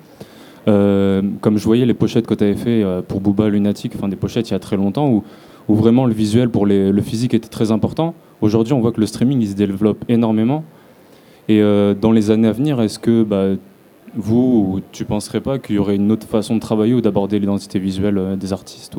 [0.67, 4.15] Euh, comme je voyais les pochettes que tu avais fait pour Booba Lunatic, enfin des
[4.15, 5.23] pochettes il y a très longtemps où,
[5.69, 8.15] où vraiment le visuel pour le physique était très important.
[8.41, 10.65] Aujourd'hui on voit que le streaming se développe énormément.
[11.47, 13.55] Et euh, dans les années à venir, est-ce que bah,
[14.15, 17.39] vous, ou tu penserais pas qu'il y aurait une autre façon de travailler ou d'aborder
[17.39, 18.95] l'identité visuelle euh, des artistes.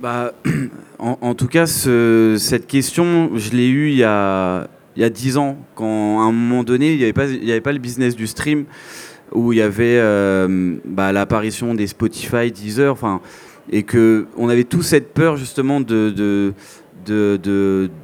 [0.00, 0.32] Bah,
[0.98, 5.10] en, tout cas, ce- cette question, je l'ai eue il y a, il y a
[5.10, 7.04] 10 ans, quand à un moment donné, il n'y
[7.52, 8.64] avait pas le business du stream,
[9.32, 13.20] où il y avait euh, bah, l'apparition des Spotify, Deezer, enfin,
[13.70, 16.52] et que on avait tous cette peur justement de de
[17.06, 17.38] de,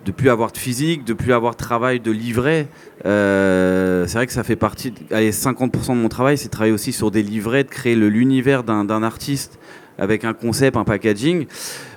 [0.04, 2.68] de, plus avoir de physique, de plus avoir de travail de livret.
[3.04, 6.72] Euh, c'est vrai que ça fait partie, allez, 50% de mon travail, c'est de travailler
[6.72, 9.58] aussi sur des livrets, de créer l'univers d'un artiste
[9.98, 11.46] avec un concept, un packaging.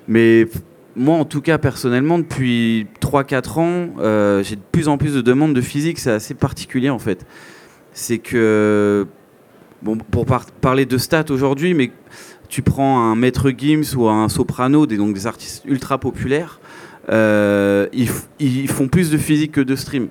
[0.07, 0.47] Mais
[0.95, 5.21] moi, en tout cas, personnellement, depuis 3-4 ans, euh, j'ai de plus en plus de
[5.21, 5.99] demandes de physique.
[5.99, 7.25] C'est assez particulier, en fait.
[7.93, 9.07] C'est que,
[9.81, 11.91] bon, pour par- parler de stats aujourd'hui, mais
[12.49, 16.59] tu prends un Maître Gims ou un Soprano, des, donc des artistes ultra populaires,
[17.09, 17.87] euh,
[18.39, 20.09] ils, font plus de physique que de stream.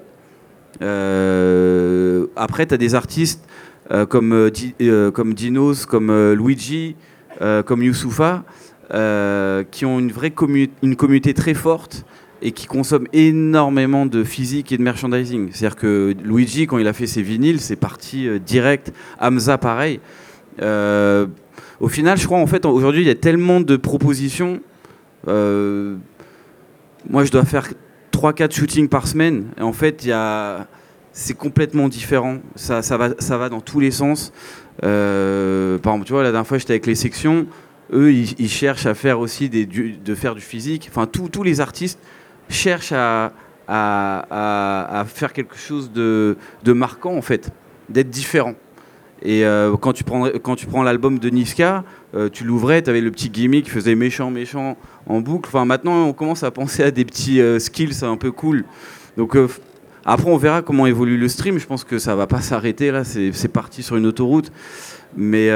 [0.83, 3.45] Euh, après, tu as des artistes
[3.91, 4.51] euh, comme,
[5.13, 6.97] comme Dinos, comme Luigi,
[7.67, 8.45] comme Youssoufa,
[9.71, 10.33] qui ont une vraie
[10.83, 12.05] une communauté très forte
[12.41, 15.51] et qui consomment énormément de physique et de merchandising.
[15.53, 18.93] C'est-à-dire que Luigi, quand il a fait ses vinyles, c'est parti direct.
[19.21, 20.01] Hamza, pareil.
[21.81, 24.61] Au final, je crois, en fait, aujourd'hui, il y a tellement de propositions.
[25.29, 25.97] Euh,
[27.09, 27.69] moi, je dois faire
[28.13, 29.47] 3-4 shootings par semaine.
[29.59, 30.09] Et en fait,
[31.13, 32.39] c'est complètement différent.
[32.57, 34.33] Ça, ça, va, ça va dans tous les sens.
[34.85, 37.47] Euh, par exemple, tu vois, la dernière fois, j'étais avec les sections.
[37.93, 40.89] Eux, ils, cherchent à faire aussi des, du- de faire du physique.
[40.91, 42.01] Enfin, tous les artistes
[42.49, 43.33] cherchent à
[45.07, 47.51] faire quelque chose de, de marquant, en fait,
[47.89, 48.55] d'être différent.
[49.23, 52.91] Et euh, quand tu prends, quand tu prends l'album de Niska, euh, tu l'ouvrais, tu
[52.91, 55.49] avais le petit gimmick qui faisait méchant, méchant en boucle.
[55.49, 58.65] Enfin, maintenant, on commence à penser à des petits euh, skills un peu cool.
[59.17, 59.49] Donc, euh,
[60.05, 61.59] après, on verra comment évolue le stream.
[61.59, 63.05] Je pense que ça va pas s'arrêter là.
[63.05, 64.53] C'est parti sur une autoroute.
[65.17, 65.47] Mais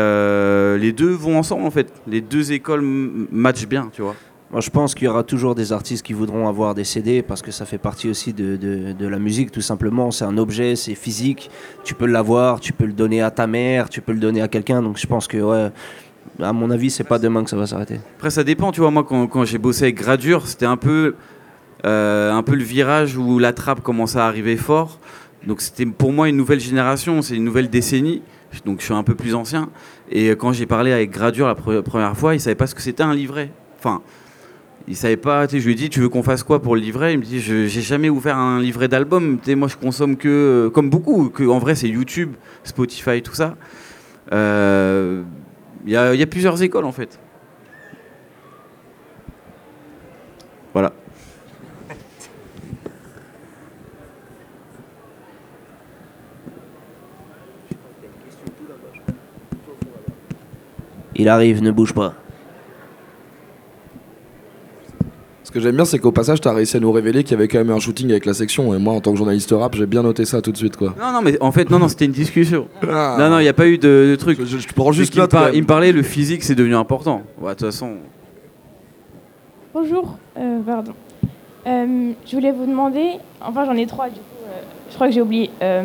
[0.79, 1.93] les deux vont ensemble en fait.
[2.07, 4.17] Les deux écoles matchent bien, tu vois.
[4.53, 7.41] Moi, je pense qu'il y aura toujours des artistes qui voudront avoir des CD parce
[7.41, 10.11] que ça fait partie aussi de, de- la musique, tout simplement.
[10.11, 11.51] C'est un objet, c'est physique.
[11.85, 14.49] Tu peux l'avoir, tu peux le donner à ta mère, tu peux le donner à
[14.49, 14.83] quelqu'un.
[14.83, 15.71] Donc, je pense que, ouais,
[16.43, 17.99] à mon avis, c'est pas demain que ça va s'arrêter.
[18.19, 18.91] Après, ça dépend, tu vois.
[18.91, 21.15] Moi, quand, quand j'ai bossé avec Gradure, c'était un peu,
[21.87, 24.99] euh, un peu le virage où la trappe commençait à arriver fort.
[25.47, 28.21] Donc, c'était pour moi une nouvelle génération, c'est une nouvelle décennie.
[28.67, 29.71] Donc, je suis un peu plus ancien.
[30.11, 32.83] Et quand j'ai parlé avec Gradure la pre- première fois, il savait pas ce que
[32.83, 33.51] c'était un livret.
[33.79, 34.03] Enfin,
[34.89, 35.47] il savait pas.
[35.47, 37.15] Tu sais, je lui ai dit, tu veux qu'on fasse quoi pour le livret?
[37.15, 39.39] Il me dit, je j'ai jamais ouvert un livret d'album.
[39.39, 40.29] Tu sais, moi, je consomme que,
[40.69, 43.57] euh, comme beaucoup, que en vrai, c'est YouTube, Spotify, tout ça.
[44.33, 45.23] Euh,
[45.85, 47.19] Il y, a, y a plusieurs écoles en fait.
[50.73, 50.93] Voilà.
[61.17, 62.15] Il arrive, ne bouge pas.
[65.45, 67.49] Ce que j'aime bien, c'est qu'au passage, t'as réussi à nous révéler qu'il y avait
[67.49, 68.73] quand même un shooting avec la section.
[68.75, 70.95] Et moi, en tant que journaliste rap, j'ai bien noté ça tout de suite, quoi.
[71.01, 72.69] Non, non, mais en fait, non, non, c'était une discussion.
[72.89, 73.17] Ah.
[73.19, 74.39] Non, non, il n'y a pas eu de, de truc.
[74.41, 77.23] Je, je- je prends juste il, par- il me parlait, le physique, c'est devenu important.
[77.41, 77.95] Ouais, De toute façon.
[79.75, 80.93] Bonjour, euh, pardon.
[81.67, 85.15] Euh, je voulais vous demander, enfin j'en ai trois du coup, euh, je crois que
[85.15, 85.51] j'ai oublié.
[85.63, 85.85] Euh,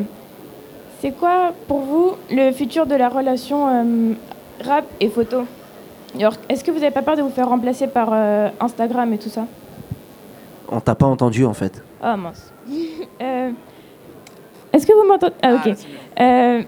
[1.01, 4.14] c'est quoi pour vous le futur de la relation euh,
[4.66, 5.43] rap et photo?
[6.49, 9.30] Est-ce que vous n'avez pas peur de vous faire remplacer par euh, Instagram et tout
[9.30, 9.45] ça?
[10.70, 11.84] On t'a pas entendu, en fait.
[12.01, 12.51] Ah mince.
[13.22, 13.49] Euh,
[14.74, 15.74] Est-ce que vous m'entendez Ah ok.
[16.20, 16.61] Euh,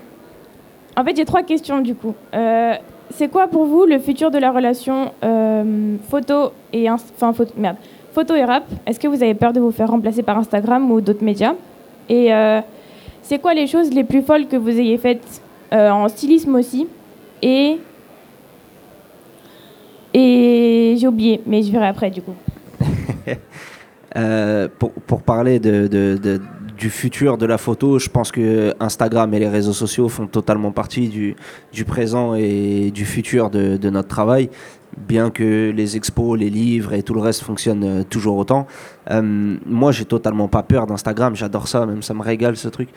[0.97, 2.15] en fait j'ai trois questions du coup.
[2.33, 2.73] Euh,
[3.11, 7.77] c'est quoi pour vous le futur de la relation euh, photo et enfin photo merde
[8.13, 8.63] photo et rap?
[8.85, 11.53] Est-ce que vous avez peur de vous faire remplacer par Instagram ou d'autres médias?
[12.09, 12.61] Et euh,
[13.21, 15.41] c'est quoi les choses les plus folles que vous ayez faites
[15.71, 16.87] euh, en stylisme aussi?
[17.41, 17.79] Et
[20.13, 22.35] et j'ai oublié, mais je verrai après du coup.
[24.17, 26.41] Euh, pour, pour parler de, de-
[26.75, 30.71] du futur de la photo, je pense que Instagram et les réseaux sociaux font totalement
[30.71, 31.35] partie du,
[31.71, 34.49] du présent et du futur de notre travail.
[35.07, 38.67] Bien que les expos, les livres et tout le reste fonctionnent euh, toujours autant.
[39.09, 42.89] Euh, moi, j'ai totalement pas peur d'Instagram, j'adore ça, même ça me régale ce truc.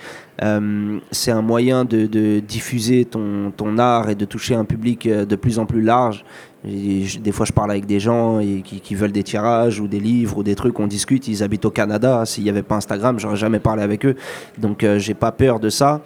[0.42, 5.58] Euh, c'est un moyen de, diffuser ton, art et de toucher un public de plus
[5.58, 6.24] en plus large.
[6.66, 10.38] Et des fois, je parle avec des gens qui, veulent des tirages ou des livres
[10.38, 11.26] ou des trucs, on discute.
[11.28, 12.24] Ils habitent au Canada.
[12.26, 14.14] S'il n'y avait pas Instagram, j'aurais jamais parlé avec eux.
[14.58, 16.02] Donc, j'ai pas peur de ça.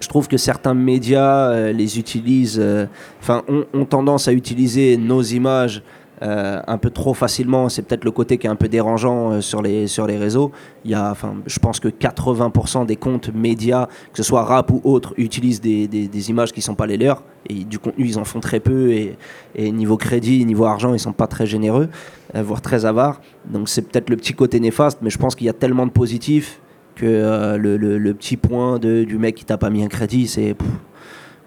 [0.00, 2.86] Je trouve que certains médias euh, les utilisent, euh,
[3.20, 5.82] enfin, ont, tendance à utiliser nos images
[6.22, 7.70] euh, un peu trop facilement.
[7.70, 10.52] C'est peut-être le côté qui est un peu dérangeant sur, les, sur les réseaux.
[10.84, 11.14] Il y a,
[11.46, 15.88] je pense que 80% des comptes médias, que ce soit rap ou autre, utilisent des,
[15.88, 17.22] des, images qui ne sont pas les leurs.
[17.48, 18.92] Et du contenu, ils en font très peu.
[18.92, 19.16] Et,
[19.54, 21.88] et niveau crédit, niveau argent, ils ne sont pas très généreux,
[22.34, 23.20] voire très avares.
[23.50, 25.92] Donc c'est peut-être le petit côté néfaste, mais je pense qu'il y a tellement de
[25.92, 26.60] positifs
[26.96, 30.26] que euh, le, le, petit point de, du mec qui t'a pas mis un crédit,
[30.26, 30.56] c'est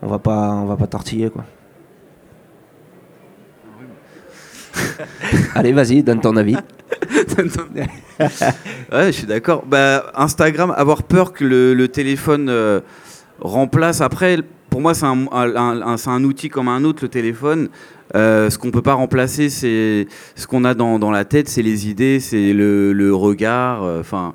[0.01, 1.43] on va pas on va pas tortiller quoi.
[5.55, 6.55] Allez, vas-y, donne ton avis.
[6.55, 6.63] ouais,
[9.07, 9.65] je suis d'accord.
[9.65, 12.81] Bah, Instagram, avoir peur que le, le téléphone euh,
[13.39, 14.01] remplace.
[14.01, 14.37] Après,
[14.69, 17.69] pour moi, c'est un, un, un, outil comme un autre, le téléphone.
[18.15, 21.61] Euh, ce qu'on peut pas remplacer, c'est ce qu'on a dans, dans, la tête, c'est
[21.61, 23.83] les idées, c'est le, le, regard.
[23.83, 24.33] Enfin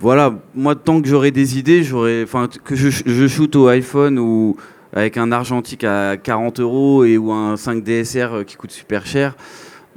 [0.00, 1.82] voilà, moi tant que j'aurai des idées,
[2.22, 4.56] enfin que je, je shoot au iPhone ou
[4.92, 9.34] avec un argentique à 40 euros et ou un 5 DSR qui coûte super cher.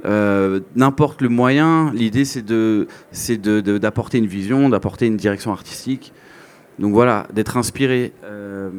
[0.04, 6.12] Euh, n'importe le moyen, l'idée c'est d'apporter une vision, d'apporter une direction artistique.
[6.78, 8.12] Donc voilà, d'être inspiré.
[8.24, 8.70] Euh,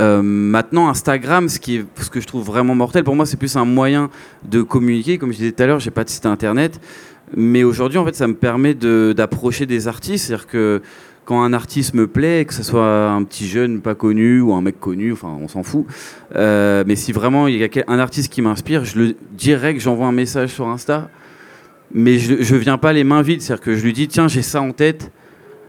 [0.00, 3.36] euh, maintenant, Instagram, ce, qui est, ce que je trouve vraiment mortel, pour moi, c'est
[3.36, 4.10] plus un moyen
[4.44, 5.18] de communiquer.
[5.18, 6.80] Comme je disais tout à l'heure, j'ai pas de site internet.
[7.36, 10.26] Mais aujourd'hui, en fait, ça me permet d'approcher des artistes.
[10.26, 10.82] C'est-à-dire que
[11.24, 14.60] quand un artiste me plaît, que ce soit un petit jeune pas connu ou un
[14.60, 15.86] mec connu, enfin, on s'en fout.
[16.34, 19.14] Euh, mais si vraiment il y a un artiste qui m'inspire, je le
[19.72, 21.10] que j'envoie un message sur Insta.
[21.94, 23.42] Mais je, ne viens pas les mains vides.
[23.42, 25.12] C'est-à-dire que je lui dis, tiens, j'ai ça en tête.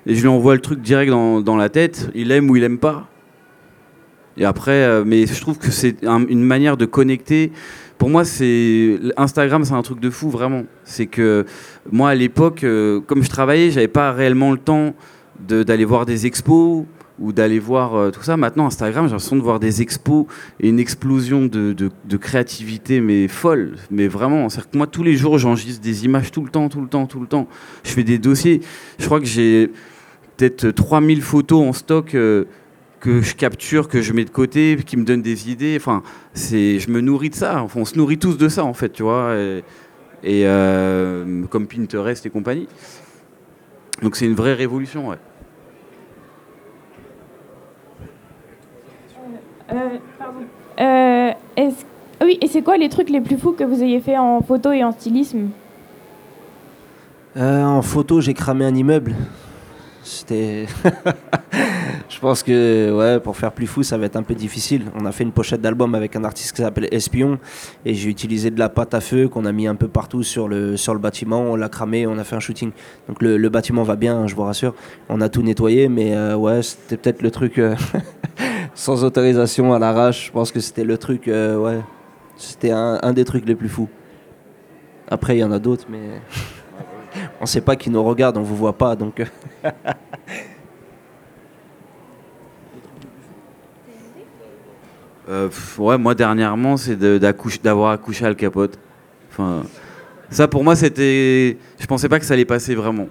[0.06, 2.10] Et je lui envoie le truc direct dans, dans la tête.
[2.16, 3.08] Il aime ou il aime pas.
[4.38, 7.52] Et après, euh, mais je trouve que c'est une manière de connecter
[8.04, 10.64] pour moi, c'est Instagram, c'est un truc de fou, vraiment.
[10.84, 11.46] C'est que
[11.90, 14.94] moi, à l'époque, euh, comme je travaillais, j'avais pas réellement le temps
[15.40, 16.84] d'aller voir des expos
[17.18, 18.36] ou d'aller voir euh, tout ça.
[18.36, 20.26] Maintenant, Instagram, j'ai l'impression de voir des expos
[20.60, 23.78] et une explosion de, créativité, mais folle.
[23.90, 26.82] Mais vraiment, c'est que moi, tous les jours, j'enregistre des images tout le temps, tout
[26.82, 27.48] le temps, tout le temps.
[27.86, 28.60] Je fais des dossiers.
[29.00, 29.72] Je crois que j'ai
[30.36, 32.16] peut-être 3000 photos en stock.
[32.16, 32.44] Euh,
[33.04, 35.76] que je capture, que je mets de côté, qui me donne des idées.
[35.76, 37.62] Enfin, c'est, je me nourris de ça.
[37.62, 39.36] Enfin, on se nourrit tous de ça, en fait, tu vois.
[39.36, 42.70] Et, euh, comme Pinterest et compagnie.
[44.02, 45.18] Donc c'est une vraie révolution, ouais.
[49.74, 49.98] Euh,
[50.80, 51.72] euh,
[52.24, 54.72] oui, et c'est quoi les trucs les plus fous que vous ayez fait en photo
[54.72, 55.50] et en stylisme?
[57.36, 59.14] En photo, j'ai cramé un immeuble.
[60.04, 60.68] C'était.
[62.10, 64.86] je pense que ouais, pour faire plus fou, ça va être un peu difficile.
[65.00, 67.40] On a fait une pochette d'album avec un artiste qui s'appelle Espion
[67.86, 70.48] et j'ai utilisé de la pâte à feu qu'on a mis un peu partout sur
[70.48, 71.42] le, sur le bâtiment.
[71.42, 72.72] On l'a cramé, on a fait un shooting.
[73.08, 74.74] Donc le, bâtiment va bien, je vous rassure.
[75.10, 77.76] On a tout nettoyé, mais euh, ouais, c'était peut-être le truc euh,
[78.74, 80.28] sans autorisation à l'arrache.
[80.28, 81.82] Je pense que c'était le truc, euh, ouais,
[82.36, 83.90] c'était un, un des trucs les plus fous.
[85.08, 86.00] Après, il y en a d'autres, mais
[87.40, 89.24] on ne sait pas qui nous regarde, on vous voit pas, donc.
[95.30, 98.78] Euh, ouais, moi dernièrement, c'est d'avoir accouché à le capote.
[99.32, 99.64] Enfin,
[100.30, 101.58] ça pour moi, c'était.
[101.80, 103.08] Je pensais pas que ça allait passer vraiment.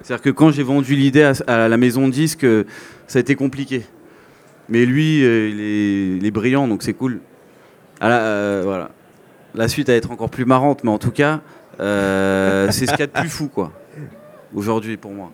[0.00, 2.46] C'est-à-dire que quand j'ai vendu l'idée à, la maison de disque,
[3.06, 3.84] ça a été compliqué.
[4.68, 7.20] Mais lui, euh, il, est, brillant, donc c'est cool.
[8.00, 8.90] Ah euh, voilà.
[9.54, 11.40] La suite va être encore plus marrante, mais en tout cas,
[11.78, 13.70] c'est ce qu'il y a de plus fou, quoi,
[14.54, 15.30] aujourd'hui pour moi.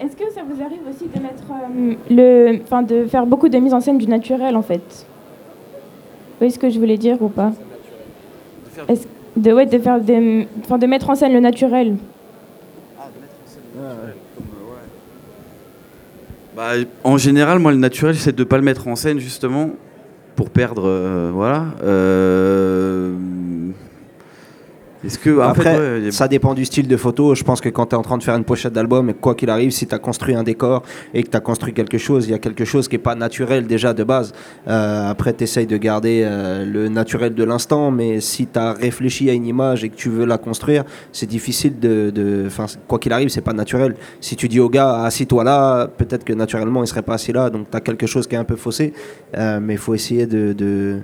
[0.00, 3.58] Est-ce que ça vous arrive aussi de mettre euh, le, enfin de faire beaucoup de
[3.58, 5.06] mise en scène du naturel en fait?
[6.34, 7.52] Vous voyez ce que je voulais dire ou pas?
[9.36, 11.96] De, ouais, de faire des, enfin, de mettre en scène le naturel.
[12.98, 14.14] Ah, de mettre en scène le naturel.
[16.56, 19.70] Bah, en général, moi, le naturel, c'est de ne pas le mettre en scène, justement,
[20.36, 20.84] pour perdre.
[20.86, 21.66] Euh, voilà.
[21.82, 23.16] Euh,
[25.04, 27.34] Est-ce que Après, fait, ouais, il y a- ça dépend du style de photo.
[27.34, 29.50] Je pense que quand tu es en train de faire une pochette d'album, quoi qu'il
[29.50, 30.82] arrive, si tu as construit un décor
[31.12, 33.14] et que tu as construit quelque chose, il y a quelque chose qui n'est pas
[33.14, 34.32] naturel déjà de base.
[34.66, 38.72] Euh, après, tu essayes de garder euh, le naturel de l'instant, mais si tu as
[38.72, 42.10] réfléchi à une image et que tu veux la construire, c'est difficile de.
[42.10, 43.94] de- Enfin, quoi qu'il arrive, c'est pas naturel.
[44.20, 47.50] Si tu dis au gars, assis-toi là, peut-être que naturellement, il serait pas assis là,
[47.50, 48.92] donc tu as quelque chose qui est un peu faussé.
[49.36, 50.98] Euh, mais il faut essayer de, de,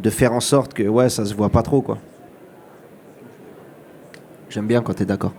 [0.00, 1.98] de faire en sorte que ouais, ça se voit pas trop, quoi.
[4.50, 5.32] J'aime bien quand tu es d'accord.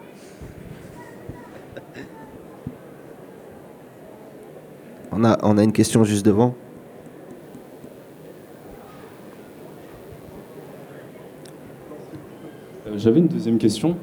[5.11, 6.55] On a, on a une question juste devant.
[12.87, 13.97] Euh, J'avais une deuxième question.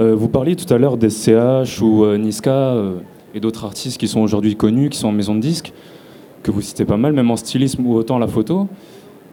[0.00, 2.76] Euh, vous parliez tout à l'heure des CH ou euh, Niska
[3.34, 5.74] et d'autres artistes qui sont aujourd'hui connus, qui sont en maison de disques,
[6.42, 8.68] que vous citez pas mal, même en stylisme ou autant la photo.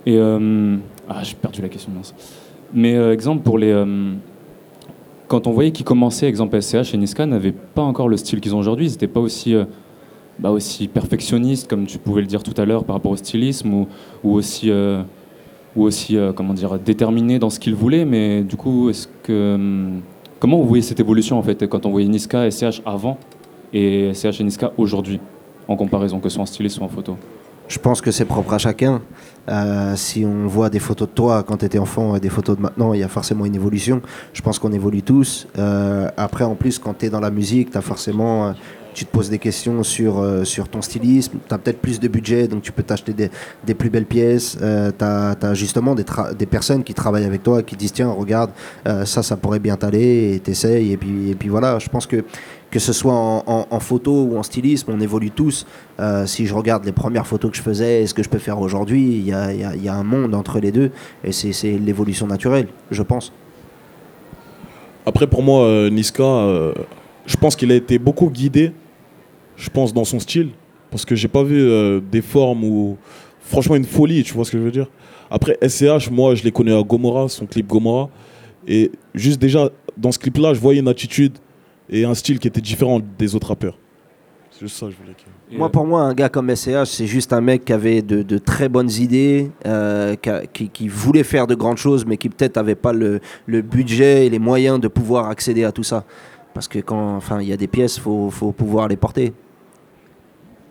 [0.05, 1.93] Et ah, j'ai perdu la question.
[2.73, 3.73] Mais exemple pour les
[5.27, 8.55] quand on voyait qu'ils commençaient, exemple SCH et Niska n'avaient pas encore le style qu'ils
[8.55, 9.65] ont aujourd'hui, ils n'étaient pas aussi euh,
[10.39, 13.73] bah, aussi perfectionnistes comme tu pouvais le dire tout à l'heure par rapport au stylisme
[13.73, 13.87] ou,
[14.23, 15.03] ou aussi euh,
[15.75, 18.05] ou aussi euh, comment dire déterminés dans ce qu'ils voulaient.
[18.05, 20.01] Mais du coup, est-ce que hum,
[20.39, 23.17] comment vous voyez cette évolution en fait quand on voyait Niska et SCH avant
[23.73, 25.19] et SCH et Niska aujourd'hui
[25.67, 27.17] en comparaison que ce soit en stylisme ou en photo?
[27.67, 29.01] Je pense que c'est propre à chacun.
[29.49, 32.57] Euh, si on voit des photos de toi quand tu étais enfant et des photos
[32.57, 34.01] de maintenant, il y a forcément une évolution.
[34.33, 35.47] Je pense qu'on évolue tous.
[35.57, 38.51] Euh, après, en plus, quand tu es dans la musique, as forcément, euh,
[38.93, 41.39] tu te poses des questions sur, euh, sur ton stylisme.
[41.47, 43.29] Tu as peut-être plus de budget, donc tu peux t'acheter des,
[43.65, 44.57] des plus belles pièces.
[44.61, 46.05] Euh, tu as, justement des,
[46.37, 48.51] des personnes qui travaillent avec toi qui disent tiens, regarde,
[49.05, 50.93] ça, ça pourrait bien t'aller et t'essayes.
[50.93, 52.23] Et puis, et puis voilà, je pense que
[52.69, 55.65] que ce soit en, photo ou en stylisme, on évolue tous.
[55.99, 58.39] Euh, si je regarde les premières photos que je faisais et ce que je peux
[58.39, 60.91] faire aujourd'hui, il y a, un monde entre les deux
[61.23, 63.31] et c'est l'évolution naturelle, je pense.
[65.05, 66.73] Après, pour moi, euh, Niska, euh,
[67.25, 68.73] je pense qu'il a été beaucoup guidé,
[69.55, 70.49] je pense, dans son style.
[70.91, 72.97] Parce que j'ai pas vu des formes ou.
[73.41, 74.87] Franchement, une folie, tu vois ce que je veux dire.
[75.29, 78.09] Après, SCH, moi, je l'ai connu à Gomorrah, son clip Gomorrah.
[78.67, 81.37] Et juste déjà, dans ce clip-là, je voyais une attitude
[81.89, 83.77] et un style qui était différent des autres rappeurs.
[84.51, 85.13] C'est juste ça que je voulais.
[85.51, 88.23] Et, Moi, pour moi, un gars comme SCH, c'est juste un mec qui avait de,
[88.23, 92.17] de très bonnes idées, euh, qui, a- qui- qui voulait faire de grandes choses, mais
[92.17, 95.83] qui peut-être n'avait pas le, le budget et les moyens de pouvoir accéder à tout
[95.83, 96.05] ça.
[96.55, 99.31] Parce que quand enfin, il y a des pièces, il faut, faut pouvoir les porter.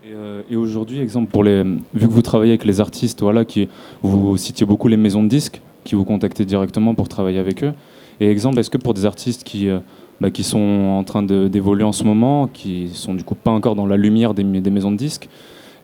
[0.04, 3.44] Et, euh, et aujourd'hui, exemple, pour les, vu que vous travaillez avec les artistes, voilà,
[3.44, 3.68] qui,
[4.02, 7.72] vous citiez beaucoup les maisons de disques qui vous contactaient directement pour travailler avec eux.
[8.20, 9.78] Et exemple, est-ce que pour des artistes qui, euh,
[10.20, 10.58] bah, qui sont
[10.98, 14.34] en train d'évoluer en ce moment, qui sont du coup pas encore dans la lumière
[14.34, 15.28] des, des maisons de disques,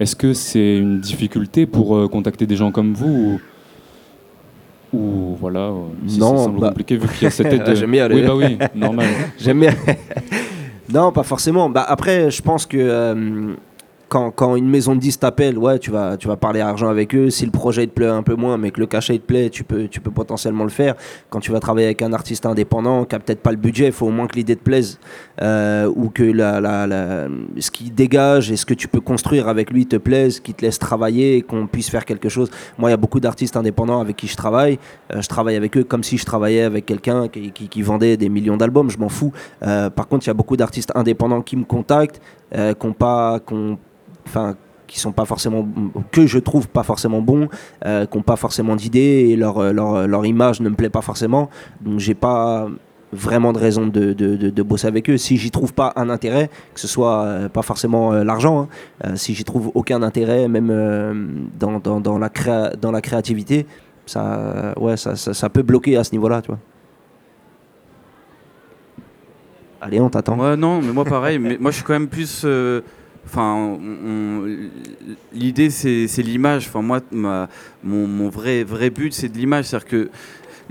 [0.01, 3.39] est-ce que c'est une difficulté pour euh, contacter des gens comme vous
[4.93, 5.73] ou, ou voilà, euh,
[6.07, 7.75] si Non, ça semble bah- compliqué vu qu'il y a cette tête de...
[7.75, 9.07] J'aime bien Oui, bah oui, normal.
[9.39, 9.75] J'aime bien.
[10.93, 11.69] non, pas forcément.
[11.71, 13.55] Bah, après, je pense que euh,
[14.31, 17.31] quand, une maison de 10 t'appelle, ouais, tu vas, tu vas parler argent avec eux.
[17.31, 19.65] Si le projet te plaît un peu moins, mais que le cachet te plaît, tu
[19.65, 20.95] peux, tu peux potentiellement le faire.
[21.31, 23.93] Quand tu vas travailler avec un artiste indépendant qui a peut-être pas le budget, il
[23.93, 24.99] faut au moins que l'idée te plaise.
[25.41, 27.29] euh, ou que la, la,
[27.59, 30.63] ce qui dégage et ce que tu peux construire avec lui te plaise, qu'il te
[30.65, 32.51] laisse travailler et qu'on puisse faire quelque chose.
[32.79, 34.79] Moi, il y a beaucoup d'artistes indépendants avec qui je travaille.
[35.15, 38.29] Euh, je travaille avec eux comme si je travaillais avec quelqu'un qui, qui- vendait des
[38.29, 38.91] millions d'albums.
[38.91, 39.33] Je m'en fous.
[39.63, 42.21] Euh, par contre, il y a beaucoup d'artistes indépendants qui me contactent,
[42.55, 43.41] qui ont pas,
[44.27, 45.67] enfin, qui sont pas forcément,
[46.11, 47.49] que je trouve pas forcément bons,
[47.87, 51.01] euh, qui n'ont pas forcément d'idées et leur, leur, leur image ne me plaît pas
[51.01, 51.49] forcément.
[51.81, 52.69] Donc, j'ai pas
[53.15, 55.17] vraiment de raison de, de, de- bosser avec eux.
[55.19, 58.69] Si j'y trouve pas un intérêt, que ce soit euh, pas forcément euh, l'argent, hein,
[59.07, 61.15] euh, si j'y trouve aucun intérêt, même euh,
[61.59, 63.67] dans, dans, dans la créa- dans la créativité,
[64.07, 66.41] ça, euh, ouais, ça, ça, ça peut bloquer à ce niveau-là.
[69.81, 70.37] Allez, on t'attend.
[70.37, 71.39] Moi, non, mais moi, pareil.
[71.39, 72.43] mais moi, je suis quand même plus.
[73.25, 73.79] Euh, Enfin,
[75.33, 76.67] l'idée, c'est l'image.
[76.69, 77.49] Enfin, moi, ma-
[77.85, 79.67] mon, mon vrai, vrai but, c'est de l'image.
[79.67, 80.11] C'est-à-dire que.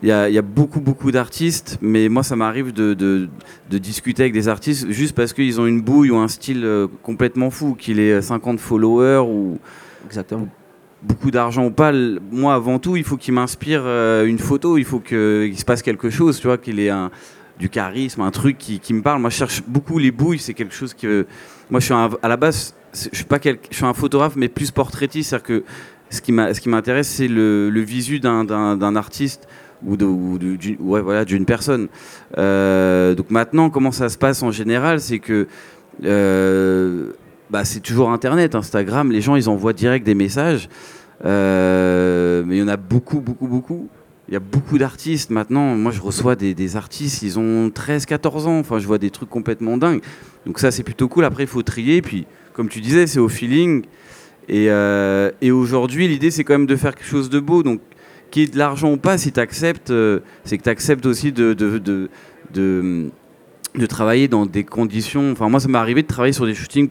[0.04, 3.30] Il y, a, il y a beaucoup, beaucoup d'artistes, mais moi, ça m'arrive de, de-
[3.70, 6.88] de discuter avec des artistes juste parce qu'ils ont une bouille ou un style euh,
[7.04, 9.60] complètement fou, qu'il ait 50 followers ou,
[10.08, 10.48] Exactement.
[11.04, 11.92] beaucoup d'argent ou pas,
[12.32, 15.84] moi avant tout, il faut qu'il m'inspire euh, une photo, il faut qu'il se passe
[15.84, 17.12] quelque chose, tu vois, qu'il ait un,
[17.60, 19.22] du charisme, un truc qui, qui me parle.
[19.22, 21.28] Moi, je cherche beaucoup les bouilles, c'est quelque chose que.
[21.72, 24.34] Moi, je suis un- à la base, je suis pas quel- je suis un photographe,
[24.36, 25.62] mais plus portraitiste, c'est-à-dire
[26.10, 26.22] ce
[26.62, 28.46] qui m'intéresse, c'est le, visu d'un-
[28.96, 29.48] artiste
[29.84, 31.88] ou ou d'une ouais, voilà, personne.
[32.38, 35.48] Euh, donc maintenant, comment ça se passe en général, c'est que
[36.04, 37.12] euh,
[37.50, 39.12] bah, c'est toujours Internet, Instagram.
[39.12, 40.70] Les gens, ils envoient direct des messages.
[41.26, 43.88] Euh, mais il y en a beaucoup, beaucoup, beaucoup.
[44.32, 45.76] Il y a beaucoup d'artistes maintenant.
[45.76, 48.60] Moi, je reçois des, artistes, ils ont 13, 14 ans.
[48.60, 50.02] Enfin, je vois des trucs complètement dingues.
[50.46, 51.26] Donc, ça, c'est plutôt cool.
[51.26, 52.02] Après, il faut trier.
[52.02, 53.84] Puis, comme tu disais, c'est au feeling.
[54.48, 57.62] Et, euh, aujourd'hui, l'idée, c'est quand même de faire quelque chose de beau.
[57.62, 57.82] Donc,
[58.32, 59.92] qu'il y ait de l'argent ou pas, si tu acceptes,
[60.46, 61.52] c'est que tu acceptes aussi de,
[62.54, 65.34] de travailler dans des conditions.
[65.34, 66.88] Enfin, moi, ça m'est arrivé de travailler sur des shootings.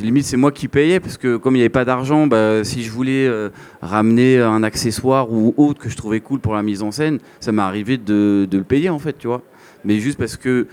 [0.00, 2.82] Limite, c'est moi qui payais parce que comme il n'y avait pas d'argent, bah, si
[2.82, 3.50] je voulais euh,
[3.82, 7.52] ramener un accessoire ou autre que je trouvais cool pour la mise en scène, ça
[7.52, 9.42] m'est arrivé de, le payer en fait, tu vois.
[9.84, 10.66] Mais juste parce que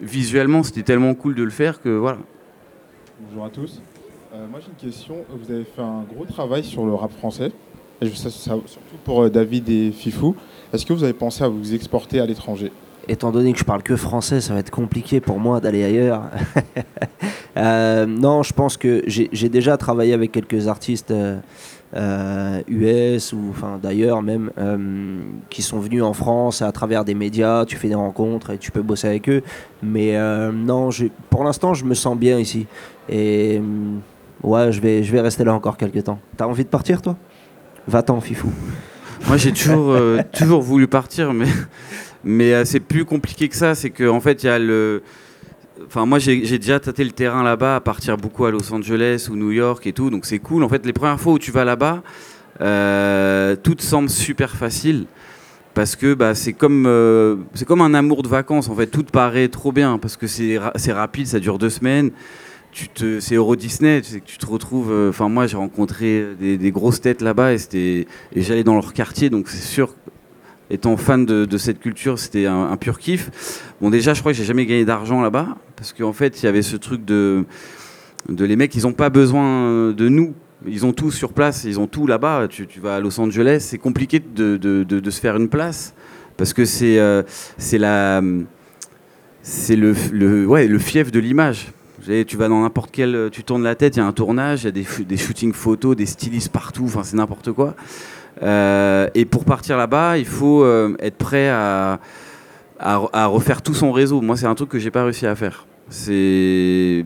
[0.00, 2.18] visuellement, c'était tellement cool de le faire que voilà.
[3.20, 3.80] Bonjour à tous.
[4.34, 5.16] Euh, moi j'ai une question.
[5.30, 7.52] Vous avez fait un gros travail sur le rap français,
[8.02, 10.36] et ça- surtout pour euh, David et Fifou.
[10.72, 12.70] Est-ce que vous avez pensé à vous exporter à l'étranger?
[13.08, 16.22] Étant donné que je parle que français, ça va être compliqué pour moi d'aller ailleurs.
[17.54, 21.36] Euh, non, je pense que j'ai déjà travaillé avec quelques artistes euh,
[21.94, 25.18] euh, US ou enfin d'ailleurs même euh,
[25.50, 27.66] qui sont venus en France à travers des médias.
[27.66, 29.42] Tu fais des rencontres et tu peux bosser avec eux.
[29.82, 32.66] Mais euh, non, je- pour l'instant, je me sens bien ici.
[33.10, 34.00] Et hum,
[34.42, 36.20] ouais, je vais, je vais rester là encore quelques temps.
[36.38, 37.18] T'as envie de partir, toi?
[37.86, 38.50] Va-t'en, Fifou.
[39.28, 41.44] Moi, j'ai toujours, euh, toujours voulu partir, mais,
[42.24, 43.74] mais euh, c'est plus compliqué que ça.
[43.74, 45.02] C'est qu'en en fait, il y a le.
[45.86, 49.36] Enfin, moi, j'ai déjà tâté le terrain là-bas, à partir beaucoup à Los Angeles ou
[49.36, 50.62] New York et tout, donc c'est cool.
[50.62, 52.02] En fait, les premières fois où tu vas là-bas,
[52.60, 55.06] euh, tout semble super facile.
[55.74, 57.36] Parce que bah, c'est comme, euh,
[57.66, 58.86] comme un amour de vacances, en fait.
[58.86, 62.10] Tout paraît trop bien, parce que c'est ra- rapide, ça dure deux semaines.
[63.18, 64.90] C'est Euro Disney, tu sais tu te retrouves.
[64.92, 69.48] euh, Enfin, moi, j'ai rencontré des, grosses têtes là-bas et j'allais dans leur quartier, donc
[69.48, 69.94] c'est sûr,
[70.72, 73.30] étant fan de, cette culture, c'était un, pur kiff.
[73.80, 76.48] Bon, déjà, je crois que j'ai jamais gagné d'argent là-bas, parce qu'en fait, il y
[76.48, 77.44] avait ce truc de,
[78.28, 80.34] de les mecs, ils n'ont pas besoin de nous.
[80.66, 82.46] Ils ont tout sur place, ils ont tout là-bas.
[82.48, 85.92] Tu, vas à Los Angeles, c'est compliqué de, de- de- se faire une place,
[86.36, 87.22] parce que c'est euh,
[87.72, 88.22] la
[89.42, 91.72] c'est le, le, ouais, le fief de l'image.
[92.26, 93.28] Tu vas dans n'importe quel.
[93.30, 95.52] Tu tournes la tête, il y a un tournage, il y a des, des shootings
[95.52, 97.74] photos, des stylistes partout, enfin c'est n'importe quoi.
[98.42, 101.98] Euh, et pour partir là-bas, il faut euh, être prêt à,
[102.78, 104.20] à, re- à refaire tout son réseau.
[104.20, 105.66] Moi, c'est un truc que j'ai pas réussi à faire.
[105.88, 107.04] C'est.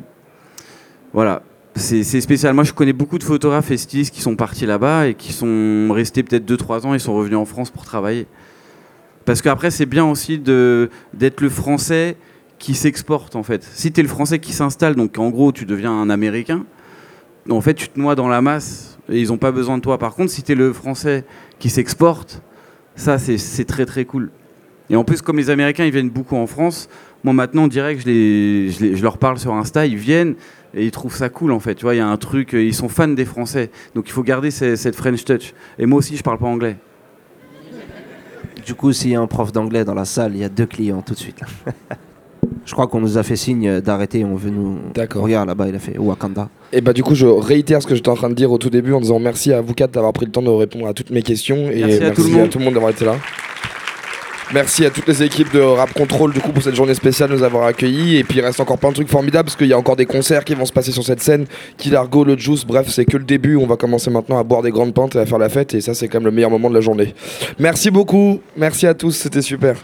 [1.13, 1.43] Voilà.
[1.75, 2.55] C'est spécial.
[2.55, 5.89] Moi, je connais beaucoup de photographes et stylistes qui sont partis là-bas et qui sont
[5.93, 8.27] restés peut-être 2-3 ans et sont revenus en France pour travailler.
[9.27, 12.17] Parce qu'après, c'est bien aussi d'être le français
[12.59, 13.63] qui s'exporte en fait.
[13.63, 16.65] Si tu es le français qui s'installe, donc en gros tu deviens un américain,
[17.51, 19.99] en fait tu te noies dans la masse et ils n'ont pas besoin de toi.
[19.99, 21.25] Par contre, si tu es le français
[21.59, 22.43] qui s'exporte,
[22.95, 24.31] ça c'est- très très cool.
[24.89, 26.89] Et en plus, comme les Américains ils viennent beaucoup en France,
[27.25, 30.37] moi maintenant on dirait que je, les, je, leur parle sur Insta, ils viennent
[30.75, 31.75] et ils trouvent ça cool en fait.
[31.75, 34.13] Tu vois, il y a un truc, euh, ils sont fans des Français, donc il
[34.13, 35.55] faut garder cette French touch.
[35.79, 36.77] Et moi aussi, je parle pas anglais.
[38.65, 40.67] Du coup, s'il y a un prof d'anglais dans la salle, il y a deux
[40.67, 41.41] clients tout de suite.
[42.67, 44.25] Je crois qu'on nous a fait signe d'arrêter.
[44.25, 44.77] On veut nous.
[44.95, 45.23] D'accord.
[45.23, 46.49] Regarde là-bas, il a fait Wakanda.
[46.73, 48.71] Et bah du coup je réitère ce que j'étais en train de dire au tout
[48.71, 51.11] début en disant merci à vous quatre d'avoir pris le temps de répondre à toutes
[51.11, 52.51] mes questions et Merci à tout le monde.
[52.51, 53.15] tout le monde d'avoir été là.
[54.55, 57.35] Merci à toutes les équipes de Rap Control du coup pour cette journée spéciale de
[57.37, 59.73] nous avoir accueillis et puis il reste encore plein de trucs formidables parce qu'il y
[59.73, 61.47] a encore des concerts qui vont se passer sur cette scène,
[61.79, 64.71] Kilargo, le Juice, bref c'est que le début, on va commencer maintenant à boire des
[64.71, 66.69] grandes pintes et à faire la fête et ça c'est quand même le meilleur moment
[66.69, 67.15] de la journée.
[67.59, 69.77] Merci beaucoup, merci à tous, c'était super.